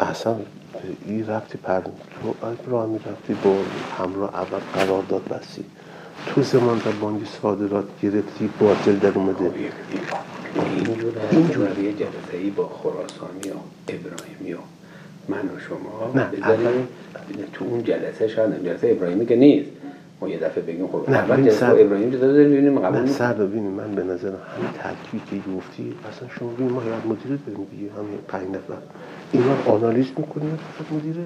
اصلا 0.00 0.36
این 1.06 1.26
رفتی 1.26 1.58
پر 1.58 1.80
تو 2.64 2.70
راه 2.70 2.86
می‌رفتی 2.86 3.34
با 3.44 3.56
همراه 3.98 4.34
اول 4.34 4.58
قرارداد 4.74 5.28
بستی 5.28 5.64
تو 6.26 6.42
زمان 6.42 6.78
در 6.78 6.90
بانک 6.90 7.26
صادرات 7.42 7.84
گرفتی 8.02 8.50
باطل 8.60 8.96
در 8.96 9.12
اومده. 9.14 9.50
اینجور 11.30 11.78
یه 11.78 11.92
جلسه 11.92 12.36
ای 12.42 12.50
با 12.50 12.68
خراسانی 12.68 13.50
و 13.50 13.58
ابراهیمی 13.88 14.52
و 14.52 14.58
من 15.28 15.38
و 15.38 15.60
شما 15.68 16.12
نه، 16.14 16.24
بذاریم 16.24 16.88
تو 17.52 17.64
اون 17.64 17.84
جلسه 17.84 18.28
شاید 18.28 18.52
هم 18.52 18.62
جلسه 18.64 18.88
ابراهیمی 18.88 19.26
که 19.26 19.36
نیست. 19.36 19.70
ما 20.20 20.28
یه 20.28 20.38
دفعه 20.38 20.64
بگیم 20.64 20.86
خب 20.86 21.10
نه، 21.10 21.16
اول 21.16 21.42
جلسه 21.42 21.66
ابراهیم 21.66 22.10
جلسه 22.10 22.28
بذاریم 22.28 22.50
ببینیم 22.50 22.78
قبول 22.78 22.98
من 22.98 23.04
نیست. 23.04 23.18
سر 23.18 23.32
ببینید 23.32 23.72
من 23.72 23.94
به 23.94 24.02
نظرم 24.02 24.40
همین 24.56 24.70
ترکیبی 24.82 25.42
که 25.44 25.50
گفتی 25.56 25.94
اصلا 26.10 26.28
شما 26.38 26.48
ببین 26.48 26.68
ما 26.68 26.80
هیئت 26.80 27.06
مدیره 27.06 27.38
داریم 27.46 27.66
دیگه 27.70 27.92
همین 27.92 28.18
پنج 28.28 28.48
نفر. 28.48 28.80
اینا 29.32 29.54
آنالیز 29.66 30.06
می‌کنیم 30.16 30.58
مدیره 30.92 31.24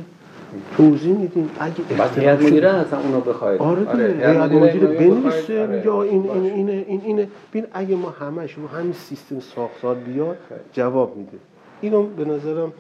توضیح 0.76 1.16
میدیم. 1.16 1.50
اگه 1.60 1.74
اختلاف 2.00 2.40
شد- 2.40 2.46
مدیره 2.46 2.68
اصلا 2.74 3.00
اونو 3.00 3.20
بخواید. 3.20 3.60
آره 3.60 3.80
دیگه 3.84 4.06
هیئت 4.06 4.50
هیئت 4.50 4.52
مدیره 4.52 4.88
ابراهیمی 4.88 5.20
بخواید، 5.20 5.46
بنویسه 5.46 5.62
آره، 5.62 5.86
یا 5.86 6.02
این 6.02 6.30
این. 6.30 6.44
اینه 6.52 6.84
این 6.88 7.00
اینه. 7.04 7.28
ببین 7.50 7.66
اگه 7.72 7.96
ما 7.96 8.10
همش 8.10 8.52
رو 8.54 8.66
همین 8.68 8.92
سیستم 8.92 9.40
ساختار 9.40 9.94
بیاد 9.94 10.36
جواب 10.72 11.16
میده. 11.16 11.38
اینو 11.80 12.02
به 12.02 12.24
نظرم 12.24 12.72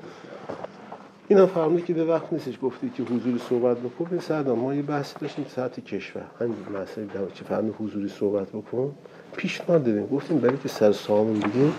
اینا 1.28 1.46
فرمودی 1.46 1.82
که 1.82 1.94
به 1.94 2.04
وقت 2.04 2.32
نیستش 2.32 2.54
گفتی 2.62 2.90
که 2.96 3.02
حضوری 3.02 3.40
صحبت 3.48 3.76
بکن. 3.78 4.04
به 4.10 4.20
سردار 4.20 4.56
ما 4.56 4.74
یه 4.74 4.82
بحثی 4.82 5.14
داشتیم 5.20 5.44
ساعت 5.56 5.80
کشور. 5.84 6.22
همین 6.40 6.54
مسئله 6.82 7.06
که 7.34 7.44
فرمود 7.44 7.74
حضوری 7.80 8.08
صحبت 8.08 8.48
بکن. 8.48 8.92
پیشنهاد 9.36 9.84
دادیم. 9.84 10.06
گفتیم 10.06 10.38
برای 10.38 10.56
که 10.62 10.68
سر 10.68 10.92
سامون 10.92 11.40
بگیم 11.40 11.72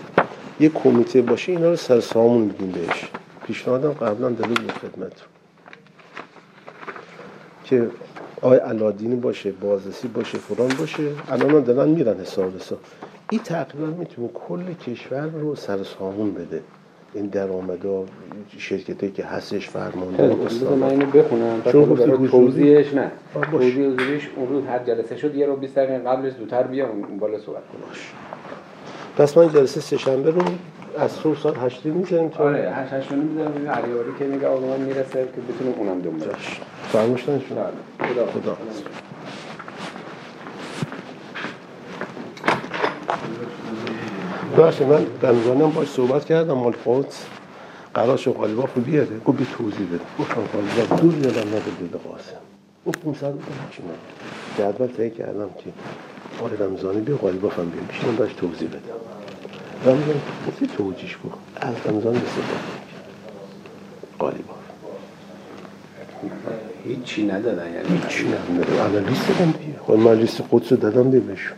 یه 0.60 0.68
کمیته 0.68 1.22
باشه 1.22 1.52
اینا 1.52 1.70
رو 1.70 1.76
سر 1.76 2.00
سامون 2.00 2.48
بگیم 2.48 2.70
بهش. 2.70 3.10
پیشنهادم 3.46 3.92
قبلا 3.92 4.28
داده 4.30 4.48
بود 4.48 4.72
خدمتتون. 4.72 5.28
که 7.72 7.90
آقای 8.42 8.58
علادینی 8.58 9.16
باشه 9.16 9.52
بازرسی 9.52 10.08
باشه 10.08 10.38
فلان 10.38 10.70
باشه 10.78 11.02
الان 11.28 11.62
دارن 11.62 11.88
میرن 11.88 12.20
حساب 12.20 12.56
حساب 12.56 12.78
این 13.30 13.40
تقریبا 13.40 13.86
می‌تونه 13.86 14.28
کل 14.28 14.72
کشور 14.86 15.26
رو 15.26 15.54
سر 15.54 15.82
سامون 15.82 16.34
بده 16.34 16.60
این 17.14 17.26
درآمدا 17.26 18.04
شرکتی 18.58 19.10
که 19.10 19.24
هستش 19.24 19.68
فرمانده. 19.68 20.28
بذار 20.28 20.74
من 20.74 20.88
اینو 20.88 21.06
بخونم 21.06 21.62
چون؟ 21.72 22.28
توضیحش 22.28 22.94
نه. 22.94 23.10
توضیح 23.50 23.86
حضوریش 23.86 24.28
اون 24.36 24.48
روز 24.48 24.64
هر 24.64 24.78
جلسه 24.78 25.16
شد 25.16 25.34
یه 25.34 25.46
رو 25.46 25.56
20 25.56 25.74
دقیقه 25.74 25.98
قبلش 25.98 26.32
زودتر 26.32 26.62
بیا 26.62 26.88
اون 26.88 27.18
بالا 27.18 27.38
صحبت 27.38 27.62
کنیم 27.72 27.84
پس 29.16 29.36
من 29.36 29.52
جلسه 29.52 29.80
سهشنبه 29.80 30.30
رو 30.30 30.42
از 30.98 31.10
صبح 31.12 31.38
ساعت 31.40 31.58
هشتی 31.58 31.90
می‌ذاریم 31.90 32.28
تا 32.28 32.44
آره 32.44 32.72
هشت 32.74 32.92
هشت 32.92 33.12
می‌ذارم 33.12 33.52
ببین 33.52 33.68
علیواری 33.68 34.10
که 34.18 34.24
میگه 34.24 34.46
آقا 34.46 34.66
من 34.66 34.80
می‌رسه 34.80 35.28
که 35.34 35.40
بتونیم 35.52 35.74
اونم 35.78 36.00
دنبال 36.00 36.28
کنیم. 36.28 36.36
فرموشتن 36.92 37.38
شد. 37.38 37.54
بله. 37.54 38.08
خدا 38.08 38.26
خدا. 38.26 38.56
باشه 44.56 44.84
من 44.86 45.06
رمضانم 45.22 45.70
باش 45.70 45.88
صحبت 45.88 46.24
کردم 46.24 46.54
مال 46.54 46.72
فوت 46.72 47.26
قرار 47.94 48.16
شد 48.16 48.30
قالیباف 48.32 48.74
رو 48.74 48.82
بیاره. 48.82 49.18
گفت 49.26 49.38
بی 49.38 49.46
توضیح 49.58 49.86
بده. 49.86 50.00
گفتم 50.18 50.40
قالیباف 50.52 51.00
دور 51.00 51.14
یادم 51.14 51.48
نده 51.48 51.58
بده 51.58 51.98
قاسم. 52.08 52.36
گفت 52.86 52.98
500 53.00 53.32
بودم 53.32 53.44
هیچی 53.70 53.82
نه 53.82 54.72
جدول 54.72 54.86
تهیه 54.86 55.10
کردم 55.10 55.48
که 55.58 55.70
آقای 56.40 56.56
رمضانی 56.56 57.00
بیا 57.00 57.16
قالیباف 57.16 57.58
هم 57.58 57.70
بیا 57.70 57.82
بیشترم 57.82 58.16
داشت 58.16 58.36
توضیح 58.36 58.68
بده. 58.68 58.78
رمضان. 59.84 60.20
گفتی 60.48 60.66
توجیش 60.66 61.16
کن 61.16 61.30
از 61.56 61.74
رمضان 61.84 62.16
استفاده 62.16 62.48
کرد 62.48 62.82
قالیباف 64.18 64.56
هیچی 66.84 67.26
ندادن 67.26 67.72
یعنی 67.72 68.02
چی 68.08 68.28
نداره 68.28 68.82
الان 68.84 69.04
لیست 69.08 69.28
دادم 69.28 69.50
دیگه. 69.50 69.78
خب 69.86 69.92
من 69.92 70.14
لیست 70.14 70.42
قدس 70.50 70.72
رو 70.72 70.78
دادم 70.78 71.10
دیگه 71.10 71.20
بهشون. 71.24 71.56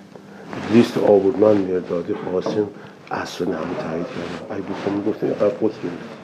لیست 0.72 0.98
آوردمن 0.98 1.56
مردادی 1.56 2.14
قاسم 2.32 2.66
اصلا 3.10 3.46
همه 3.46 3.74
تایید 3.82 4.06
کردم 4.06 4.54
ای 4.56 4.60
بکنم 4.62 5.04
گفتم 5.10 5.26
اینقدر 5.26 5.48
قدس 5.48 5.74
گرفت. 5.82 6.14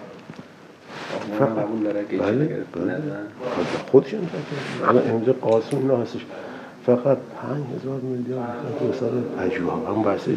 اونم 1.41 1.55
قبول 1.61 1.83
داره 1.83 2.05
که 2.05 2.11
هیچی 2.11 2.23
بله. 2.23 2.65
بله. 2.73 2.85
ندادن. 2.85 3.27
خودش 3.91 4.15
هم 4.15 4.21
کرد. 4.21 4.89
الان 4.89 5.11
امضا 5.11 5.33
قاسم 5.33 5.77
اینا 5.77 5.97
هستش 5.97 6.21
فقط 6.87 7.19
پنج 7.43 7.65
هزار 7.77 8.01
میلیارد 8.01 8.55
دو 8.81 8.93
سال 8.93 9.11
پژوه 9.39 9.73
هم 9.73 10.03
باف 10.03 10.29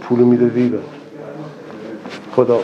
پول 0.00 0.18
میده 0.18 0.46
ویبر 0.46 0.78
خدا 2.36 2.60